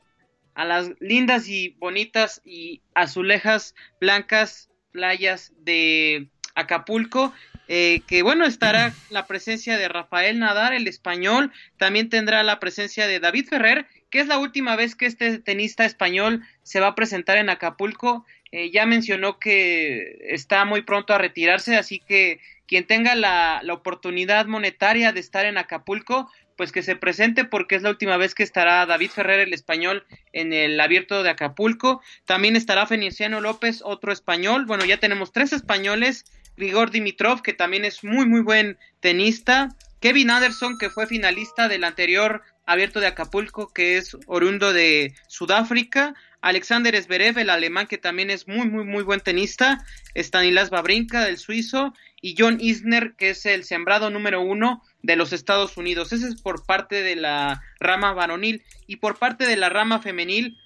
[0.54, 7.32] a las lindas y bonitas y azulejas blancas playas de Acapulco
[7.66, 13.06] eh, que bueno, estará la presencia de Rafael Nadar, el español, también tendrá la presencia
[13.06, 16.94] de David Ferrer, que es la última vez que este tenista español se va a
[16.94, 18.24] presentar en Acapulco.
[18.52, 22.38] Eh, ya mencionó que está muy pronto a retirarse, así que
[22.68, 27.74] quien tenga la, la, oportunidad monetaria de estar en Acapulco, pues que se presente porque
[27.74, 32.00] es la última vez que estará David Ferrer, el español, en el abierto de Acapulco.
[32.24, 34.64] También estará Feniciano López, otro español.
[34.64, 36.24] Bueno, ya tenemos tres españoles
[36.56, 39.70] Grigor Dimitrov, que también es muy, muy buen tenista.
[40.00, 46.14] Kevin Anderson, que fue finalista del anterior abierto de Acapulco, que es oriundo de Sudáfrica.
[46.40, 49.84] Alexander Zverev, el alemán, que también es muy, muy, muy buen tenista.
[50.14, 51.94] Stanilas Babrinka, del suizo.
[52.20, 56.12] Y John Isner, que es el sembrado número uno de los Estados Unidos.
[56.12, 58.62] Ese es por parte de la rama varonil.
[58.86, 60.56] Y por parte de la rama femenil,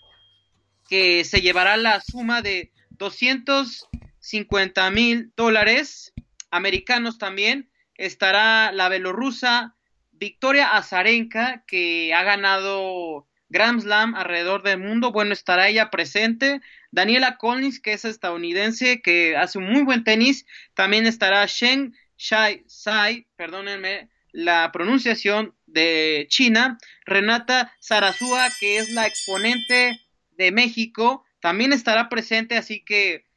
[0.89, 3.89] que se llevará la suma de 200
[4.29, 6.13] 50 mil dólares
[6.51, 7.71] americanos también.
[7.95, 9.75] Estará la belorrusa
[10.19, 15.13] Victoria Azarenka, que ha ganado Grand Slam alrededor del mundo.
[15.13, 16.61] Bueno, estará ella presente.
[16.91, 20.47] Daniela Collins, que es estadounidense, que hace un muy buen tenis.
[20.75, 26.79] También estará Shen Shai Sai, perdónenme la pronunciación de China.
[27.05, 30.01] Renata Sarasúa, que es la exponente
[30.33, 33.29] de México, también estará presente, así que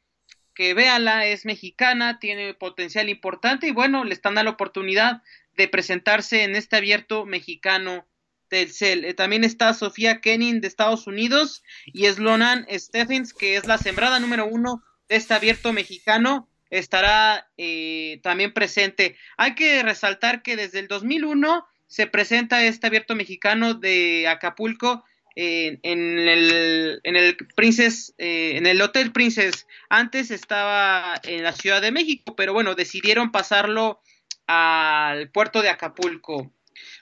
[0.54, 5.22] que véala, es mexicana, tiene potencial importante y bueno, le están dando la oportunidad
[5.56, 8.06] de presentarse en este abierto mexicano
[8.50, 9.04] del CEL.
[9.04, 14.20] Eh, también está Sofía Kenning de Estados Unidos y Slonan Stephens, que es la sembrada
[14.20, 19.16] número uno de este abierto mexicano, estará eh, también presente.
[19.36, 25.04] Hay que resaltar que desde el 2001 se presenta este abierto mexicano de Acapulco
[25.34, 25.78] en,
[26.28, 29.66] el, en el Princess, eh, en el Hotel Princess.
[29.88, 34.00] Antes estaba en la Ciudad de México, pero bueno, decidieron pasarlo
[34.52, 36.52] al puerto de Acapulco.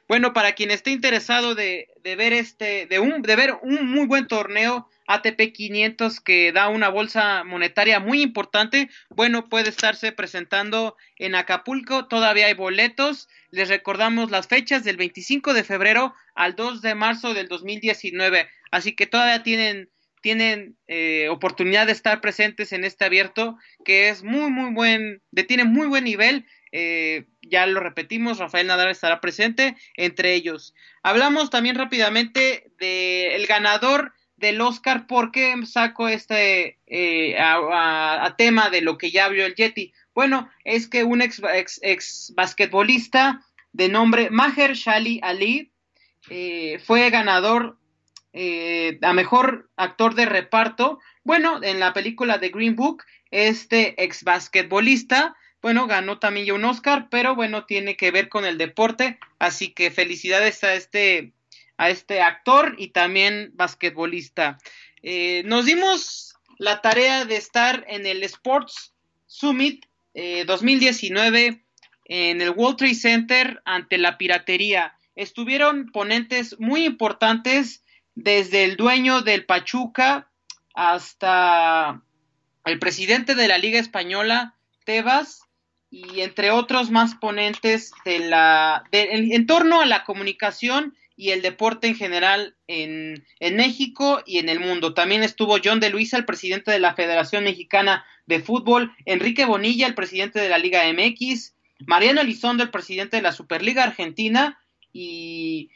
[0.06, 4.26] Bueno, para quien esté interesado de, ver este, de, un, de ver un muy buen
[4.26, 11.34] torneo ATP 500 que da una bolsa monetaria muy importante, bueno, puede estarse presentando en
[11.34, 16.94] Acapulco, todavía hay boletos, les recordamos las fechas del 25 de febrero al 2 de
[16.94, 19.90] marzo del 2019, así que todavía tienen
[20.22, 23.56] tienen eh, oportunidad de estar presentes en este abierto
[23.86, 28.66] que es muy muy buen, de tiene muy buen nivel eh, ya lo repetimos, Rafael
[28.66, 30.74] Nadal estará presente entre ellos.
[31.02, 38.80] Hablamos también rápidamente del ganador del Oscar, ¿por qué saco este eh, a, tema de
[38.80, 39.92] lo que ya vio el Yeti?
[40.14, 41.42] Bueno, es que un ex,
[41.82, 45.72] ex, basquetbolista de nombre Maher Shali Ali
[46.30, 47.76] eh, fue ganador
[49.02, 51.00] a mejor actor de reparto.
[51.24, 56.64] Bueno, en la película de Green Book, este ex basquetbolista bueno, ganó también ya un
[56.64, 61.32] Oscar, pero bueno, tiene que ver con el deporte, así que felicidades a este,
[61.76, 64.58] a este actor y también basquetbolista.
[65.02, 68.94] Eh, nos dimos la tarea de estar en el Sports
[69.26, 69.86] Summit
[70.46, 71.60] 2019 eh,
[72.30, 74.94] en el World Center ante la piratería.
[75.14, 77.84] Estuvieron ponentes muy importantes
[78.14, 80.30] desde el dueño del Pachuca
[80.74, 82.02] hasta
[82.64, 85.42] el presidente de la Liga Española, Tebas,
[85.90, 91.88] y entre otros más ponentes de la, en, torno a la comunicación y el deporte
[91.88, 94.94] en general en, en, México y en el mundo.
[94.94, 99.86] También estuvo John de Luisa, el presidente de la Federación Mexicana de Fútbol, Enrique Bonilla,
[99.86, 101.54] el presidente de la Liga MX,
[101.86, 104.60] Mariano Elizondo, el presidente de la Superliga Argentina
[104.92, 105.70] y,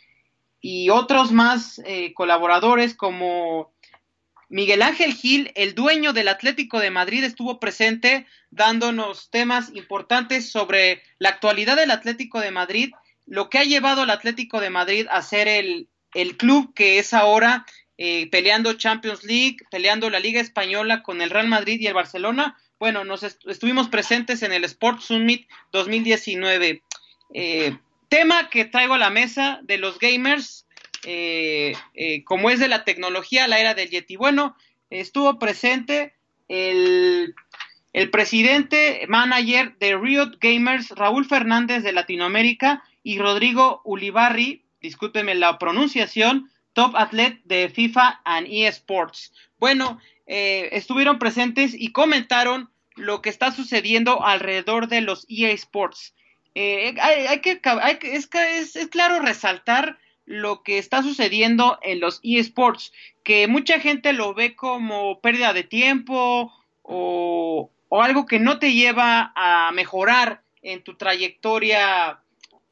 [0.60, 3.73] y otros más eh, colaboradores como
[4.54, 11.02] Miguel Ángel Gil, el dueño del Atlético de Madrid, estuvo presente dándonos temas importantes sobre
[11.18, 12.92] la actualidad del Atlético de Madrid,
[13.26, 15.88] lo que ha llevado al Atlético de Madrid a ser el,
[16.36, 17.66] club que es ahora
[17.98, 22.56] eh, peleando Champions League, peleando la Liga Española con el Real Madrid y el Barcelona.
[22.78, 26.80] Bueno, nos estuvimos presentes en el Sports Summit 2019.
[27.34, 27.76] Eh,
[28.08, 30.64] tema que traigo a la mesa de los gamers
[31.06, 34.16] eh, eh, como es de la tecnología, la era del Yeti.
[34.16, 34.56] Bueno,
[34.90, 36.14] estuvo presente
[36.48, 37.34] el,
[37.92, 45.58] el presidente manager de Riot Gamers, Raúl Fernández de Latinoamérica, y Rodrigo Ulibarri, discúlpeme la
[45.58, 49.32] pronunciación, top athlete de FIFA and eSports.
[49.58, 56.14] Bueno, eh, estuvieron presentes y comentaron lo que está sucediendo alrededor de los eSports.
[56.54, 57.60] Eh, hay, que,
[58.02, 58.28] es,
[58.88, 62.92] claro resaltar lo que está sucediendo en los eSports,
[63.22, 66.52] que mucha gente lo ve como pérdida de tiempo
[66.82, 72.18] o, algo que no te lleva a mejorar en tu trayectoria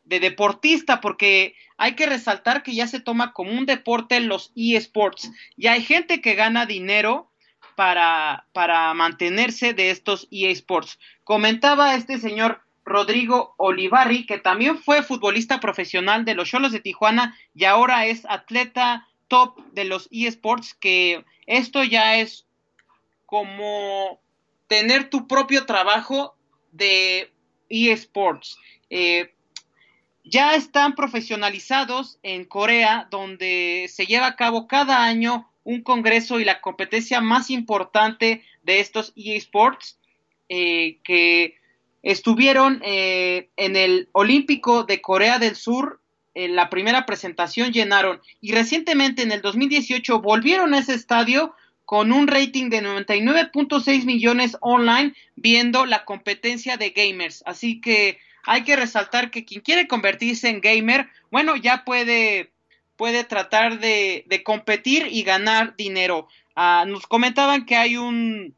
[0.02, 5.30] de deportista, porque hay que resaltar que ya se toma como un deporte los eSports.
[5.56, 7.30] Y hay gente que gana dinero
[7.76, 10.98] para, para mantenerse de estos eSports.
[11.22, 17.36] Comentaba este señor Rodrigo Olivari, que también fue futbolista profesional de los Cholos de Tijuana
[17.54, 22.46] y ahora es atleta top de los eSports, que esto ya es
[23.26, 24.20] como
[24.66, 26.34] tener tu propio trabajo
[26.72, 27.32] de
[27.68, 28.58] eSports.
[28.90, 29.32] Eh,
[30.24, 36.44] ya están profesionalizados en Corea, donde se lleva a cabo cada año un congreso y
[36.44, 39.98] la competencia más importante de estos eSports,
[40.48, 41.56] eh, que
[42.02, 46.00] Estuvieron eh, en el Olímpico de Corea del Sur,
[46.34, 51.54] en la primera presentación llenaron y recientemente en el 2018 volvieron a ese estadio
[51.84, 57.42] con un rating de 99.6 millones online viendo la competencia de gamers.
[57.46, 62.50] Así que hay que resaltar que quien quiere convertirse en gamer, bueno, ya puede,
[62.96, 66.28] puede tratar de, competir y ganar dinero.
[66.56, 68.54] Ah, nos comentaban que hay un,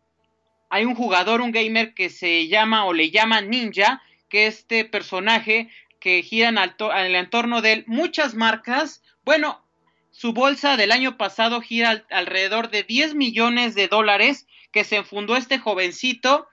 [0.75, 5.71] hay un jugador, un gamer que se llama o le llama Ninja, que este personaje
[6.01, 9.01] que gira en, el entorno de él muchas marcas.
[9.25, 9.65] Bueno,
[10.11, 15.37] su bolsa del año pasado gira alrededor de 10 millones de dólares que se fundó
[15.37, 16.49] este jovencito.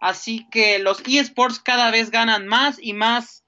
[0.00, 3.42] Así que los eSports cada vez ganan más y más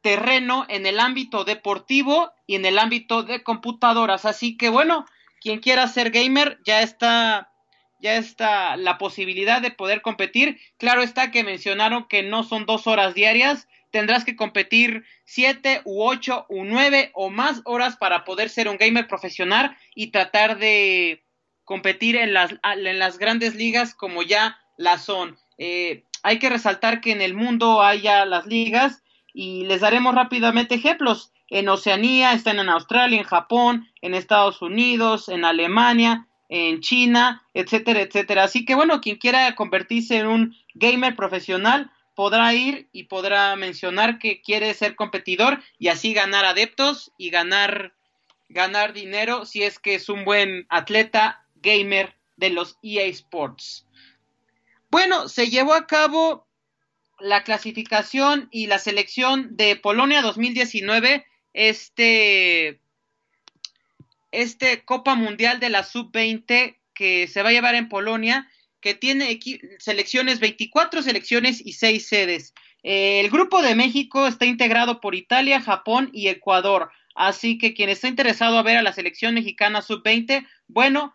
[0.00, 4.24] terreno en el ámbito deportivo y en el ámbito de computadoras.
[4.24, 5.06] Así que bueno,
[5.40, 7.49] quien quiera ser gamer ya está
[8.00, 10.58] ya está la posibilidad de poder competir.
[10.78, 16.02] Claro está que mencionaron que no son dos horas diarias, tendrás que competir siete u
[16.02, 21.24] ocho u nueve o más horas para poder ser un gamer profesional y tratar de
[21.64, 25.38] competir en las, en las grandes ligas como ya la son.
[25.58, 29.02] Eh, hay que resaltar que en el mundo hay ya las ligas
[29.32, 31.32] y les daremos rápidamente ejemplos.
[31.48, 38.02] En Oceanía están en Australia, en Japón, en Estados Unidos, en Alemania, en China, etcétera,
[38.02, 38.44] etcétera.
[38.44, 44.18] Así que bueno, quien quiera convertirse en un gamer profesional podrá ir y podrá mencionar
[44.18, 47.94] que quiere ser competidor y así ganar adeptos y ganar
[48.48, 53.86] ganar dinero si es que es un buen atleta gamer de los EA Sports.
[54.90, 56.48] Bueno, se llevó a cabo
[57.20, 62.80] la clasificación y la selección de Polonia 2019, este,
[64.32, 68.48] este Copa Mundial de la Sub-20 que se va a llevar en Polonia,
[68.80, 69.38] que tiene
[69.78, 72.54] selecciones, 24 selecciones y 6 sedes.
[72.82, 76.90] el grupo de México está integrado por Italia, Japón y Ecuador.
[77.14, 81.14] Así que quien está interesado a ver a la selección mexicana sub-20, bueno,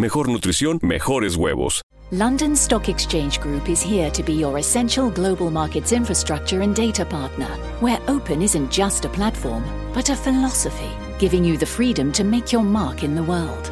[0.01, 1.81] mejor nutrición, mejores huevos.
[2.11, 7.05] London Stock Exchange Group is here to be your essential global markets infrastructure and data
[7.05, 7.47] partner,
[7.79, 9.63] where open isn't just a platform,
[9.93, 13.71] but a philosophy, giving you the freedom to make your mark in the world.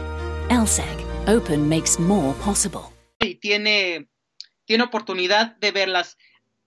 [0.49, 2.93] LSEG, open makes more possible.
[3.19, 4.07] Y tiene,
[4.63, 6.15] tiene oportunidad de verlas.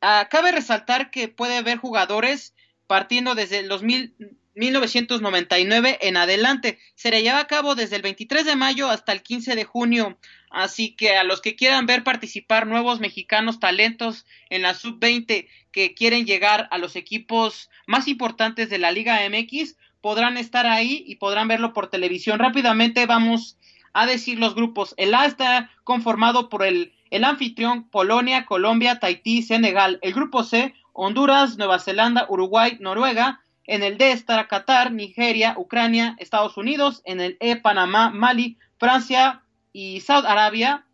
[0.02, 2.54] Uh, cabe resaltar que puede ver jugadores
[2.86, 6.78] partiendo desde el 2000, 1999 en adelante.
[6.94, 10.18] Se le lleva a cabo desde el 23 de mayo hasta el 15 de junio.
[10.50, 15.94] Así que a los que quieran ver participar nuevos mexicanos talentos en la sub-20 que
[15.94, 21.16] quieren llegar a los equipos más importantes de la Liga MX, podrán estar ahí y
[21.16, 22.38] podrán verlo por televisión.
[22.38, 23.56] Rápidamente vamos
[23.94, 24.94] a decir los grupos.
[24.98, 29.98] El A está conformado por el, el anfitrión Polonia, Colombia, Tahití, Senegal.
[30.02, 33.41] El grupo C, Honduras, Nueva Zelanda, Uruguay, Noruega.
[33.66, 37.02] En el D estará Qatar, Nigeria, Ucrania, Estados Unidos.
[37.04, 40.86] En el E, Panamá, Mali, Francia y Saudi Arabia,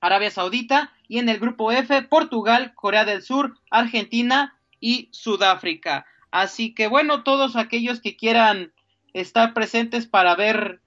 [0.00, 0.92] Arabia Saudita.
[1.06, 6.06] Y en el grupo F, Portugal, Corea del Sur, Argentina y Sudáfrica.
[6.30, 8.72] Así que bueno, todos aquellos que quieran
[9.12, 10.80] estar presentes para ver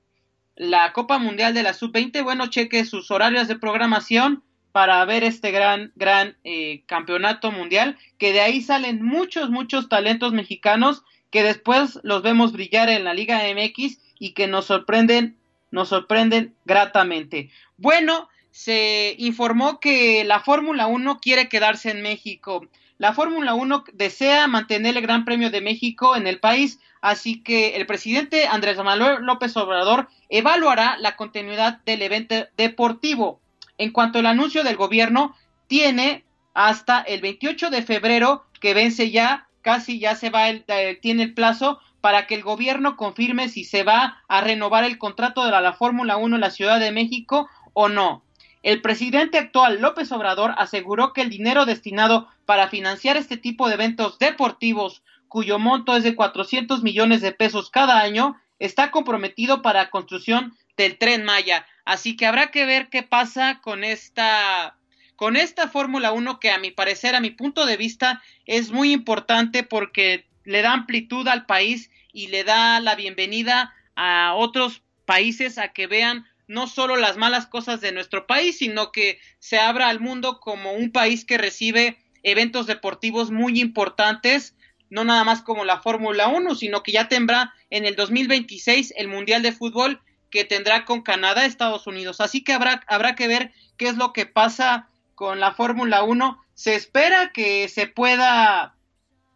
[0.55, 4.43] la Copa Mundial de la Sub-20, bueno, cheque sus horarios de programación
[4.77, 10.33] para ver este gran, gran eh, campeonato mundial, que de ahí salen muchos, muchos talentos
[10.33, 11.01] mexicanos
[11.31, 15.35] que después los vemos brillar en la Liga MX y que nos sorprenden,
[15.71, 17.49] nos sorprenden gratamente.
[17.77, 22.67] Bueno, se informó que la Fórmula 1 quiere quedarse en México.
[22.99, 27.77] La Fórmula 1 desea mantener el Gran Premio de México en el país, así que
[27.77, 33.41] el presidente Andrés Manuel López Obrador evaluará la continuidad del evento deportivo.
[33.77, 35.35] En cuanto al anuncio del gobierno,
[35.67, 40.97] tiene hasta el 28 de febrero que vence ya, casi ya se va, el, eh,
[41.01, 45.43] tiene el plazo para que el gobierno confirme si se va a renovar el contrato
[45.45, 48.23] de la, la Fórmula 1 en la Ciudad de México o no.
[48.63, 53.75] El presidente actual López Obrador aseguró que el dinero destinado para financiar este tipo de
[53.75, 59.83] eventos deportivos, cuyo monto es de 400 millones de pesos cada año, está comprometido para
[59.83, 61.65] la construcción del tren Maya.
[61.87, 64.75] Así que habrá que ver qué pasa con esta
[65.15, 68.91] con esta Fórmula 1 que a mi parecer, a mi punto de vista, es muy
[68.91, 75.57] importante porque le da amplitud al país y le da la bienvenida a otros países
[75.57, 79.87] a que vean no solo las malas cosas de nuestro país, sino que se abra
[79.87, 84.57] al mundo como un país que recibe eventos deportivos muy importantes,
[84.89, 89.07] no nada más como la Fórmula 1, sino que ya tendrá en el 2026 el
[89.07, 92.21] Mundial de Fútbol que tendrá con Canadá, Estados Unidos.
[92.21, 96.43] Así que habrá, habrá que ver qué es lo que pasa con la Fórmula 1.
[96.53, 98.75] Se espera que se pueda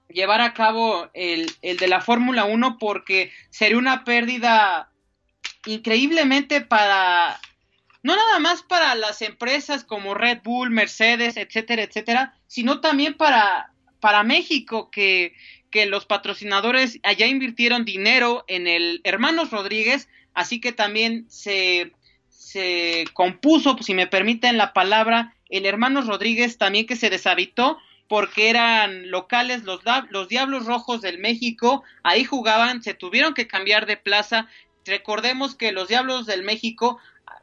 [0.09, 4.91] llevar a cabo el, el de la Fórmula 1 porque sería una pérdida
[5.65, 7.39] increíblemente para,
[8.03, 13.72] no nada más para las empresas como Red Bull, Mercedes, etcétera, etcétera, sino también para,
[13.99, 15.34] para México, que,
[15.69, 21.91] que los patrocinadores allá invirtieron dinero en el Hermanos Rodríguez, así que también se,
[22.30, 27.78] se compuso, si me permiten la palabra, el Hermanos Rodríguez también que se deshabitó
[28.08, 29.80] porque eran locales los,
[30.10, 34.49] los Diablos Rojos del México, ahí jugaban, se tuvieron que cambiar de plaza.
[34.86, 36.99] Recordemos que los Diablos del México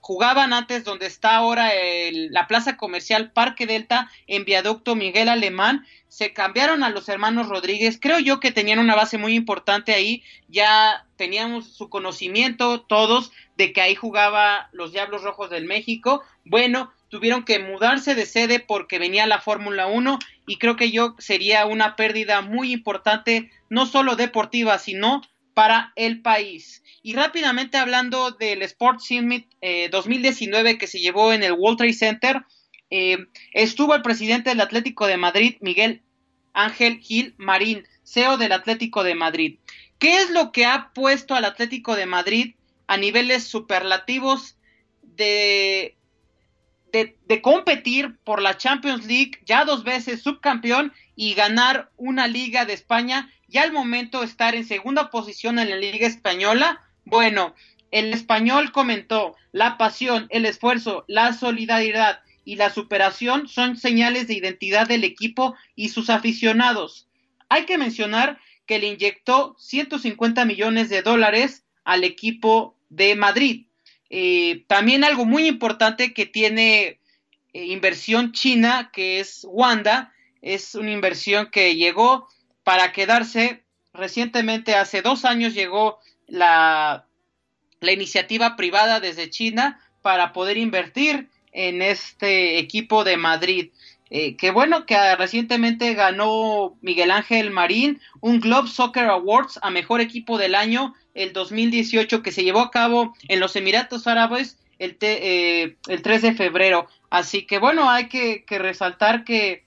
[0.09, 5.85] jugaban antes donde está ahora el, la plaza comercial Parque Delta en viaducto Miguel Alemán,
[6.09, 10.23] se cambiaron a los hermanos Rodríguez, creo yo que tenían una base muy importante ahí,
[10.49, 16.91] ya teníamos su conocimiento todos de que ahí jugaba los Diablos Rojos del México, bueno,
[17.11, 21.67] tuvieron que mudarse de sede porque venía la Fórmula 1 y creo que yo sería
[21.67, 25.21] una pérdida muy importante, no solo deportiva, sino
[25.59, 26.85] para el país.
[27.03, 29.49] Y rápidamente hablando del Sports Summit
[29.91, 32.45] 2019 que se llevó en el World Trade Center,
[32.91, 36.03] eh, estuvo el presidente del Atlético de Madrid, Miguel
[36.53, 39.59] Ángel Gil Marín, CEO del Atlético de Madrid.
[39.99, 42.55] ¿Qué es lo que ha puesto al Atlético de Madrid
[42.87, 44.59] a niveles superlativos
[45.03, 45.97] de,
[46.93, 52.73] de, competir por la Champions League, ya dos veces subcampeón y ganar una liga de
[52.73, 56.83] España, ya al momento estar en segunda posición en la liga española?
[57.05, 57.55] Bueno,
[57.91, 64.35] el español comentó, la pasión, el esfuerzo, la solidaridad y la superación son señales de
[64.35, 67.09] identidad del equipo y sus aficionados.
[67.49, 73.68] Hay que mencionar que le inyectó 150 millones de dólares al equipo de Madrid.
[74.11, 77.01] Eh, también algo muy importante que tiene
[77.53, 80.13] eh, inversión china, que es Wanda,
[80.43, 82.29] es una inversión que llegó
[82.63, 83.65] para quedarse.
[83.93, 87.07] Recientemente, hace dos años, llegó la,
[87.81, 93.71] la iniciativa privada desde China para poder invertir en este equipo de Madrid.
[94.11, 100.01] Eh, que bueno, que recientemente ganó Miguel Ángel Marín un Globe Soccer Awards a mejor
[100.01, 104.97] equipo del año el 2018 que se llevó a cabo en los Emiratos Árabes el,
[105.01, 106.89] eh, el 3 de febrero.
[107.11, 109.65] Así que bueno, hay que, que resaltar que,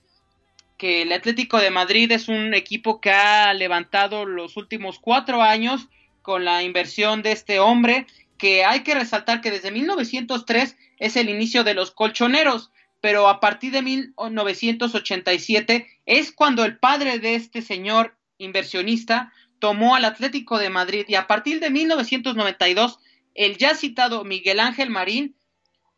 [0.76, 5.88] que el Atlético de Madrid es un equipo que ha levantado los últimos cuatro años
[6.22, 8.06] con la inversión de este hombre
[8.38, 12.71] que hay que resaltar que desde 1903 es el inicio de los colchoneros,
[13.02, 20.04] pero a partir de 1987 es cuando el padre de este señor inversionista tomó al
[20.04, 23.00] Atlético de Madrid y a partir de 1992
[23.34, 25.34] el ya citado Miguel Ángel Marín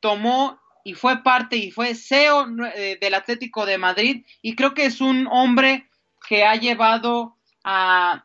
[0.01, 4.87] tomó y fue parte y fue CEO eh, del Atlético de Madrid y creo que
[4.87, 5.87] es un hombre
[6.27, 8.25] que ha llevado a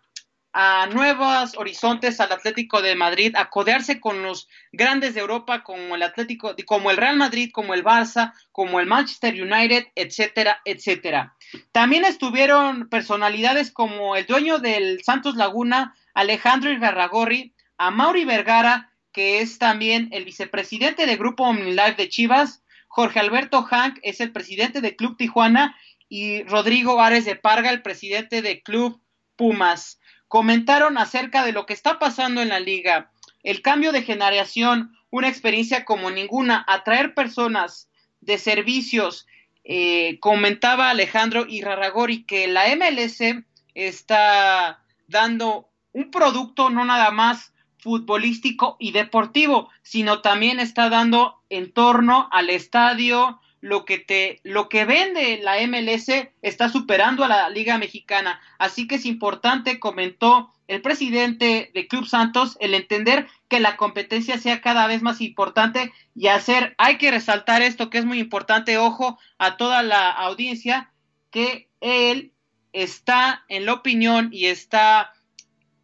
[0.51, 5.95] a nuevos horizontes al Atlético de Madrid, a codearse con los grandes de Europa como
[5.95, 11.35] el Atlético, como el Real Madrid, como el Barça, como el Manchester United, etcétera, etcétera.
[11.71, 19.41] También estuvieron personalidades como el dueño del Santos Laguna, Alejandro Igarragorri, a Mauri Vergara, que
[19.41, 24.81] es también el vicepresidente del Grupo OmniLife de Chivas, Jorge Alberto Hank es el presidente
[24.81, 25.77] del Club Tijuana
[26.09, 28.99] y Rodrigo Ares de Parga, el presidente del Club
[29.35, 29.98] Pumas
[30.29, 33.11] comentaron acerca de lo que está pasando en la liga,
[33.43, 37.89] el cambio de generación, una experiencia como ninguna, atraer personas
[38.21, 39.27] de servicios.
[39.63, 43.43] Eh, comentaba Alejandro Irraragori que la MLS
[43.73, 51.71] está dando un producto no nada más futbolístico y deportivo, sino también está dando en
[51.71, 56.09] torno al estadio, lo que te lo que vende la MLS
[56.41, 62.05] está superando a la Liga Mexicana, así que es importante comentó el presidente de Club
[62.05, 67.11] Santos el entender que la competencia sea cada vez más importante y hacer hay que
[67.11, 70.91] resaltar esto que es muy importante, ojo a toda la audiencia
[71.31, 72.33] que él
[72.71, 75.13] está en la opinión y está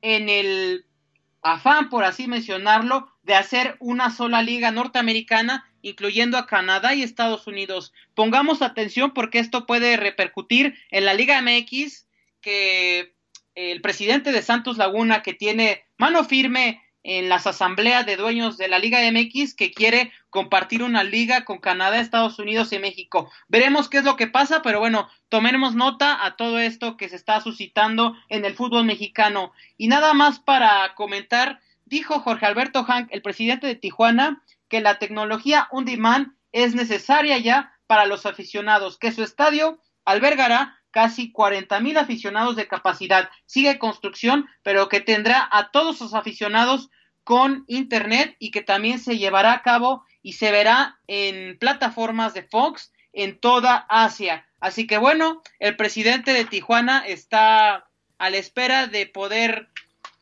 [0.02, 0.86] en el
[1.42, 7.46] afán por así mencionarlo de hacer una sola liga norteamericana incluyendo a Canadá y Estados
[7.46, 7.94] Unidos.
[8.16, 12.08] Pongamos atención porque esto puede repercutir en la Liga MX,
[12.42, 13.14] que
[13.54, 18.68] el presidente de Santos Laguna, que tiene mano firme en las asambleas de dueños de
[18.68, 23.32] la Liga MX, que quiere compartir una liga con Canadá, Estados Unidos y México.
[23.48, 27.16] Veremos qué es lo que pasa, pero bueno, tomemos nota a todo esto que se
[27.16, 29.54] está suscitando en el fútbol mexicano.
[29.78, 35.00] Y nada más para comentar, dijo Jorge Alberto Hank, el presidente de Tijuana, que la
[35.00, 41.80] tecnología on demand es necesaria ya para los aficionados, que su estadio albergará casi 40
[41.82, 43.30] mil aficionados de capacidad.
[43.46, 46.90] Sigue construcción, pero que tendrá a todos sus aficionados
[47.24, 52.44] con internet y que también se llevará a cabo y se verá en plataformas de
[52.44, 54.48] Fox en toda Asia.
[54.60, 57.88] Así que bueno, el presidente de Tijuana está
[58.18, 59.70] a la espera de poder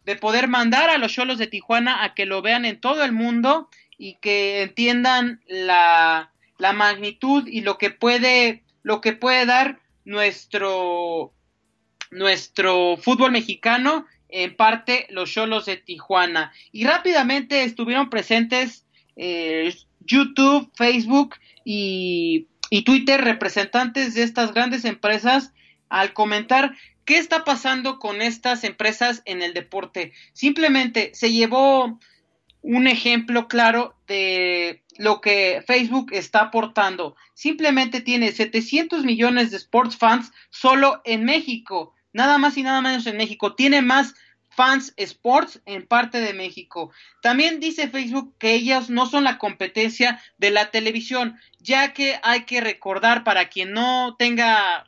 [0.05, 3.11] de poder mandar a los cholos de Tijuana a que lo vean en todo el
[3.11, 9.79] mundo y que entiendan la, la magnitud y lo que puede lo que puede dar
[10.05, 11.33] nuestro
[12.11, 16.51] nuestro fútbol mexicano en parte los Cholos de Tijuana.
[16.71, 18.85] Y rápidamente estuvieron presentes
[19.15, 25.53] eh, YouTube, Facebook y, y Twitter, representantes de estas grandes empresas,
[25.89, 26.75] al comentar
[27.05, 30.13] qué está pasando con estas empresas en el deporte.
[30.33, 31.99] Simplemente se llevó
[32.61, 37.15] un ejemplo claro de lo que Facebook está aportando.
[37.33, 43.05] Simplemente tiene 700 millones de sports fans solo en México, nada más y nada menos
[43.05, 43.53] en México.
[43.55, 44.15] Tiene más
[44.55, 46.91] fans sports en parte de México.
[47.21, 52.45] También dice Facebook que ellos no son la competencia de la televisión, ya que hay
[52.45, 54.85] que recordar para quien no tenga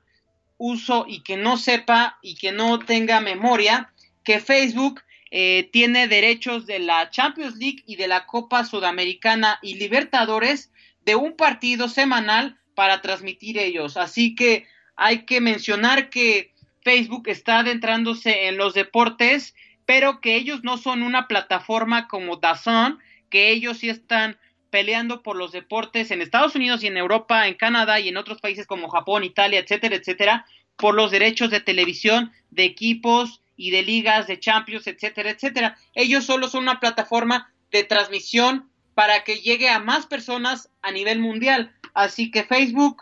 [0.58, 3.92] uso y que no sepa y que no tenga memoria
[4.24, 5.02] que Facebook
[5.32, 10.72] eh, tiene derechos de la Champions League y de la Copa Sudamericana y Libertadores
[11.04, 13.98] de un partido semanal para transmitir ellos.
[13.98, 14.66] Así que
[14.96, 16.54] hay que mencionar que
[16.84, 19.56] Facebook está adentrándose en los deportes,
[19.86, 23.00] pero que ellos no son una plataforma como Dazn,
[23.30, 24.38] que ellos sí están
[24.76, 28.42] peleando por los deportes en Estados Unidos y en Europa, en Canadá y en otros
[28.42, 30.46] países como Japón, Italia, etcétera, etcétera,
[30.76, 35.78] por los derechos de televisión de equipos y de ligas, de champions, etcétera, etcétera.
[35.94, 41.20] Ellos solo son una plataforma de transmisión para que llegue a más personas a nivel
[41.20, 41.74] mundial.
[41.94, 43.02] Así que Facebook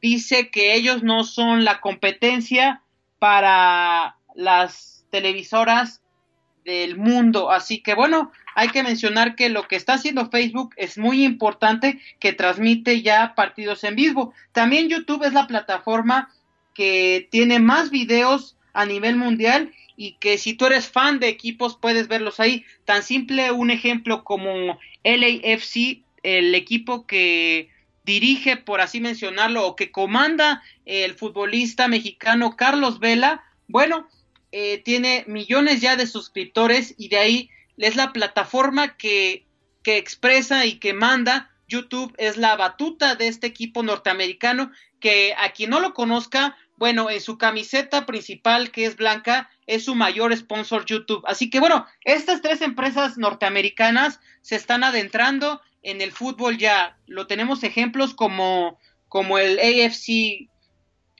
[0.00, 2.84] dice que ellos no son la competencia
[3.18, 6.00] para las televisoras
[6.64, 7.50] del mundo.
[7.50, 12.00] Así que bueno, hay que mencionar que lo que está haciendo Facebook es muy importante,
[12.18, 14.34] que transmite ya partidos en vivo.
[14.50, 16.34] También YouTube es la plataforma
[16.74, 21.78] que tiene más videos a nivel mundial y que si tú eres fan de equipos
[21.80, 22.64] puedes verlos ahí.
[22.84, 27.70] Tan simple un ejemplo como LAFC, el equipo que
[28.02, 34.08] dirige, por así mencionarlo, o que comanda el futbolista mexicano Carlos Vela, bueno,
[34.50, 39.46] eh, tiene millones ya de suscriptores y de ahí es la plataforma que,
[39.82, 41.50] que expresa y que manda.
[41.68, 47.10] YouTube es la batuta de este equipo norteamericano que a quien no lo conozca, bueno,
[47.10, 51.24] en su camiseta principal que es blanca, es su mayor sponsor YouTube.
[51.26, 56.96] Así que bueno, estas tres empresas norteamericanas se están adentrando en el fútbol ya.
[57.06, 58.78] Lo tenemos ejemplos como,
[59.08, 60.48] como el AFC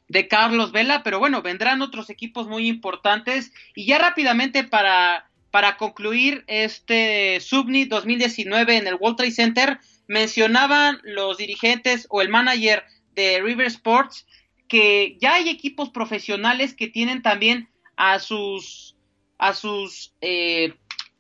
[0.09, 3.53] de Carlos Vela, pero bueno, vendrán otros equipos muy importantes.
[3.75, 11.01] Y ya rápidamente para, para concluir este Subni 2019 en el World Trade Center, mencionaban
[11.05, 12.85] los dirigentes o el manager
[13.15, 14.27] de River Sports
[14.69, 18.97] que ya hay equipos profesionales que tienen también a sus
[19.39, 20.75] a sus eh,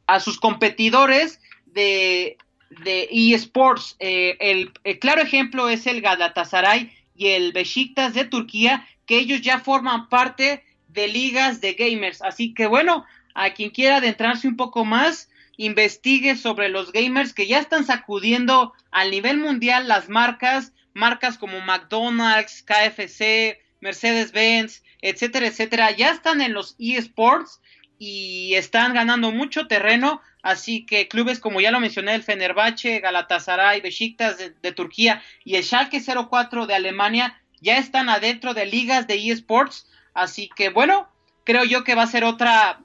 [0.06, 2.36] a sus competidores de
[2.70, 3.96] de eSports.
[3.98, 9.58] Eh, el, claro ejemplo es el Galatasaray y el Besiktas de Turquía, que ellos ya
[9.58, 12.22] forman parte de ligas de gamers.
[12.22, 13.04] Así que bueno,
[13.38, 18.72] a quien quiera adentrarse un poco más, investigue sobre los gamers que ya están sacudiendo
[18.90, 26.52] al nivel mundial las marcas, marcas como McDonald's, KFC, Mercedes-Benz, etcétera, etcétera, ya están en
[26.52, 27.60] los eSports
[27.96, 33.80] y están ganando mucho terreno, así que clubes como ya lo mencioné, el Fenerbahce, Galatasaray,
[33.80, 39.30] Besiktas de, Turquía y el Schalke 04 de Alemania ya están adentro de ligas de
[39.30, 41.08] eSports, así que bueno,
[41.44, 42.80] creo yo que va a ser otra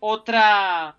[0.00, 0.96] otra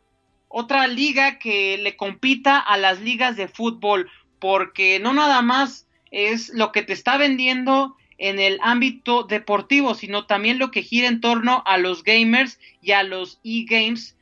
[0.50, 4.10] otra liga que le compita a las ligas de fútbol,
[4.40, 10.26] porque no nada más es lo que te está vendiendo en el ámbito deportivo, sino
[10.26, 14.18] también lo que gira en torno a los gamers y a los e-games,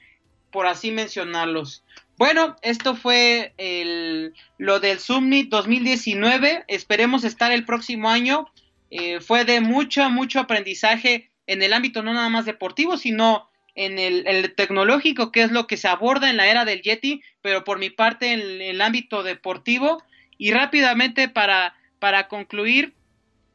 [0.52, 1.84] por así mencionarlos.
[2.18, 6.66] Bueno, esto fue el, lo del Summit 2019.
[6.68, 8.52] Esperemos estar el próximo año.
[8.90, 13.98] Eh, fue de mucho, mucho aprendizaje en el ámbito no nada más deportivo, sino en
[14.00, 17.80] el, tecnológico, que es lo que se aborda en la era del Yeti, pero por
[17.80, 20.04] mi parte en, en el ámbito deportivo.
[20.38, 22.94] Y rápidamente para, para concluir,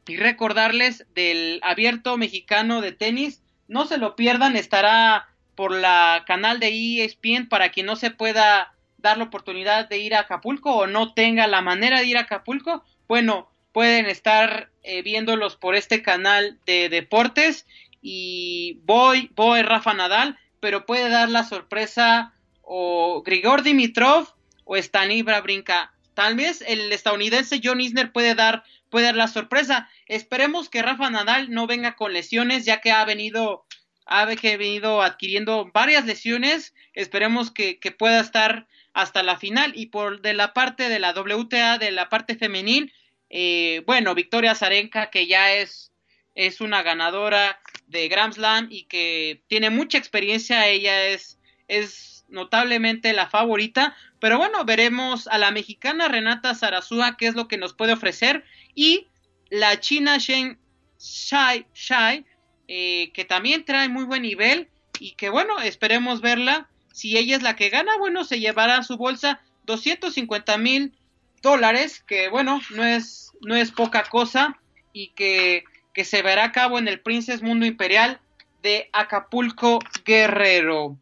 [0.07, 3.41] y recordarles del abierto mexicano de tenis.
[3.67, 8.73] No se lo pierdan, estará por la canal de ESPN para quien no se pueda
[8.97, 12.21] dar la oportunidad de ir a Acapulco o no tenga la manera de ir a
[12.21, 12.83] Acapulco.
[13.07, 17.65] Bueno, pueden estar eh, viéndolos por este canal de deportes
[18.03, 24.27] y voy, voy Rafa Nadal, pero puede dar la sorpresa o Grigor Dimitrov
[24.65, 25.93] o Stanibra Brinca.
[26.13, 28.63] Tal vez el estadounidense John Isner puede dar
[28.93, 29.89] puede dar la sorpresa.
[30.05, 33.65] Esperemos que Rafa Nadal no venga con lesiones, ya que ha venido,
[34.05, 36.75] ha venido adquiriendo varias lesiones.
[36.93, 39.71] Esperemos que, pueda estar hasta la final.
[39.75, 42.93] Y por de la parte de la WTA, de la parte femenil,
[43.31, 45.91] eh, bueno, Victoria Zarenka, que ya es,
[46.35, 53.13] es una ganadora de Grand Slam y que tiene mucha experiencia, ella es, es notablemente
[53.13, 57.73] la favorita, pero bueno, veremos a la mexicana Renata Zarazúa qué es lo que nos
[57.73, 58.43] puede ofrecer
[58.73, 59.07] y
[59.49, 60.57] la china Shen
[60.99, 62.25] Shai, Shai
[62.67, 64.69] eh, que también trae muy buen nivel
[64.99, 66.69] y que bueno, esperemos verla.
[66.93, 70.93] Si ella es la que gana, bueno, se llevará a su bolsa 250 mil
[71.41, 74.59] dólares, que bueno, no es, no es poca cosa
[74.93, 78.19] y que, que se verá a cabo en el Princess Mundo Imperial
[78.61, 80.97] de Acapulco Guerrero.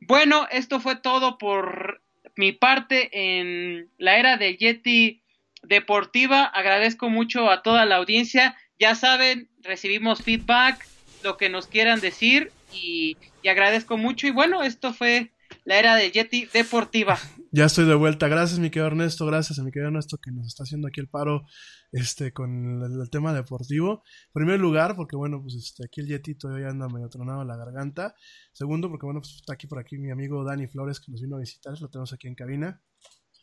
[0.00, 2.02] Bueno, esto fue todo por
[2.36, 5.22] mi parte en la era de Yeti
[5.62, 6.44] Deportiva.
[6.44, 8.56] Agradezco mucho a toda la audiencia.
[8.78, 10.84] Ya saben, recibimos feedback,
[11.22, 14.26] lo que nos quieran decir y, y agradezco mucho.
[14.26, 15.30] Y bueno, esto fue
[15.64, 17.18] la era de Yeti Deportiva.
[17.50, 18.28] Ya estoy de vuelta.
[18.28, 19.26] Gracias, mi querido Ernesto.
[19.26, 21.46] Gracias a mi querido Ernesto que nos está haciendo aquí el paro
[21.94, 24.02] este, con el, tema deportivo.
[24.26, 27.48] En primer lugar, porque bueno, pues este, aquí el Yeti todavía anda medio tronado en
[27.48, 28.14] la garganta.
[28.52, 31.36] Segundo, porque bueno, pues está aquí por aquí mi amigo Dani Flores que nos vino
[31.36, 31.80] a visitar.
[31.80, 32.82] Lo tenemos aquí en cabina.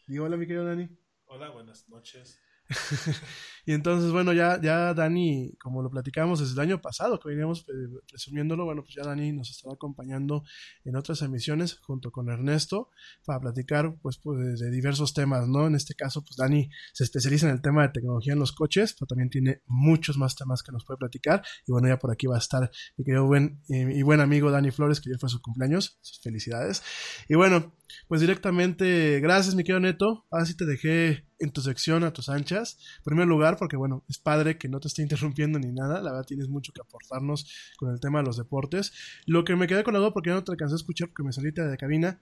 [0.08, 0.90] Y hola, mi querido Dani.
[1.26, 2.42] Hola, buenas noches.
[3.66, 7.66] y entonces, bueno, ya, ya Dani, como lo platicamos desde el año pasado, que veníamos
[8.10, 10.44] presumiéndolo, bueno, pues ya Dani nos estará acompañando
[10.84, 12.90] en otras emisiones junto con Ernesto
[13.26, 15.68] para platicar, pues, pues de diversos temas, ¿no?
[15.68, 18.94] En este caso, pues Dani se especializa en el tema de tecnología en los coches,
[18.94, 21.44] pero también tiene muchos más temas que nos puede platicar.
[21.68, 24.72] Y bueno, ya por aquí va a estar mi querido buen y buen amigo Dani
[24.72, 26.00] Flores, que ya fue su cumpleaños.
[26.24, 26.84] Felicidades.
[27.28, 27.74] Y bueno,
[28.08, 30.26] pues directamente, gracias, mi querido Neto.
[30.32, 32.78] Ahora sí te dejé en tu sección a tus anchas.
[32.98, 36.02] En primer lugar, porque bueno, es padre que no te esté interrumpiendo ni nada.
[36.02, 38.94] La verdad, tienes mucho que aportarnos con el tema de los deportes.
[39.26, 41.34] Lo que me quedé con la duda, porque no te alcancé a escuchar porque me
[41.34, 42.22] saliste de cabina.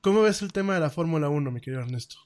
[0.00, 2.16] ¿Cómo ves el tema de la Fórmula 1, mi querido Ernesto?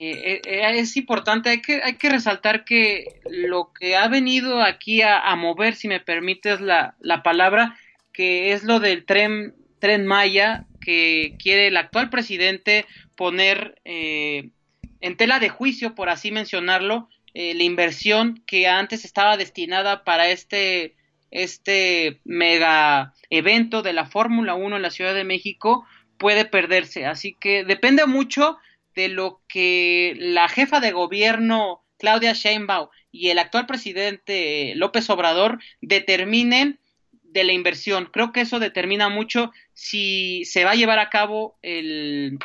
[0.00, 5.02] Eh, eh, es importante, hay que, hay que resaltar que lo que ha venido aquí
[5.02, 7.76] a, mover, si me permites la, la palabra,
[8.12, 14.52] que es lo del tren, tren Maya, que quiere el actual presidente poner eh,
[15.00, 20.30] en tela de juicio, por así mencionarlo, eh, la inversión que antes estaba destinada para
[20.30, 20.96] este,
[21.30, 25.86] este mega evento de la Fórmula 1 en la Ciudad de México
[26.16, 27.04] puede perderse.
[27.04, 28.56] Así que depende mucho
[28.94, 35.58] de lo que la jefa de gobierno Claudia Sheinbaum y el actual presidente López Obrador
[35.82, 36.80] determinen
[37.28, 38.08] de la inversión.
[38.12, 42.38] Creo que eso determina mucho si se va a llevar a cabo el,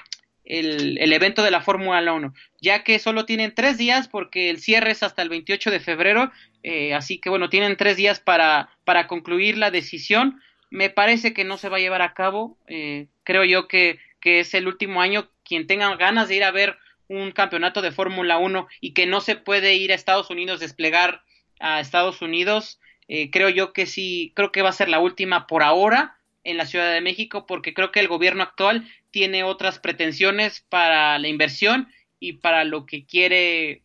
[0.45, 4.91] el, evento de la Fórmula 1, ya que solo tienen tres días porque el cierre
[4.91, 6.31] es hasta el 28 de febrero,
[6.63, 10.41] eh, así que bueno, tienen tres días para, para concluir la decisión.
[10.69, 14.39] Me parece que no se va a llevar a cabo, eh, creo yo que, que
[14.39, 16.77] es el último año quien tenga ganas de ir a ver
[17.07, 21.21] un campeonato de Fórmula 1 y que no se puede ir a Estados Unidos, desplegar
[21.59, 25.47] a Estados Unidos, eh, creo yo que sí, creo que va a ser la última
[25.47, 29.79] por ahora en la Ciudad de México, porque creo que el gobierno actual tiene otras
[29.79, 31.87] pretensiones para la inversión
[32.19, 33.83] y para lo que quiere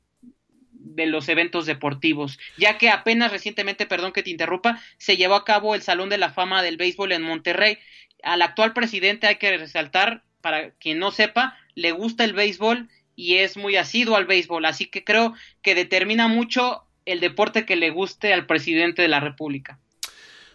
[0.73, 5.45] de los eventos deportivos, ya que apenas recientemente, perdón que te interrumpa, se llevó a
[5.45, 7.79] cabo el Salón de la Fama del Béisbol en Monterrey.
[8.23, 13.37] Al actual presidente hay que resaltar, para quien no sepa, le gusta el béisbol y
[13.37, 17.91] es muy asiduo al béisbol, así que creo que determina mucho el deporte que le
[17.91, 19.81] guste al presidente de la República.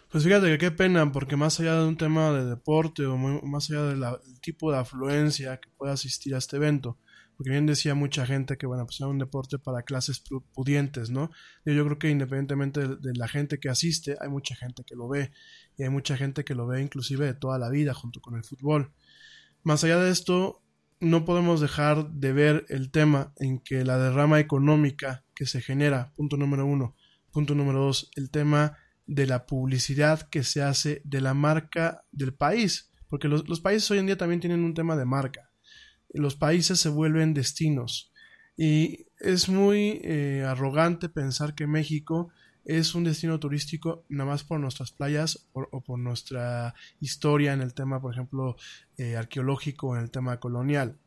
[0.08, 3.68] Pues fíjate que qué pena, porque más allá de un tema de deporte o más
[3.68, 4.04] allá del
[4.40, 6.96] tipo de afluencia que pueda asistir a este evento,
[7.36, 10.22] porque bien decía mucha gente que, bueno, pues era un deporte para clases
[10.52, 11.32] pudientes, ¿no?
[11.64, 15.08] Yo, creo que independientemente de, de, la gente que asiste, hay mucha gente que lo
[15.08, 15.32] ve,
[15.76, 18.44] y hay mucha gente que lo ve inclusive de toda la vida junto con el
[18.44, 18.92] fútbol.
[19.64, 20.63] Más allá de esto,
[21.04, 26.12] no podemos dejar de ver el tema en que la derrama económica que se genera,
[26.14, 26.96] punto número uno,
[27.30, 32.34] punto número dos, el tema de la publicidad que se hace de la marca del
[32.34, 35.50] país, porque los, países hoy en día también tienen un tema de marca.
[36.10, 38.12] Los países se vuelven destinos
[38.56, 42.30] y es muy eh, arrogante pensar que México
[42.64, 47.74] es un destino turístico nada más por nuestras playas o, por nuestra historia en el
[47.74, 48.56] tema, por ejemplo,
[48.96, 50.98] eh, arqueológico, en el tema colonial.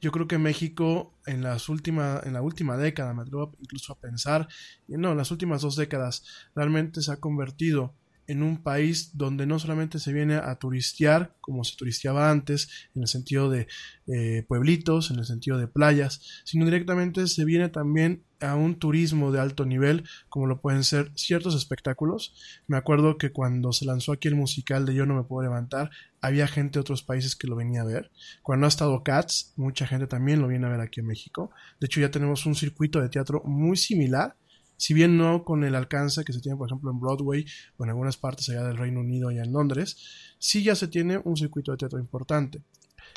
[0.00, 3.98] Yo creo que México en, las última, en la última década, me atrevo incluso a
[3.98, 4.48] pensar,
[4.86, 6.24] no, en las últimas dos décadas,
[6.54, 7.94] realmente se ha convertido
[8.26, 13.02] en un país donde no solamente se viene a turistear como se turisteaba antes, en
[13.02, 13.66] el sentido de
[14.06, 19.32] eh, pueblitos, en el sentido de playas, sino directamente se viene también a un turismo
[19.32, 22.34] de alto nivel, como lo pueden ser ciertos espectáculos.
[22.66, 25.90] Me acuerdo que cuando se lanzó aquí el musical de Yo no me puedo levantar,
[26.20, 28.10] había gente de otros países que lo venía a ver.
[28.42, 31.50] Cuando ha estado Cats, mucha gente también lo viene a ver aquí en México.
[31.80, 34.36] De hecho, ya tenemos un circuito de teatro muy similar
[34.76, 37.46] si bien no con el alcance que se tiene, por ejemplo, en Broadway
[37.76, 39.96] o en algunas partes allá del Reino Unido y en Londres,
[40.38, 42.62] sí ya se tiene un circuito de teatro importante.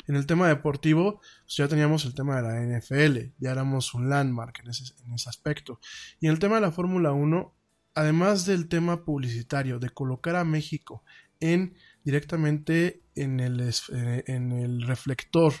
[0.06, 4.08] En el tema deportivo, pues ya teníamos el tema de la NFL, ya éramos un
[4.08, 5.80] landmark en ese, en ese aspecto.
[6.20, 7.54] Y en el tema de la Fórmula 1,
[7.94, 11.02] además del tema publicitario, de colocar a México
[11.40, 11.74] en
[12.04, 15.52] directamente en el, eh, en el reflector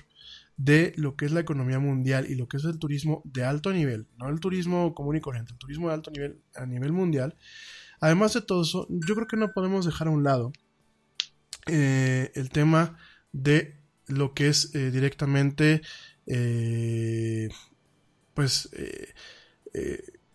[0.58, 3.72] de lo que es la economía mundial y lo que es el turismo de alto
[3.72, 7.36] nivel, no el turismo común y corriente, el turismo de alto nivel a nivel mundial.
[8.00, 10.52] Además de todo eso, yo creo que no podemos dejar a un lado
[11.66, 12.98] eh, el tema
[13.32, 15.80] de lo que es eh, directamente
[18.34, 18.68] pues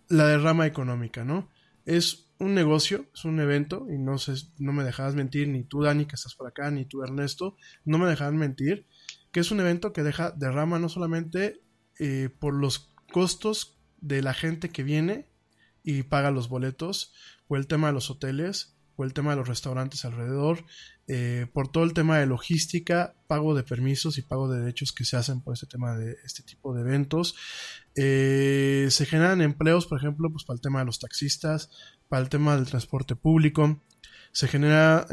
[0.10, 1.50] la derrama económica, ¿no?
[1.86, 5.84] Es un negocio, es un evento, y no sé, no me dejarás mentir, ni tú,
[5.84, 7.56] Dani, que estás por acá, ni tú, Ernesto,
[7.86, 8.88] no me dejarán mentir,
[9.34, 11.60] que es un evento que deja derrama no solamente
[12.00, 15.28] eh, por los costos de la gente que viene
[15.84, 17.14] y paga los boletos,
[17.48, 20.64] o el tema de los hoteles, o el tema de los restaurantes alrededor,
[21.08, 25.04] eh, por todo el tema de logística, pago de permisos y pago de derechos que
[25.04, 27.36] se hacen por este tema de este tipo de eventos.
[27.96, 31.72] Eh, se generan empleos, por ejemplo, pues para el tema de los taxistas,
[32.08, 33.82] para el tema del transporte público.
[34.32, 35.06] Se genera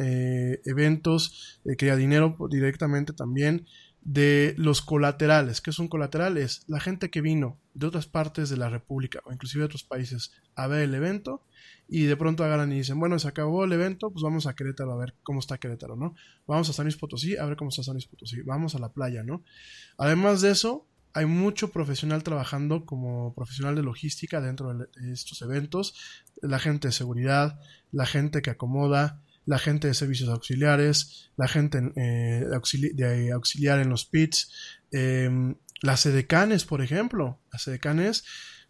[0.64, 3.66] eventos que dinero directamente también
[4.02, 5.60] de los colaterales.
[5.60, 6.62] ¿Qué son colaterales?
[6.66, 10.32] La gente que vino de otras partes de la República o inclusive de otros países
[10.54, 11.44] a ver el evento
[11.88, 14.92] y de pronto agarran y dicen, bueno, se acabó el evento, pues vamos a Querétaro
[14.92, 16.14] a ver cómo está Querétaro, ¿no?
[16.46, 18.92] Vamos a San Luis Potosí a ver cómo está San Luis Potosí, vamos a la
[18.92, 19.42] playa, ¿no?
[19.98, 25.94] Además de eso, hay mucho profesional trabajando como profesional de logística dentro de estos eventos,
[26.40, 27.60] la gente de seguridad,
[27.90, 32.46] la gente que acomoda, la gente de servicios auxiliares, la gente eh,
[32.94, 34.52] de, auxiliar en los pits,
[34.92, 38.24] em, las edecanes, por ejemplo, las edecanes,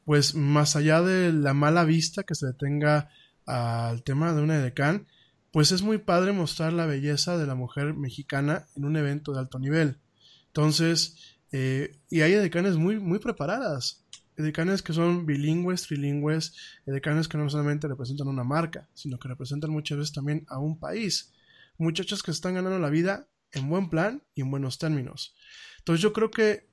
[0.07, 3.11] pues más allá de la mala vista que se le tenga
[3.45, 5.07] al tema de una edecán,
[5.53, 9.41] pues es muy padre mostrar la belleza de la mujer mexicana en un evento de
[9.41, 9.99] alto nivel.
[10.47, 14.07] Entonces, eh, y hay edecanes muy, muy preparadas
[14.41, 16.55] edecanes que son bilingües, trilingües,
[16.87, 20.79] edecanes que no solamente representan una marca, sino que representan muchas veces también a un
[20.79, 21.33] país.
[21.79, 25.35] Muchachos que están ganando la vida en buen plan y en buenos términos.
[25.79, 26.69] Entonces yo creo que,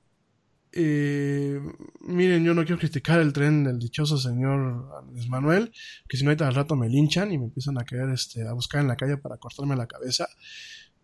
[0.72, 1.60] eh,
[2.00, 5.72] miren, yo no quiero criticar el tren del dichoso señor Andrés Manuel,
[6.08, 8.52] que si no ahorita al rato me linchan y me empiezan a querer este, a
[8.52, 10.28] buscar en la calle para cortarme la cabeza.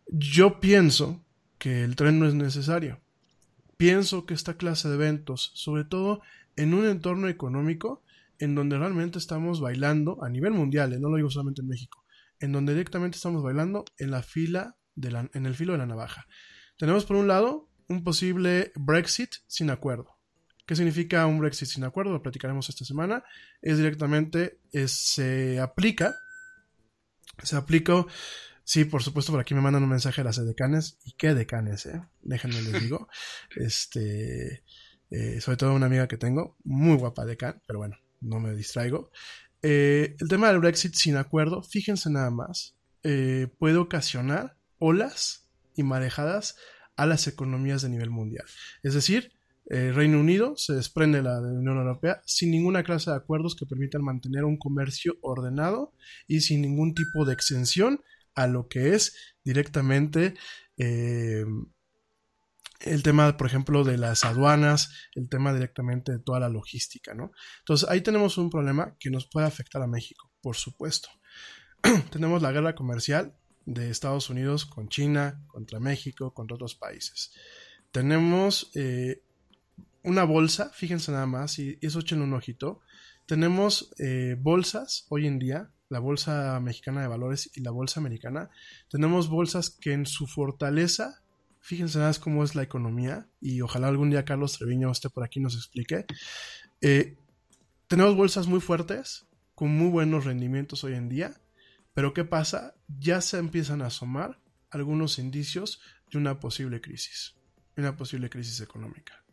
[0.07, 1.25] Yo pienso
[1.59, 3.01] que el tren no es necesario.
[3.77, 6.21] Pienso que esta clase de eventos, sobre todo
[6.57, 8.03] en un entorno económico
[8.39, 12.05] en donde realmente estamos bailando a nivel mundial, eh, no lo digo solamente en México,
[12.41, 15.87] en donde directamente estamos bailando en la fila de la, en el filo de la
[15.87, 16.27] navaja.
[16.77, 20.19] Tenemos por un lado un posible Brexit sin acuerdo.
[20.67, 22.13] ¿Qué significa un Brexit sin acuerdo?
[22.13, 23.23] Lo platicaremos esta semana.
[23.61, 26.15] Es directamente, se aplica,
[27.43, 28.07] se aplica,
[28.65, 31.87] sí, por supuesto, por aquí me mandan un mensaje a las decanes, y qué decanes,
[31.87, 33.09] eh, déjenme les digo,
[33.57, 34.65] este,
[35.11, 38.55] eh, sobre todo una amiga que tengo, muy guapa de Can, pero bueno, no me
[38.55, 39.11] distraigo.
[39.63, 45.83] Eh, el tema del Brexit sin acuerdo, fíjense nada más, eh, puede ocasionar olas y
[45.83, 46.57] marejadas
[46.97, 48.45] a las economías de nivel mundial.
[48.83, 49.33] Es decir,
[49.67, 54.03] Reino Unido se desprende de la Unión Europea sin ninguna clase de acuerdos que permitan
[54.05, 55.95] mantener un comercio ordenado
[56.29, 58.03] y sin ningún tipo de exención
[58.35, 60.35] a lo que es directamente
[62.85, 67.33] el tema, por ejemplo, de las aduanas, el tema directamente de toda la logística, ¿no?
[67.61, 71.09] Entonces ahí tenemos un problema que nos puede afectar a México, por supuesto.
[72.11, 73.35] tenemos la guerra comercial
[73.67, 77.33] de Estados Unidos con China, contra México, contra otros países.
[77.91, 79.23] Tenemos eh,
[80.03, 82.81] una bolsa, fíjense nada más, y eso echen un ojito.
[83.27, 88.51] Tenemos eh, bolsas hoy en día, la bolsa mexicana de valores y la bolsa americana.
[88.91, 91.24] Tenemos bolsas que en su fortaleza
[91.65, 95.43] Fíjense cómo es la economía y ojalá algún día Carlos Treviño esté por aquí y
[95.43, 96.05] nos explique.
[96.83, 97.17] Eh,
[97.87, 99.25] tenemos bolsas muy fuertes,
[99.55, 101.41] con muy buenos rendimientos hoy en día,
[101.95, 102.75] pero ¿qué pasa?
[102.99, 104.39] Ya se empiezan a asomar
[104.69, 105.81] algunos indicios
[106.11, 107.35] de una posible crisis,
[107.79, 109.25] una posible crisis económica.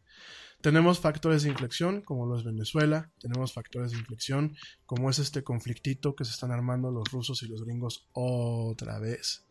[0.61, 4.55] Tenemos factores de inflexión, como lo es Venezuela, tenemos factores de inflexión,
[4.85, 9.45] como es este conflictito que se están armando los rusos y los gringos otra vez.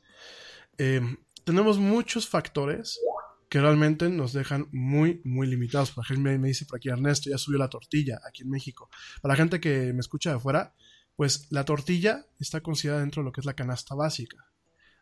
[0.78, 1.02] Eh,
[1.44, 3.00] tenemos muchos factores
[3.48, 5.90] que realmente nos dejan muy, muy limitados.
[5.90, 8.88] Por ejemplo, me dice por aquí Ernesto, ya subió la tortilla aquí en México.
[9.20, 10.74] Para la gente que me escucha de afuera,
[11.16, 14.46] pues la tortilla está considerada dentro de lo que es la canasta básica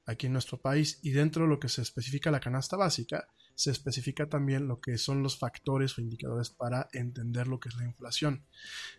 [0.09, 3.71] aquí en nuestro país y dentro de lo que se especifica la canasta básica, se
[3.71, 7.85] especifica también lo que son los factores o indicadores para entender lo que es la
[7.85, 8.47] inflación.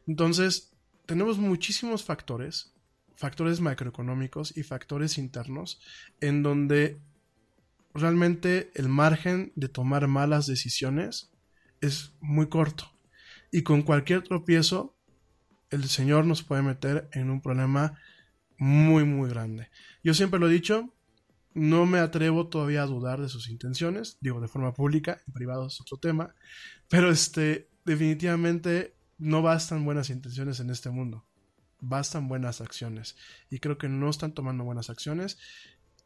[0.05, 0.71] Entonces,
[1.07, 2.75] tenemos muchísimos factores,
[3.15, 5.81] factores macroeconómicos y factores internos,
[6.21, 7.01] en donde
[7.93, 11.31] realmente el margen de tomar malas decisiones
[11.81, 12.91] es muy corto.
[13.51, 14.95] Y con cualquier tropiezo,
[15.69, 17.99] el Señor nos puede meter en un problema
[18.57, 19.69] muy, muy grande.
[20.03, 20.93] Yo siempre lo he dicho,
[21.53, 25.67] no me atrevo todavía a dudar de sus intenciones, digo de forma pública, en privado
[25.67, 26.35] es otro tema,
[26.89, 31.25] pero este, definitivamente no bastan buenas intenciones en este mundo,
[31.79, 33.15] bastan buenas acciones.
[33.49, 35.37] Y creo que no están tomando buenas acciones.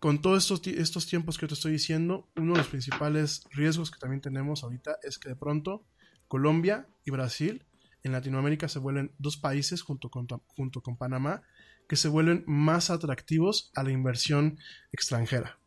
[0.03, 3.99] Con todos estos, estos tiempos que te estoy diciendo, uno de los principales riesgos que
[3.99, 5.85] también tenemos ahorita es que de pronto
[6.27, 7.65] Colombia y Brasil
[8.03, 11.43] en Latinoamérica se vuelven dos países junto con, junto con Panamá
[11.87, 14.59] que se vuelven más atractivos a la inversión
[14.91, 15.57] extranjera.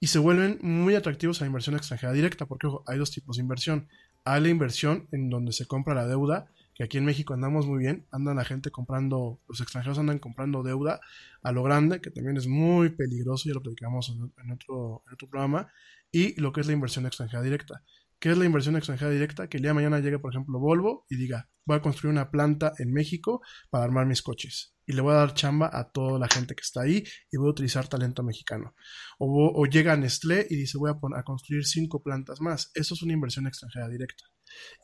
[0.00, 3.42] Y se vuelven muy atractivos a la inversión extranjera directa, porque hay dos tipos de
[3.42, 3.86] inversión.
[4.24, 7.78] Hay la inversión en donde se compra la deuda, que aquí en México andamos muy
[7.78, 11.00] bien, andan la gente comprando, los extranjeros andan comprando deuda
[11.42, 15.72] a lo grande, que también es muy peligroso, ya lo platicamos en, otro, programa,
[16.12, 17.82] y lo que es la inversión extranjera directa.
[18.18, 19.48] ¿Qué es la inversión extranjera directa?
[19.48, 22.30] Que el día de mañana llegue, por ejemplo, Volvo y diga, voy a construir una
[22.30, 23.40] planta en México
[23.70, 24.74] para armar mis coches.
[24.86, 27.48] Y le voy a dar chamba a toda la gente que está ahí y voy
[27.48, 28.74] a utilizar talento mexicano.
[29.18, 32.70] O, llega Nestlé y dice, voy a, a construir cinco plantas más.
[32.74, 34.24] Eso es una inversión extranjera directa.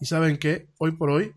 [0.00, 1.32] Y saben que hoy por hoy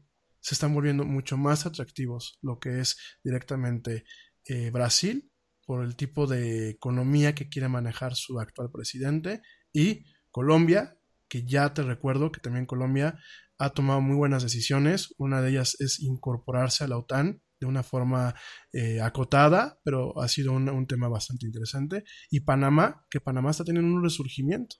[0.45, 4.05] se están volviendo mucho más atractivos lo que es directamente
[4.45, 5.31] eh, Brasil
[5.65, 9.41] por el tipo de economía que quiere manejar su actual presidente
[9.73, 13.17] y Colombia que ya te recuerdo que también Colombia
[13.57, 15.15] ha tomado muy buenas decisiones.
[15.17, 18.35] Una de ellas es incorporarse a la OTAN de una forma
[18.72, 22.03] eh, acotada, pero ha sido un, tema bastante interesante.
[22.30, 24.76] Y Panamá, que Panamá está teniendo un resurgimiento.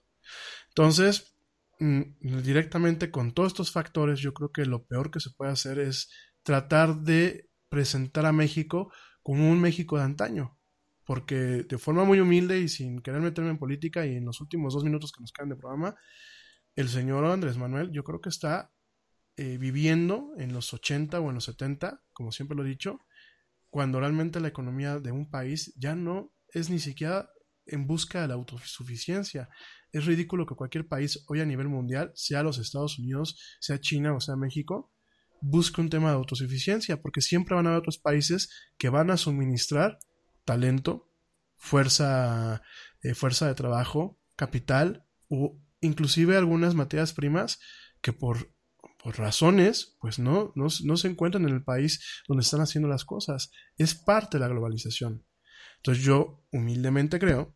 [0.68, 1.35] Entonces,
[1.78, 6.10] directamente con todos estos factores, yo creo que lo peor que se puede hacer es
[6.42, 8.92] tratar de presentar a México
[9.22, 10.58] como un México de antaño,
[11.04, 14.72] porque de forma muy humilde y sin querer meterme en política y en los últimos
[14.72, 15.96] dos minutos que nos quedan de programa,
[16.76, 18.72] el señor Andrés Manuel yo creo que está
[19.36, 23.00] eh, viviendo en los 80 o en los 70, como siempre lo he dicho,
[23.68, 27.28] cuando realmente la economía de un país ya no es ni siquiera
[27.66, 29.48] en busca de la autosuficiencia.
[29.92, 34.14] Es ridículo que cualquier país hoy a nivel mundial, sea los Estados Unidos, sea China
[34.14, 34.92] o sea México,
[35.40, 39.16] busque un tema de autosuficiencia, porque siempre van a haber otros países que van a
[39.16, 39.98] suministrar
[40.44, 41.10] talento,
[41.56, 42.62] fuerza,
[43.02, 47.58] eh, fuerza de trabajo, capital o inclusive algunas materias primas
[48.00, 48.52] que por,
[49.02, 53.50] por razones pues no, no, se encuentran en el país donde están haciendo las cosas.
[53.76, 55.25] Es parte de la globalización.
[55.86, 57.54] Entonces yo humildemente creo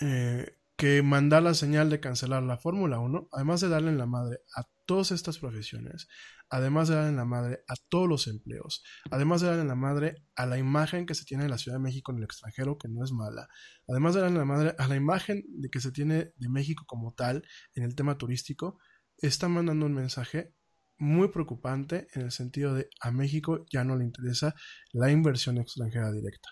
[0.00, 4.06] eh, que mandar la señal de cancelar la Fórmula 1, además de darle en la
[4.06, 6.08] madre a todas estas profesiones,
[6.50, 8.82] además de darle en la madre a todos los empleos,
[9.12, 11.78] además de darle en la madre a la imagen que se tiene de la Ciudad
[11.78, 13.46] de México en el extranjero, que no es mala,
[13.86, 16.82] además de darle en la madre a la imagen de que se tiene de México
[16.88, 17.44] como tal
[17.76, 18.80] en el tema turístico,
[19.18, 20.56] está mandando un mensaje
[20.98, 24.56] muy preocupante en el sentido de a México ya no le interesa
[24.92, 26.48] la inversión extranjera directa.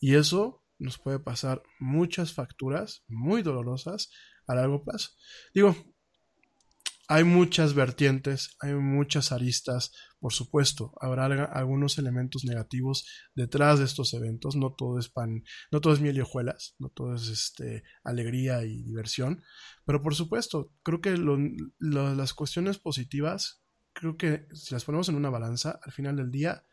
[0.00, 4.10] Y eso nos puede pasar muchas facturas muy dolorosas
[4.46, 5.10] a largo plazo.
[5.52, 5.76] Digo,
[7.10, 14.12] hay muchas vertientes, hay muchas aristas, por supuesto, habrá algunos elementos negativos detrás de estos
[14.12, 17.82] eventos, no todo es pan, no todo es miel y hojuelas, no todo es este,
[18.04, 19.42] alegría y diversión,
[19.86, 21.16] pero por supuesto, creo que
[21.78, 23.62] las cuestiones positivas,
[23.94, 26.66] creo que si las ponemos en una balanza, al final del día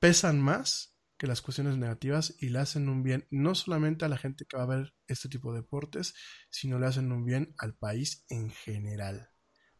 [0.00, 0.91] pesan más
[1.22, 4.56] que las cuestiones negativas y le hacen un bien no solamente a la gente que
[4.56, 6.16] va a ver este tipo de deportes,
[6.50, 9.28] sino le hacen un bien al país en general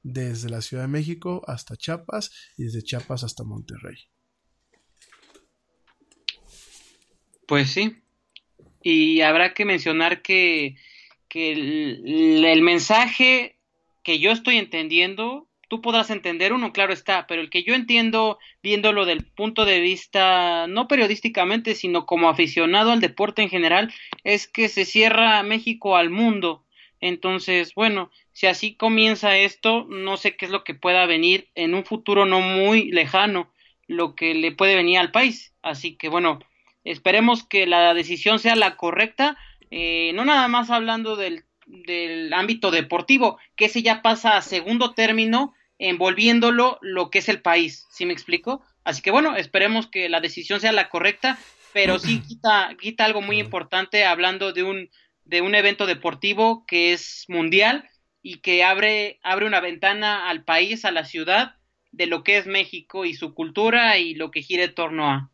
[0.05, 3.97] desde la Ciudad de México hasta Chiapas y desde Chiapas hasta Monterrey.
[7.49, 7.97] Pues sí.
[8.81, 10.77] Y habrá que mencionar que,
[11.35, 13.59] el, el, mensaje
[14.05, 18.39] que yo estoy entendiendo, tú podrás entender uno, claro está, pero el que yo entiendo
[18.63, 23.91] viéndolo del punto de vista, no periodísticamente, sino como aficionado al deporte en general,
[24.23, 26.63] es que se cierra México al mundo.
[27.01, 31.73] Entonces, bueno, si así comienza esto, no sé qué es lo que pueda venir en
[31.73, 33.51] un futuro no muy lejano,
[33.87, 35.55] lo que le puede venir al país.
[35.63, 36.41] Así que bueno,
[36.85, 39.39] esperemos que la decisión sea la correcta,
[39.71, 44.93] eh, no nada más hablando del, del ámbito deportivo, que ese ya pasa a segundo
[44.93, 45.55] término,
[45.89, 48.63] envolviéndolo lo que es el país, ¿sí me explico?
[48.85, 51.39] Así que bueno, esperemos que la decisión sea la correcta,
[51.73, 54.91] pero sí quita, quita algo muy importante hablando de un,
[55.25, 57.89] de un evento deportivo que es mundial
[58.23, 61.57] y que abre, abre una ventana al país, a la ciudad,
[61.91, 65.33] de lo que es México y su cultura y lo que gira en torno a.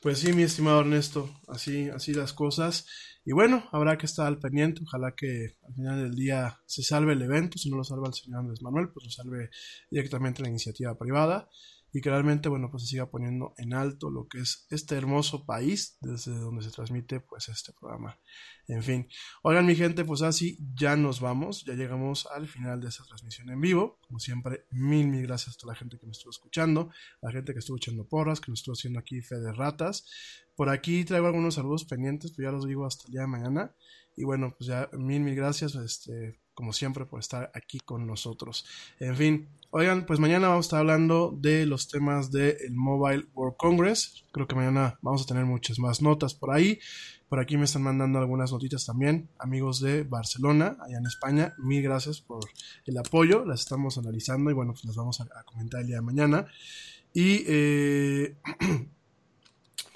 [0.00, 2.86] Pues sí, mi estimado Ernesto, así, así las cosas.
[3.28, 4.80] Y bueno, habrá que estar al pendiente.
[4.84, 7.58] Ojalá que al final del día se salve el evento.
[7.58, 9.50] Si no lo salva el señor Andrés Manuel, pues lo salve
[9.90, 11.46] directamente la iniciativa privada
[11.92, 15.44] y que realmente, bueno, pues se siga poniendo en alto lo que es este hermoso
[15.44, 18.18] país desde donde se transmite pues este programa.
[18.66, 19.06] En fin,
[19.42, 23.50] oigan mi gente, pues así ya nos vamos, ya llegamos al final de esta transmisión
[23.50, 23.98] en vivo.
[24.06, 26.90] Como siempre, mil, mil gracias a toda la gente que me estuvo escuchando,
[27.20, 30.06] a la gente que estuvo echando porras, que nos estuvo haciendo aquí fe de ratas.
[30.58, 33.76] Por aquí traigo algunos saludos pendientes, pero ya los digo hasta el día de mañana.
[34.16, 38.66] Y bueno, pues ya mil, mil gracias, este, como siempre, por estar aquí con nosotros.
[38.98, 43.56] En fin, oigan, pues mañana vamos a estar hablando de los temas del Mobile World
[43.56, 44.24] Congress.
[44.32, 46.80] Creo que mañana vamos a tener muchas más notas por ahí.
[47.28, 51.54] Por aquí me están mandando algunas notitas también, amigos de Barcelona, allá en España.
[51.58, 52.40] Mil gracias por
[52.84, 55.96] el apoyo, las estamos analizando y bueno, pues las vamos a, a comentar el día
[55.98, 56.48] de mañana.
[57.14, 58.36] Y eh,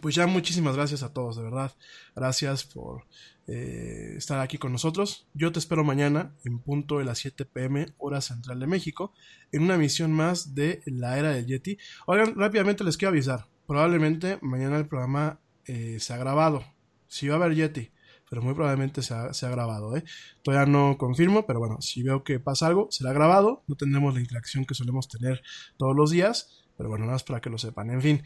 [0.03, 1.73] pues ya muchísimas gracias a todos, de verdad.
[2.17, 3.07] Gracias por
[3.47, 5.29] eh, estar aquí con nosotros.
[5.33, 9.15] Yo te espero mañana en punto de las 7 pm hora central de México
[9.53, 11.79] en una emisión más de la era del Yeti.
[12.07, 13.47] Oigan, rápidamente les quiero avisar.
[13.69, 16.65] Probablemente mañana el programa eh, se ha grabado.
[17.07, 17.93] Si va a haber Yeti,
[18.29, 19.97] pero muy probablemente se ha, se ha grabado.
[19.97, 20.03] ¿eh?
[20.43, 23.63] Todavía no confirmo, pero bueno, si veo que pasa algo, será grabado.
[23.69, 25.43] No tendremos la interacción que solemos tener
[25.77, 27.91] todos los días, pero bueno, nada más para que lo sepan.
[27.91, 28.23] En fin.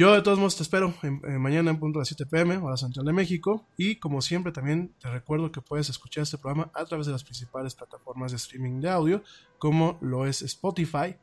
[0.00, 3.04] Yo de todos modos te espero mañana en punto de las 7 pm, hora central
[3.04, 3.66] de México.
[3.76, 7.22] Y como siempre también te recuerdo que puedes escuchar este programa a través de las
[7.22, 9.22] principales plataformas de streaming de audio,
[9.58, 11.16] como lo es Spotify,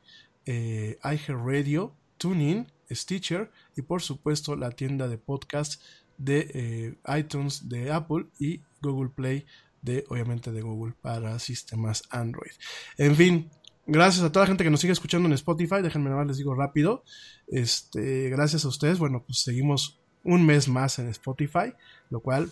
[0.45, 5.81] eh, iHeartRadio, TuneIn, Stitcher y por supuesto la tienda de podcast
[6.19, 9.47] de eh, iTunes de Apple y Google Play
[9.81, 12.51] de obviamente de Google para sistemas Android.
[12.99, 13.49] En fin,
[13.87, 15.81] Gracias a toda la gente que nos sigue escuchando en Spotify.
[15.81, 17.03] Déjenme nada más les digo rápido.
[17.47, 18.99] Este, gracias a ustedes.
[18.99, 21.73] Bueno, pues seguimos un mes más en Spotify,
[22.09, 22.51] lo cual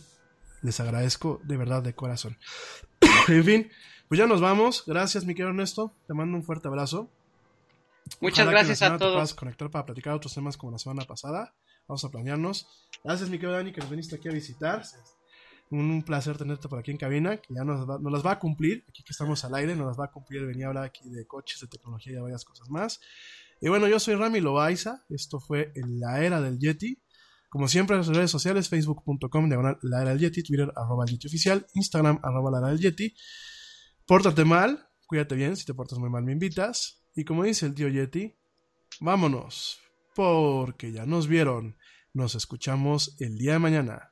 [0.61, 2.37] les agradezco de verdad de corazón.
[3.27, 3.71] en fin,
[4.07, 4.83] pues ya nos vamos.
[4.87, 5.91] Gracias, mi querido Ernesto.
[6.07, 7.09] Te mando un fuerte abrazo.
[8.21, 9.15] Muchas Ojalá que gracias la a semana te todos.
[9.15, 11.53] puedas conectar para platicar otros temas como la semana pasada.
[11.87, 12.67] Vamos a planearnos.
[13.03, 14.83] Gracias, mi querido Dani, que nos viniste aquí a visitar.
[15.71, 18.39] Un, placer tenerte por aquí en cabina, que ya nos, va- nos las va a
[18.39, 18.85] cumplir.
[18.87, 20.45] Aquí que estamos al aire, nos las va a cumplir.
[20.45, 22.99] Venía a hablar aquí de coches, de tecnología y de varias cosas más.
[23.61, 25.03] Y bueno, yo soy Rami Loaiza.
[25.09, 27.01] Esto fue en la era del Yeti.
[27.49, 31.11] Como siempre, en las redes sociales, facebook.com, diagonal la era del Yeti, Twitter, arroba el
[31.11, 33.15] Yeti oficial, Instagram, arroba la era del Yeti.
[34.05, 37.01] Pórtate mal, cuídate bien, si te portas muy mal me invitas.
[37.15, 38.35] Y como dice el tío Yeti,
[38.99, 39.79] vámonos,
[40.15, 41.77] porque ya nos vieron.
[42.13, 44.11] Nos escuchamos el día de mañana.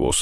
[0.01, 0.19] Airbus